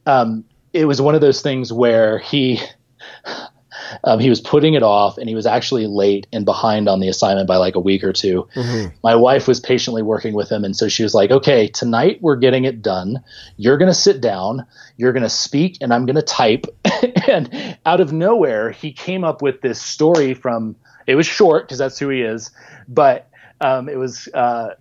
um, 0.05 0.43
it 0.73 0.85
was 0.85 1.01
one 1.01 1.15
of 1.15 1.21
those 1.21 1.41
things 1.41 1.73
where 1.73 2.19
he 2.19 2.59
um, 4.03 4.19
he 4.19 4.29
was 4.29 4.41
putting 4.41 4.73
it 4.73 4.83
off 4.83 5.17
and 5.17 5.27
he 5.29 5.35
was 5.35 5.45
actually 5.45 5.87
late 5.87 6.27
and 6.31 6.45
behind 6.45 6.87
on 6.87 6.99
the 6.99 7.07
assignment 7.07 7.47
by 7.47 7.57
like 7.57 7.75
a 7.75 7.79
week 7.79 8.03
or 8.03 8.13
2 8.13 8.47
mm-hmm. 8.55 8.95
My 9.03 9.15
wife 9.15 9.47
was 9.47 9.59
patiently 9.59 10.01
working 10.01 10.33
with 10.33 10.49
him. 10.49 10.63
And 10.63 10.75
so 10.75 10.87
she 10.87 11.03
was 11.03 11.13
like, 11.13 11.31
okay, 11.31 11.67
tonight 11.67 12.19
we're 12.21 12.35
getting 12.35 12.65
it 12.65 12.81
done. 12.81 13.23
You're 13.57 13.77
going 13.77 13.91
to 13.91 13.95
sit 13.95 14.21
down, 14.21 14.65
you're 14.97 15.13
going 15.13 15.23
to 15.23 15.29
speak, 15.29 15.77
and 15.81 15.93
I'm 15.93 16.05
going 16.05 16.15
to 16.15 16.21
type. 16.21 16.65
and 17.27 17.77
out 17.85 18.01
of 18.01 18.13
nowhere, 18.13 18.71
he 18.71 18.91
came 18.91 19.23
up 19.23 19.41
with 19.41 19.61
this 19.61 19.81
story 19.81 20.33
from, 20.33 20.75
it 21.07 21.15
was 21.15 21.25
short 21.25 21.65
because 21.65 21.77
that's 21.77 21.99
who 21.99 22.09
he 22.09 22.21
is, 22.21 22.51
but 22.87 23.29
um, 23.61 23.89
it 23.89 23.97
was 23.97 24.27
uh, 24.33 24.75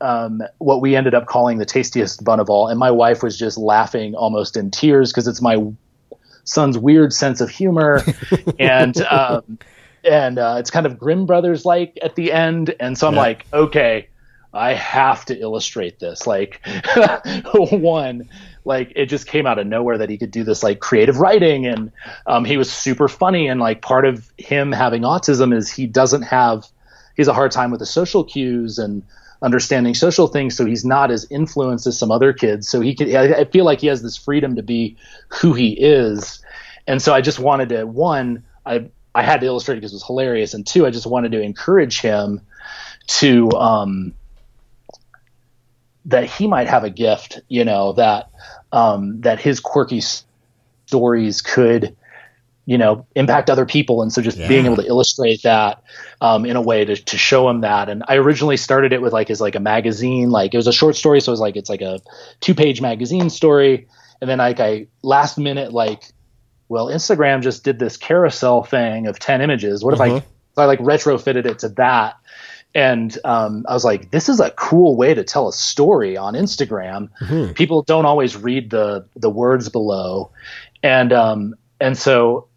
um, 0.00 0.42
what 0.58 0.80
we 0.80 0.96
ended 0.96 1.14
up 1.14 1.26
calling 1.26 1.58
the 1.58 1.64
tastiest 1.64 2.24
bun 2.24 2.40
of 2.40 2.50
all. 2.50 2.68
And 2.68 2.78
my 2.78 2.90
wife 2.90 3.22
was 3.22 3.38
just 3.38 3.56
laughing 3.56 4.14
almost 4.14 4.56
in 4.56 4.70
tears 4.70 5.12
because 5.12 5.28
it's 5.28 5.40
my 5.40 5.56
son's 6.44 6.78
weird 6.78 7.12
sense 7.12 7.40
of 7.40 7.50
humor. 7.50 8.02
and, 8.58 9.00
um, 9.02 9.58
and 10.04 10.38
uh, 10.38 10.56
it's 10.58 10.70
kind 10.70 10.86
of 10.86 10.98
Grimm 10.98 11.26
Brothers 11.26 11.64
like 11.64 11.98
at 12.02 12.16
the 12.16 12.32
end. 12.32 12.74
And 12.80 12.96
so 12.96 13.06
I'm 13.06 13.14
yeah. 13.14 13.20
like, 13.20 13.46
okay, 13.52 14.08
I 14.52 14.74
have 14.74 15.24
to 15.26 15.38
illustrate 15.38 15.98
this. 15.98 16.26
Like, 16.26 16.60
one, 17.54 18.28
like 18.64 18.92
it 18.94 19.06
just 19.06 19.26
came 19.26 19.46
out 19.46 19.58
of 19.58 19.66
nowhere 19.66 19.98
that 19.98 20.10
he 20.10 20.18
could 20.18 20.30
do 20.30 20.44
this 20.44 20.62
like 20.62 20.80
creative 20.80 21.18
writing 21.18 21.66
and 21.66 21.90
um, 22.26 22.44
he 22.44 22.56
was 22.56 22.72
super 22.72 23.08
funny 23.08 23.48
and 23.48 23.60
like 23.60 23.82
part 23.82 24.04
of 24.04 24.30
him 24.38 24.72
having 24.72 25.02
autism 25.02 25.54
is 25.54 25.70
he 25.70 25.86
doesn't 25.86 26.22
have 26.22 26.66
he's 27.16 27.28
a 27.28 27.34
hard 27.34 27.50
time 27.50 27.70
with 27.70 27.80
the 27.80 27.86
social 27.86 28.24
cues 28.24 28.78
and 28.78 29.02
understanding 29.42 29.94
social 29.94 30.28
things, 30.28 30.56
so 30.56 30.64
he's 30.64 30.84
not 30.84 31.10
as 31.10 31.26
influenced 31.30 31.86
as 31.86 31.98
some 31.98 32.10
other 32.10 32.32
kids. 32.32 32.68
So 32.68 32.80
he 32.80 32.94
can, 32.94 33.14
I 33.14 33.44
feel 33.44 33.64
like 33.64 33.80
he 33.80 33.88
has 33.88 34.02
this 34.02 34.16
freedom 34.16 34.56
to 34.56 34.62
be 34.62 34.96
who 35.28 35.52
he 35.52 35.72
is, 35.72 36.42
and 36.86 37.02
so 37.02 37.12
I 37.12 37.20
just 37.20 37.38
wanted 37.38 37.68
to 37.70 37.84
one, 37.84 38.44
I 38.64 38.90
I 39.14 39.22
had 39.22 39.40
to 39.40 39.46
illustrate 39.46 39.76
because 39.76 39.92
it 39.92 39.96
was 39.96 40.06
hilarious, 40.06 40.54
and 40.54 40.66
two, 40.66 40.86
I 40.86 40.90
just 40.90 41.06
wanted 41.06 41.32
to 41.32 41.42
encourage 41.42 42.00
him 42.00 42.40
to 43.06 43.50
um, 43.52 44.14
that 46.06 46.24
he 46.24 46.46
might 46.46 46.68
have 46.68 46.84
a 46.84 46.90
gift, 46.90 47.40
you 47.48 47.64
know, 47.64 47.92
that 47.94 48.30
um, 48.72 49.20
that 49.20 49.40
his 49.40 49.60
quirky 49.60 50.02
stories 50.86 51.42
could 51.42 51.96
you 52.64 52.78
know 52.78 53.06
impact 53.16 53.50
other 53.50 53.66
people 53.66 54.02
and 54.02 54.12
so 54.12 54.22
just 54.22 54.38
yeah. 54.38 54.48
being 54.48 54.66
able 54.66 54.76
to 54.76 54.86
illustrate 54.86 55.42
that 55.42 55.82
um, 56.20 56.46
in 56.46 56.56
a 56.56 56.60
way 56.60 56.84
to, 56.84 56.96
to 56.96 57.18
show 57.18 57.48
him 57.48 57.60
that 57.62 57.88
and 57.88 58.02
i 58.08 58.16
originally 58.16 58.56
started 58.56 58.92
it 58.92 59.02
with 59.02 59.12
like 59.12 59.30
as 59.30 59.40
like 59.40 59.54
a 59.54 59.60
magazine 59.60 60.30
like 60.30 60.54
it 60.54 60.56
was 60.56 60.66
a 60.66 60.72
short 60.72 60.96
story 60.96 61.20
so 61.20 61.30
it 61.30 61.34
was 61.34 61.40
like 61.40 61.56
it's 61.56 61.70
like 61.70 61.82
a 61.82 61.98
two 62.40 62.54
page 62.54 62.80
magazine 62.80 63.30
story 63.30 63.86
and 64.20 64.30
then 64.30 64.38
like 64.38 64.60
i 64.60 64.86
last 65.02 65.38
minute 65.38 65.72
like 65.72 66.04
well 66.68 66.86
instagram 66.86 67.42
just 67.42 67.64
did 67.64 67.78
this 67.78 67.96
carousel 67.96 68.62
thing 68.62 69.06
of 69.06 69.18
10 69.18 69.40
images 69.40 69.84
what 69.84 69.94
if 69.94 70.00
mm-hmm. 70.00 70.16
i 70.16 70.20
so 70.54 70.62
i 70.62 70.64
like 70.64 70.80
retrofitted 70.80 71.46
it 71.46 71.58
to 71.58 71.68
that 71.70 72.16
and 72.74 73.18
um, 73.24 73.66
I 73.68 73.74
was 73.74 73.84
like, 73.84 74.12
"This 74.12 74.30
is 74.30 74.40
a 74.40 74.50
cool 74.52 74.96
way 74.96 75.12
to 75.12 75.22
tell 75.24 75.46
a 75.46 75.52
story 75.52 76.16
on 76.16 76.32
Instagram." 76.32 77.10
Mm-hmm. 77.20 77.52
People 77.52 77.82
don't 77.82 78.06
always 78.06 78.34
read 78.34 78.70
the 78.70 79.04
the 79.14 79.28
words 79.28 79.68
below, 79.68 80.30
and 80.82 81.12
um, 81.12 81.54
and 81.82 81.98
so 81.98 82.48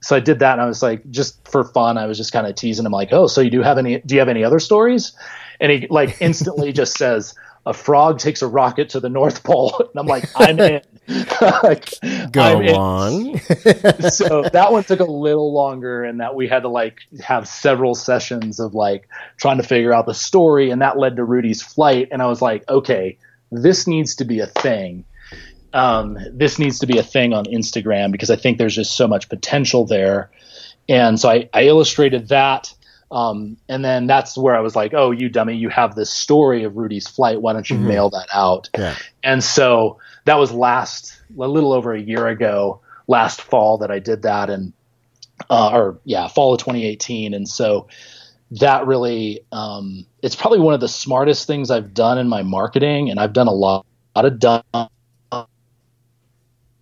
so 0.00 0.16
I 0.16 0.20
did 0.20 0.38
that 0.38 0.52
and 0.52 0.60
I 0.62 0.66
was 0.66 0.82
like, 0.82 1.08
just 1.10 1.46
for 1.46 1.64
fun, 1.64 1.98
I 1.98 2.06
was 2.06 2.16
just 2.16 2.32
kind 2.32 2.46
of 2.46 2.54
teasing 2.54 2.86
him 2.86 2.92
like, 2.92 3.12
oh, 3.12 3.26
so 3.26 3.40
you 3.40 3.50
do 3.50 3.62
have 3.62 3.78
any, 3.78 4.00
do 4.00 4.14
you 4.14 4.20
have 4.20 4.28
any 4.28 4.44
other 4.44 4.58
stories? 4.58 5.12
And 5.60 5.70
he 5.70 5.86
like 5.88 6.16
instantly 6.20 6.72
just 6.74 6.96
says, 6.96 7.34
a 7.66 7.74
frog 7.74 8.18
takes 8.18 8.40
a 8.40 8.46
rocket 8.46 8.88
to 8.90 9.00
the 9.00 9.10
North 9.10 9.44
Pole. 9.44 9.74
And 9.90 10.00
I'm 10.00 10.06
like, 10.06 10.24
I'm 10.34 10.58
in. 10.58 10.80
like, 11.62 11.92
Go 12.32 12.42
I'm 12.42 12.74
on. 12.74 13.38
so 14.10 14.42
that 14.52 14.68
one 14.70 14.84
took 14.84 15.00
a 15.00 15.04
little 15.04 15.52
longer 15.52 16.04
and 16.04 16.20
that 16.20 16.34
we 16.34 16.48
had 16.48 16.62
to 16.62 16.68
like 16.68 17.00
have 17.20 17.46
several 17.46 17.94
sessions 17.94 18.60
of 18.60 18.74
like 18.74 19.08
trying 19.36 19.58
to 19.58 19.62
figure 19.62 19.92
out 19.92 20.06
the 20.06 20.14
story. 20.14 20.70
And 20.70 20.80
that 20.80 20.98
led 20.98 21.16
to 21.16 21.24
Rudy's 21.24 21.60
flight. 21.60 22.08
And 22.10 22.22
I 22.22 22.26
was 22.26 22.40
like, 22.40 22.66
okay, 22.68 23.18
this 23.50 23.86
needs 23.86 24.14
to 24.16 24.24
be 24.24 24.40
a 24.40 24.46
thing 24.46 25.04
um, 25.72 26.18
this 26.32 26.58
needs 26.58 26.80
to 26.80 26.86
be 26.86 26.98
a 26.98 27.02
thing 27.02 27.32
on 27.32 27.44
Instagram 27.46 28.12
because 28.12 28.30
I 28.30 28.36
think 28.36 28.58
there's 28.58 28.74
just 28.74 28.96
so 28.96 29.06
much 29.06 29.28
potential 29.28 29.86
there. 29.86 30.30
And 30.88 31.18
so 31.18 31.28
I, 31.28 31.48
I 31.52 31.64
illustrated 31.64 32.28
that. 32.28 32.74
Um, 33.12 33.56
and 33.68 33.84
then 33.84 34.06
that's 34.06 34.36
where 34.38 34.54
I 34.54 34.60
was 34.60 34.76
like, 34.76 34.94
oh, 34.94 35.10
you 35.10 35.28
dummy, 35.28 35.56
you 35.56 35.68
have 35.68 35.94
this 35.94 36.10
story 36.10 36.64
of 36.64 36.76
Rudy's 36.76 37.08
flight. 37.08 37.40
Why 37.40 37.52
don't 37.52 37.68
you 37.68 37.76
mm-hmm. 37.76 37.88
mail 37.88 38.10
that 38.10 38.28
out? 38.32 38.70
Yeah. 38.76 38.96
And 39.22 39.42
so 39.42 39.98
that 40.26 40.38
was 40.38 40.52
last, 40.52 41.20
a 41.36 41.48
little 41.48 41.72
over 41.72 41.92
a 41.92 42.00
year 42.00 42.28
ago, 42.28 42.80
last 43.08 43.40
fall 43.40 43.78
that 43.78 43.90
I 43.90 43.98
did 43.98 44.22
that. 44.22 44.50
And, 44.50 44.72
uh, 45.48 45.70
or 45.72 45.98
yeah, 46.04 46.28
fall 46.28 46.54
of 46.54 46.60
2018. 46.60 47.34
And 47.34 47.48
so 47.48 47.88
that 48.52 48.86
really, 48.86 49.40
um, 49.50 50.06
it's 50.22 50.36
probably 50.36 50.60
one 50.60 50.74
of 50.74 50.80
the 50.80 50.88
smartest 50.88 51.46
things 51.46 51.70
I've 51.70 51.94
done 51.94 52.18
in 52.18 52.28
my 52.28 52.42
marketing. 52.42 53.10
And 53.10 53.18
I've 53.18 53.32
done 53.32 53.48
a 53.48 53.52
lot, 53.52 53.86
a 54.14 54.22
lot 54.22 54.32
of 54.32 54.38
dumb 54.38 54.62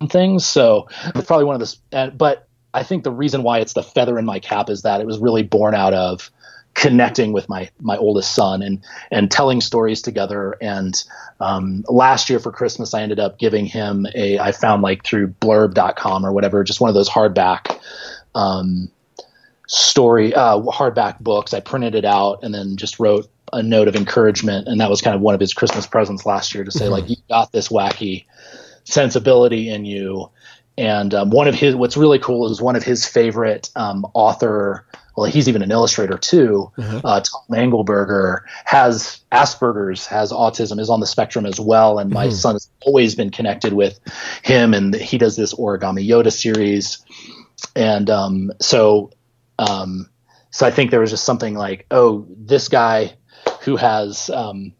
things. 0.07 0.45
So 0.45 0.87
it's 1.15 1.27
probably 1.27 1.45
one 1.45 1.61
of 1.61 1.67
the. 1.91 2.13
But 2.15 2.47
I 2.73 2.83
think 2.83 3.03
the 3.03 3.11
reason 3.11 3.43
why 3.43 3.59
it's 3.59 3.73
the 3.73 3.83
feather 3.83 4.17
in 4.17 4.25
my 4.25 4.39
cap 4.39 4.69
is 4.69 4.83
that 4.83 5.01
it 5.01 5.07
was 5.07 5.19
really 5.19 5.43
born 5.43 5.75
out 5.75 5.93
of 5.93 6.31
connecting 6.75 7.33
with 7.33 7.49
my 7.49 7.69
my 7.81 7.97
oldest 7.97 8.33
son 8.33 8.61
and 8.61 8.81
and 9.11 9.29
telling 9.29 9.61
stories 9.61 10.01
together. 10.01 10.55
And 10.61 11.01
um, 11.39 11.83
last 11.87 12.29
year 12.29 12.39
for 12.39 12.51
Christmas, 12.51 12.93
I 12.93 13.01
ended 13.01 13.19
up 13.19 13.39
giving 13.39 13.65
him 13.65 14.05
a. 14.15 14.39
I 14.39 14.51
found 14.51 14.81
like 14.81 15.03
through 15.03 15.29
Blurb.com 15.29 16.25
or 16.25 16.31
whatever, 16.31 16.63
just 16.63 16.81
one 16.81 16.89
of 16.89 16.95
those 16.95 17.09
hardback. 17.09 17.79
Um, 18.35 18.91
story 19.69 20.33
uh, 20.33 20.59
hardback 20.61 21.19
books 21.19 21.53
i 21.53 21.59
printed 21.59 21.93
it 21.93 22.03
out 22.03 22.39
and 22.41 22.51
then 22.51 22.75
just 22.75 22.99
wrote 22.99 23.27
a 23.53 23.61
note 23.61 23.87
of 23.87 23.95
encouragement 23.95 24.67
and 24.67 24.81
that 24.81 24.89
was 24.89 24.99
kind 24.99 25.15
of 25.15 25.21
one 25.21 25.35
of 25.35 25.39
his 25.39 25.53
christmas 25.53 25.85
presents 25.85 26.25
last 26.25 26.55
year 26.55 26.63
to 26.63 26.71
say 26.71 26.85
mm-hmm. 26.85 26.93
like 26.93 27.07
you 27.09 27.15
got 27.29 27.51
this 27.51 27.69
wacky 27.69 28.25
sensibility 28.89 29.69
in 29.69 29.85
you. 29.85 30.29
And 30.77 31.13
um, 31.13 31.29
one 31.29 31.47
of 31.47 31.55
his, 31.55 31.75
what's 31.75 31.97
really 31.97 32.19
cool 32.19 32.49
is 32.49 32.61
one 32.61 32.75
of 32.75 32.83
his 32.83 33.05
favorite 33.05 33.69
um, 33.75 34.05
author. 34.13 34.85
Well, 35.17 35.29
he's 35.29 35.49
even 35.49 35.61
an 35.61 35.71
illustrator 35.71 36.17
too. 36.17 36.71
Mm-hmm. 36.77 37.05
Uh, 37.05 37.19
Tom 37.19 37.41
Angleberger 37.51 38.41
has 38.63 39.19
Asperger's, 39.33 40.05
has 40.07 40.31
autism, 40.31 40.79
is 40.79 40.89
on 40.89 41.01
the 41.01 41.05
spectrum 41.05 41.45
as 41.45 41.59
well. 41.59 41.99
And 41.99 42.09
my 42.11 42.27
mm-hmm. 42.27 42.35
son 42.35 42.55
has 42.55 42.69
always 42.81 43.15
been 43.15 43.29
connected 43.29 43.73
with 43.73 43.99
him, 44.43 44.73
and 44.73 44.95
he 44.95 45.17
does 45.17 45.35
this 45.35 45.53
Origami 45.53 46.07
Yoda 46.07 46.31
series. 46.31 46.99
And 47.75 48.09
um, 48.09 48.51
so, 48.61 49.11
um, 49.57 50.09
so 50.51 50.65
I 50.65 50.71
think 50.71 50.91
there 50.91 51.01
was 51.01 51.11
just 51.11 51.25
something 51.25 51.55
like, 51.55 51.85
oh, 51.91 52.25
this 52.29 52.69
guy 52.69 53.17
who 53.61 53.75
has 53.75 54.29
um, 54.29 54.73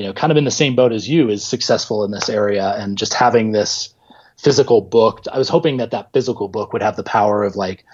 you 0.00 0.06
know, 0.06 0.14
kind 0.14 0.30
of 0.30 0.38
in 0.38 0.44
the 0.44 0.50
same 0.50 0.74
boat 0.74 0.92
as 0.92 1.06
you 1.06 1.28
is 1.28 1.44
successful 1.44 2.04
in 2.04 2.10
this 2.10 2.30
area 2.30 2.74
and 2.78 2.96
just 2.96 3.12
having 3.12 3.52
this 3.52 3.92
physical 4.38 4.80
book. 4.80 5.24
I 5.30 5.36
was 5.36 5.50
hoping 5.50 5.76
that 5.76 5.90
that 5.90 6.10
physical 6.14 6.48
book 6.48 6.72
would 6.72 6.80
have 6.80 6.96
the 6.96 7.02
power 7.02 7.44
of 7.44 7.54
like 7.54 7.84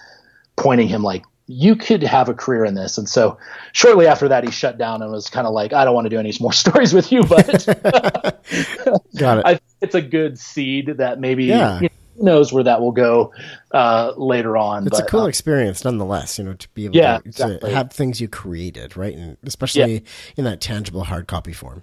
pointing 0.54 0.86
him 0.86 1.02
like 1.02 1.24
you 1.48 1.74
could 1.74 2.04
have 2.04 2.28
a 2.28 2.34
career 2.34 2.64
in 2.64 2.74
this. 2.74 2.96
And 2.96 3.08
so 3.08 3.38
shortly 3.72 4.06
after 4.06 4.28
that, 4.28 4.44
he 4.44 4.52
shut 4.52 4.78
down 4.78 5.02
and 5.02 5.10
was 5.10 5.28
kind 5.28 5.48
of 5.48 5.52
like, 5.52 5.72
I 5.72 5.84
don't 5.84 5.96
want 5.96 6.04
to 6.04 6.10
do 6.10 6.20
any 6.20 6.32
more 6.38 6.52
stories 6.52 6.94
with 6.94 7.10
you, 7.10 7.24
but 7.24 7.66
got 9.16 9.38
it. 9.38 9.44
I, 9.44 9.58
it's 9.80 9.96
a 9.96 10.02
good 10.02 10.38
seed 10.38 10.98
that 10.98 11.18
maybe 11.18 11.46
yeah. 11.46 11.80
you 11.80 11.88
know, 11.88 11.88
who 12.18 12.24
knows 12.24 12.52
where 12.52 12.62
that 12.62 12.80
will 12.80 12.92
go 12.92 13.32
uh, 13.72 14.12
later 14.16 14.56
on. 14.56 14.86
It's 14.86 15.00
but, 15.00 15.08
a 15.08 15.10
cool 15.10 15.22
uh, 15.22 15.26
experience, 15.26 15.84
nonetheless. 15.84 16.38
You 16.38 16.44
know, 16.44 16.54
to 16.54 16.68
be 16.68 16.84
able 16.84 16.94
yeah, 16.94 17.18
to, 17.18 17.24
exactly. 17.24 17.68
to, 17.68 17.74
have 17.74 17.90
things 17.90 18.20
you 18.20 18.28
created, 18.28 18.96
right, 18.96 19.12
and 19.12 19.36
especially 19.42 19.94
yeah. 19.94 20.00
in 20.36 20.44
that 20.44 20.60
tangible 20.60 21.02
hard 21.02 21.26
copy 21.26 21.52
form. 21.52 21.82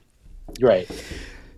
Right. 0.62 0.90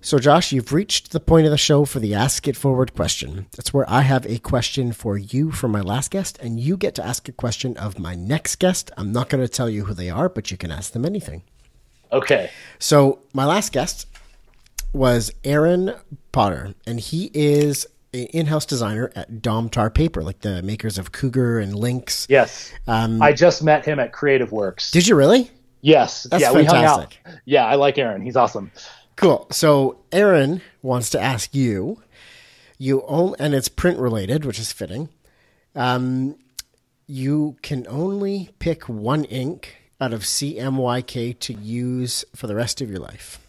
So, 0.02 0.20
Josh, 0.20 0.52
you've 0.52 0.72
reached 0.72 1.14
the 1.14 1.20
point 1.20 1.46
of 1.46 1.52
the 1.52 1.58
show 1.58 1.84
for 1.84 2.00
the 2.00 2.14
Ask 2.14 2.48
It 2.48 2.56
Forward 2.56 2.94
question. 2.94 3.48
That's 3.58 3.74
where 3.74 3.90
I 3.90 4.02
have 4.02 4.24
a 4.28 4.38
question 4.38 4.92
for 4.92 5.18
you 5.18 5.52
from 5.52 5.72
my 5.72 5.82
last 5.82 6.12
guest, 6.12 6.38
and 6.40 6.60
you 6.60 6.78
get 6.78 6.94
to 6.96 7.04
ask 7.04 7.28
a 7.28 7.32
question 7.32 7.76
of 7.78 7.98
my 7.98 8.14
next 8.14 8.58
guest. 8.58 8.92
I'm 8.98 9.12
not 9.12 9.30
going 9.30 9.44
to 9.44 9.48
tell 9.48 9.68
you 9.68 9.86
who 9.86 9.96
they 9.96 10.12
are, 10.12 10.30
but 10.30 10.52
you 10.52 10.58
can 10.58 10.70
ask 10.70 10.94
them 10.94 11.06
anything. 11.06 11.42
Okay. 12.12 12.52
So, 12.78 13.18
my 13.34 13.46
last 13.46 13.74
guest 13.74 14.06
was 14.94 15.32
Aaron 15.44 15.96
Potter, 16.32 16.76
and 16.86 17.00
he 17.00 17.32
is 17.34 17.88
an 18.14 18.26
in-house 18.28 18.68
designer 18.68 19.12
at 19.16 19.42
Domtar 19.42 19.92
Paper, 19.92 20.22
like 20.24 20.42
the 20.42 20.62
makers 20.62 21.00
of 21.00 21.12
Cougar 21.12 21.58
and 21.58 21.74
Lynx. 21.76 22.28
Yes. 22.30 22.72
Um, 22.86 23.24
I 23.24 23.34
just 23.34 23.64
met 23.64 23.86
him 23.86 24.00
at 24.00 24.14
Creative 24.14 24.52
Works. 24.52 24.92
Did 24.92 25.08
you 25.08 25.16
really? 25.16 25.50
Yes. 25.86 26.24
That's 26.24 26.42
yeah, 26.42 26.52
we 26.52 26.66
hung 26.66 26.84
out. 26.84 27.18
Yeah, 27.46 27.66
I 27.66 27.76
like 27.76 27.98
Aaron. 27.98 28.22
He's 28.22 28.36
awesome. 28.36 28.72
Cool. 29.16 29.48
So 29.52 30.00
Aaron 30.12 30.62
wants 30.82 31.10
to 31.12 31.20
ask 31.20 31.54
you, 31.56 32.02
you 32.78 33.04
own, 33.08 33.36
and 33.40 33.54
it's 33.54 33.70
print 33.70 34.00
related, 34.00 34.46
which 34.46 34.60
is 34.60 34.72
fitting. 34.72 35.10
Um, 35.76 36.36
you 37.08 37.58
can 37.62 37.86
only 37.88 38.50
pick 38.60 38.90
one 38.90 39.24
ink 39.26 39.78
out 40.02 40.14
of 40.14 40.22
CMYK 40.22 41.40
to 41.40 41.54
use 41.54 42.26
for 42.36 42.48
the 42.48 42.56
rest 42.56 42.82
of 42.82 42.90
your 42.90 43.00
life. 43.00 43.40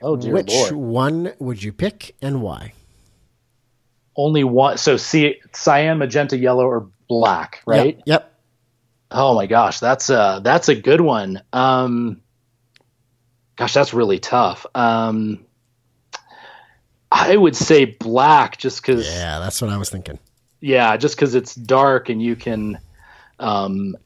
Oh 0.00 0.16
dear 0.16 0.32
Which 0.32 0.52
lord. 0.52 0.72
one 0.72 1.32
would 1.38 1.62
you 1.62 1.72
pick 1.72 2.14
and 2.20 2.42
why? 2.42 2.72
Only 4.16 4.44
one. 4.44 4.76
So 4.78 4.96
see, 4.96 5.36
cyan, 5.52 5.98
magenta, 5.98 6.36
yellow, 6.36 6.66
or 6.66 6.88
black, 7.08 7.62
right? 7.66 7.96
Yep. 7.96 8.02
yep. 8.06 8.31
Oh 9.12 9.34
my 9.34 9.46
gosh, 9.46 9.78
that's 9.80 10.10
a 10.10 10.40
that's 10.42 10.68
a 10.68 10.74
good 10.74 11.00
one. 11.00 11.42
Um, 11.52 12.20
gosh, 13.56 13.74
that's 13.74 13.92
really 13.94 14.18
tough. 14.18 14.64
Um, 14.74 15.44
I 17.10 17.36
would 17.36 17.54
say 17.56 17.84
black, 17.84 18.56
just 18.58 18.80
because. 18.82 19.06
Yeah, 19.06 19.38
that's 19.38 19.60
what 19.60 19.70
I 19.70 19.76
was 19.76 19.90
thinking. 19.90 20.18
yeah 20.60 20.96
just 20.96 21.16
because 21.16 21.34
it's 21.34 21.54
dark 21.54 22.08
and 22.08 22.22
you 22.22 22.36
can 22.36 22.78
um 23.40 23.96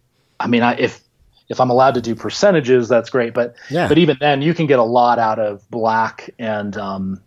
i 0.40 0.46
mean 0.46 0.62
I, 0.62 0.72
if 0.78 1.00
if 1.50 1.60
i'm 1.60 1.68
allowed 1.68 1.94
to 1.94 2.00
do 2.00 2.14
percentages 2.14 2.88
that's 2.88 3.10
great 3.10 3.34
but 3.34 3.56
Yeah. 3.68 3.88
but 3.88 3.98
even 3.98 4.16
then 4.20 4.40
you 4.40 4.54
can 4.54 4.66
get 4.66 4.78
a 4.78 4.82
lot 4.82 5.18
out 5.18 5.38
of 5.38 5.68
black 5.70 6.30
and 6.38 6.74
um 6.78 7.20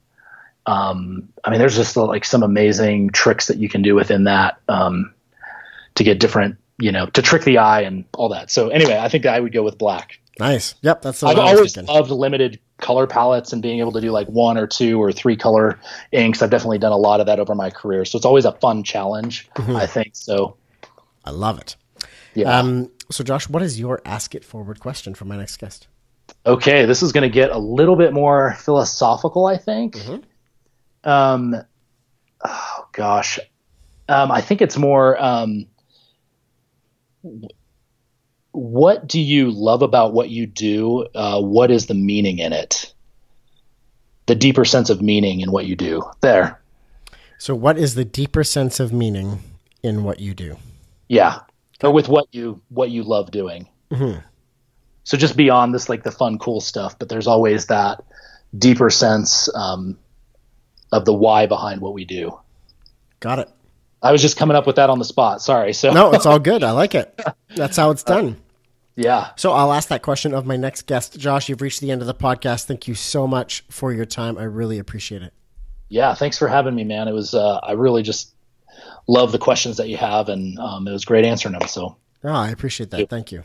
um 0.66 1.30
i 1.44 1.52
mean 1.52 1.60
there's 1.60 1.76
just 1.76 1.96
like 1.96 2.26
some 2.26 2.42
amazing 2.42 3.12
tricks 3.12 3.48
that 3.48 3.58
you 3.58 3.70
can 3.70 3.84
do 3.84 3.94
within 3.94 4.24
that 4.24 4.58
um 4.68 5.14
to 5.94 6.04
get 6.04 6.20
different 6.20 6.58
you 6.80 6.92
know 6.92 7.06
to 7.08 7.22
trick 7.22 7.44
the 7.44 7.58
eye 7.58 7.82
and 7.82 8.06
all 8.14 8.30
that 8.30 8.50
so 8.50 8.70
anyway 8.70 8.98
i 8.98 9.08
think 9.10 9.26
i 9.26 9.40
would 9.40 9.54
go 9.54 9.64
with 9.64 9.78
black 9.78 10.20
Nice. 10.40 10.76
Yep, 10.84 11.02
that's 11.02 11.22
i've 11.22 11.38
always 11.38 11.76
thinking. 11.76 11.94
loved 11.94 12.12
limited 12.12 12.60
color 12.78 13.06
palettes 13.08 13.52
and 13.52 13.62
being 13.62 13.80
able 13.80 13.92
to 13.92 14.00
do 14.00 14.10
like 14.12 14.28
one 14.28 14.58
or 14.58 14.68
two 14.68 14.98
or 15.02 15.12
three 15.12 15.36
color 15.36 15.78
inks 16.14 16.42
i've 16.42 16.50
definitely 16.50 16.78
done 16.78 16.94
a 16.94 16.98
lot 16.98 17.20
of 17.20 17.26
that 17.26 17.40
over 17.40 17.54
my 17.56 17.70
career 17.70 18.06
so 18.06 18.16
it's 18.18 18.26
always 18.26 18.46
a 18.46 18.54
fun 18.54 18.82
challenge 18.84 19.50
i 19.58 19.86
think 19.86 20.12
so 20.16 20.56
I 21.26 21.32
love 21.32 21.60
it. 21.60 21.76
yeah 22.34 22.58
Um, 22.58 22.90
so, 23.12 23.24
Josh, 23.24 23.50
what 23.50 23.62
is 23.62 23.78
your 23.80 24.02
ask 24.06 24.34
it 24.34 24.46
forward 24.46 24.80
question 24.80 25.14
for 25.14 25.26
my 25.26 25.36
next 25.36 25.58
guest? 25.58 25.88
Okay, 26.46 26.86
this 26.86 27.04
is 27.04 27.12
going 27.12 27.24
to 27.24 27.34
get 27.34 27.52
a 27.52 27.58
little 27.58 27.96
bit 27.96 28.14
more 28.14 28.54
philosophical, 28.60 29.46
I 29.48 29.58
think. 29.58 29.98
Um, 31.04 31.56
oh 32.46 32.88
gosh, 32.94 33.40
um, 34.08 34.32
I 34.32 34.42
think 34.42 34.62
it's 34.62 34.78
more. 34.78 35.22
Um, 35.22 35.66
what 38.52 39.08
do 39.08 39.20
you 39.20 39.52
love 39.52 39.82
about 39.82 40.14
what 40.14 40.30
you 40.30 40.46
do? 40.48 41.06
Uh, 41.14 41.42
what 41.42 41.72
is 41.72 41.86
the 41.88 41.94
meaning 41.94 42.40
in 42.40 42.54
it? 42.54 42.94
The 44.26 44.36
deeper 44.36 44.66
sense 44.66 44.90
of 44.90 45.02
meaning 45.02 45.42
in 45.42 45.52
what 45.52 45.66
you 45.66 45.76
do. 45.76 46.04
There, 46.22 46.60
So, 47.38 47.56
what 47.56 47.78
is 47.78 47.96
the 47.96 48.06
deeper 48.06 48.44
sense 48.44 48.80
of 48.80 48.94
meaning 48.94 49.40
in 49.84 50.04
what 50.04 50.20
you 50.20 50.34
do? 50.34 50.58
yeah, 51.08 51.40
or 51.84 51.92
with 51.92 52.08
what 52.10 52.28
you 52.32 52.62
what 52.70 52.90
you 52.92 53.04
love 53.04 53.32
doing. 53.32 53.68
So 55.04 55.18
just 55.18 55.36
beyond 55.36 55.74
this, 55.74 55.90
like 55.90 56.04
the 56.04 56.12
fun, 56.12 56.38
cool 56.38 56.62
stuff, 56.62 57.00
but 57.00 57.10
there's 57.10 57.26
always 57.26 57.66
that 57.68 58.04
deeper 58.56 58.92
sense 58.92 59.50
um, 59.56 59.98
of 60.92 61.06
the 61.06 61.14
why 61.14 61.48
behind 61.48 61.82
what 61.82 61.94
we 61.94 62.06
do. 62.06 62.38
Got 63.20 63.40
it. 63.40 63.50
I 64.02 64.12
was 64.12 64.22
just 64.22 64.38
coming 64.38 64.56
up 64.56 64.66
with 64.66 64.78
that 64.78 64.90
on 64.90 64.98
the 65.00 65.06
spot. 65.06 65.42
Sorry. 65.42 65.74
So 65.74 65.92
No, 65.92 66.12
it's 66.14 66.26
all 66.26 66.40
good. 66.40 66.64
I 66.64 66.72
like 66.72 66.96
it. 66.96 67.20
That's 67.56 67.76
how 67.78 67.92
it's 67.92 68.04
done. 68.04 68.38
yeah, 68.96 69.30
So 69.36 69.52
I'll 69.52 69.72
ask 69.74 69.90
that 69.90 70.02
question 70.02 70.34
of 70.34 70.46
my 70.46 70.56
next 70.58 70.84
guest. 70.88 71.18
Josh, 71.20 71.50
you've 71.50 71.62
reached 71.62 71.82
the 71.82 71.92
end 71.92 72.02
of 72.02 72.08
the 72.08 72.14
podcast. 72.14 72.66
Thank 72.66 72.88
you 72.88 72.96
so 72.96 73.28
much 73.28 73.64
for 73.70 73.92
your 73.94 74.06
time. 74.06 74.38
I 74.38 74.44
really 74.44 74.80
appreciate 74.80 75.22
it. 75.22 75.34
yeah. 75.90 76.14
Thanks 76.14 76.38
for 76.38 76.48
having 76.48 76.76
me, 76.76 76.84
man. 76.84 77.08
It 77.08 77.14
was 77.14 77.34
uh, 77.34 77.58
I 77.64 77.74
really 77.74 78.04
just 78.04 78.34
love 79.08 79.32
the 79.32 79.40
questions 79.40 79.78
that 79.78 79.90
you 79.90 79.98
have, 79.98 80.30
and 80.30 80.58
um, 80.60 80.88
it 80.88 80.92
was 80.92 81.04
great 81.06 81.26
answering 81.26 81.54
them. 81.58 81.68
So 81.68 81.98
Oh, 82.24 82.30
I 82.30 82.50
appreciate 82.50 82.92
that. 82.92 83.10
Thank 83.10 83.32
you. 83.32 83.44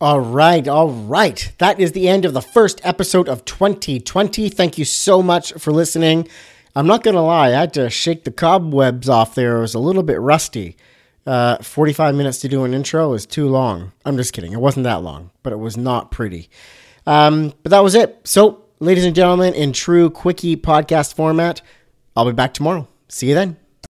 All 0.00 0.20
right, 0.20 0.66
all 0.68 0.90
right. 0.90 1.52
That 1.58 1.80
is 1.80 1.92
the 1.92 2.08
end 2.08 2.24
of 2.24 2.32
the 2.32 2.40
first 2.40 2.80
episode 2.84 3.28
of 3.28 3.44
2020. 3.44 4.48
Thank 4.48 4.78
you 4.78 4.84
so 4.84 5.22
much 5.22 5.52
for 5.54 5.72
listening. 5.72 6.28
I'm 6.78 6.86
not 6.86 7.02
going 7.02 7.16
to 7.16 7.20
lie, 7.20 7.48
I 7.48 7.50
had 7.50 7.74
to 7.74 7.90
shake 7.90 8.22
the 8.22 8.30
cobwebs 8.30 9.08
off 9.08 9.34
there. 9.34 9.56
It 9.56 9.62
was 9.62 9.74
a 9.74 9.80
little 9.80 10.04
bit 10.04 10.20
rusty. 10.20 10.76
Uh, 11.26 11.58
45 11.58 12.14
minutes 12.14 12.38
to 12.38 12.48
do 12.48 12.62
an 12.62 12.72
intro 12.72 13.14
is 13.14 13.26
too 13.26 13.48
long. 13.48 13.90
I'm 14.04 14.16
just 14.16 14.32
kidding. 14.32 14.52
It 14.52 14.60
wasn't 14.60 14.84
that 14.84 15.02
long, 15.02 15.32
but 15.42 15.52
it 15.52 15.58
was 15.58 15.76
not 15.76 16.12
pretty. 16.12 16.48
Um, 17.04 17.52
but 17.64 17.70
that 17.70 17.80
was 17.80 17.96
it. 17.96 18.20
So, 18.22 18.62
ladies 18.78 19.04
and 19.04 19.16
gentlemen, 19.16 19.54
in 19.54 19.72
true 19.72 20.08
quickie 20.08 20.56
podcast 20.56 21.14
format, 21.14 21.62
I'll 22.16 22.26
be 22.26 22.32
back 22.32 22.54
tomorrow. 22.54 22.86
See 23.08 23.26
you 23.30 23.34
then. 23.34 23.56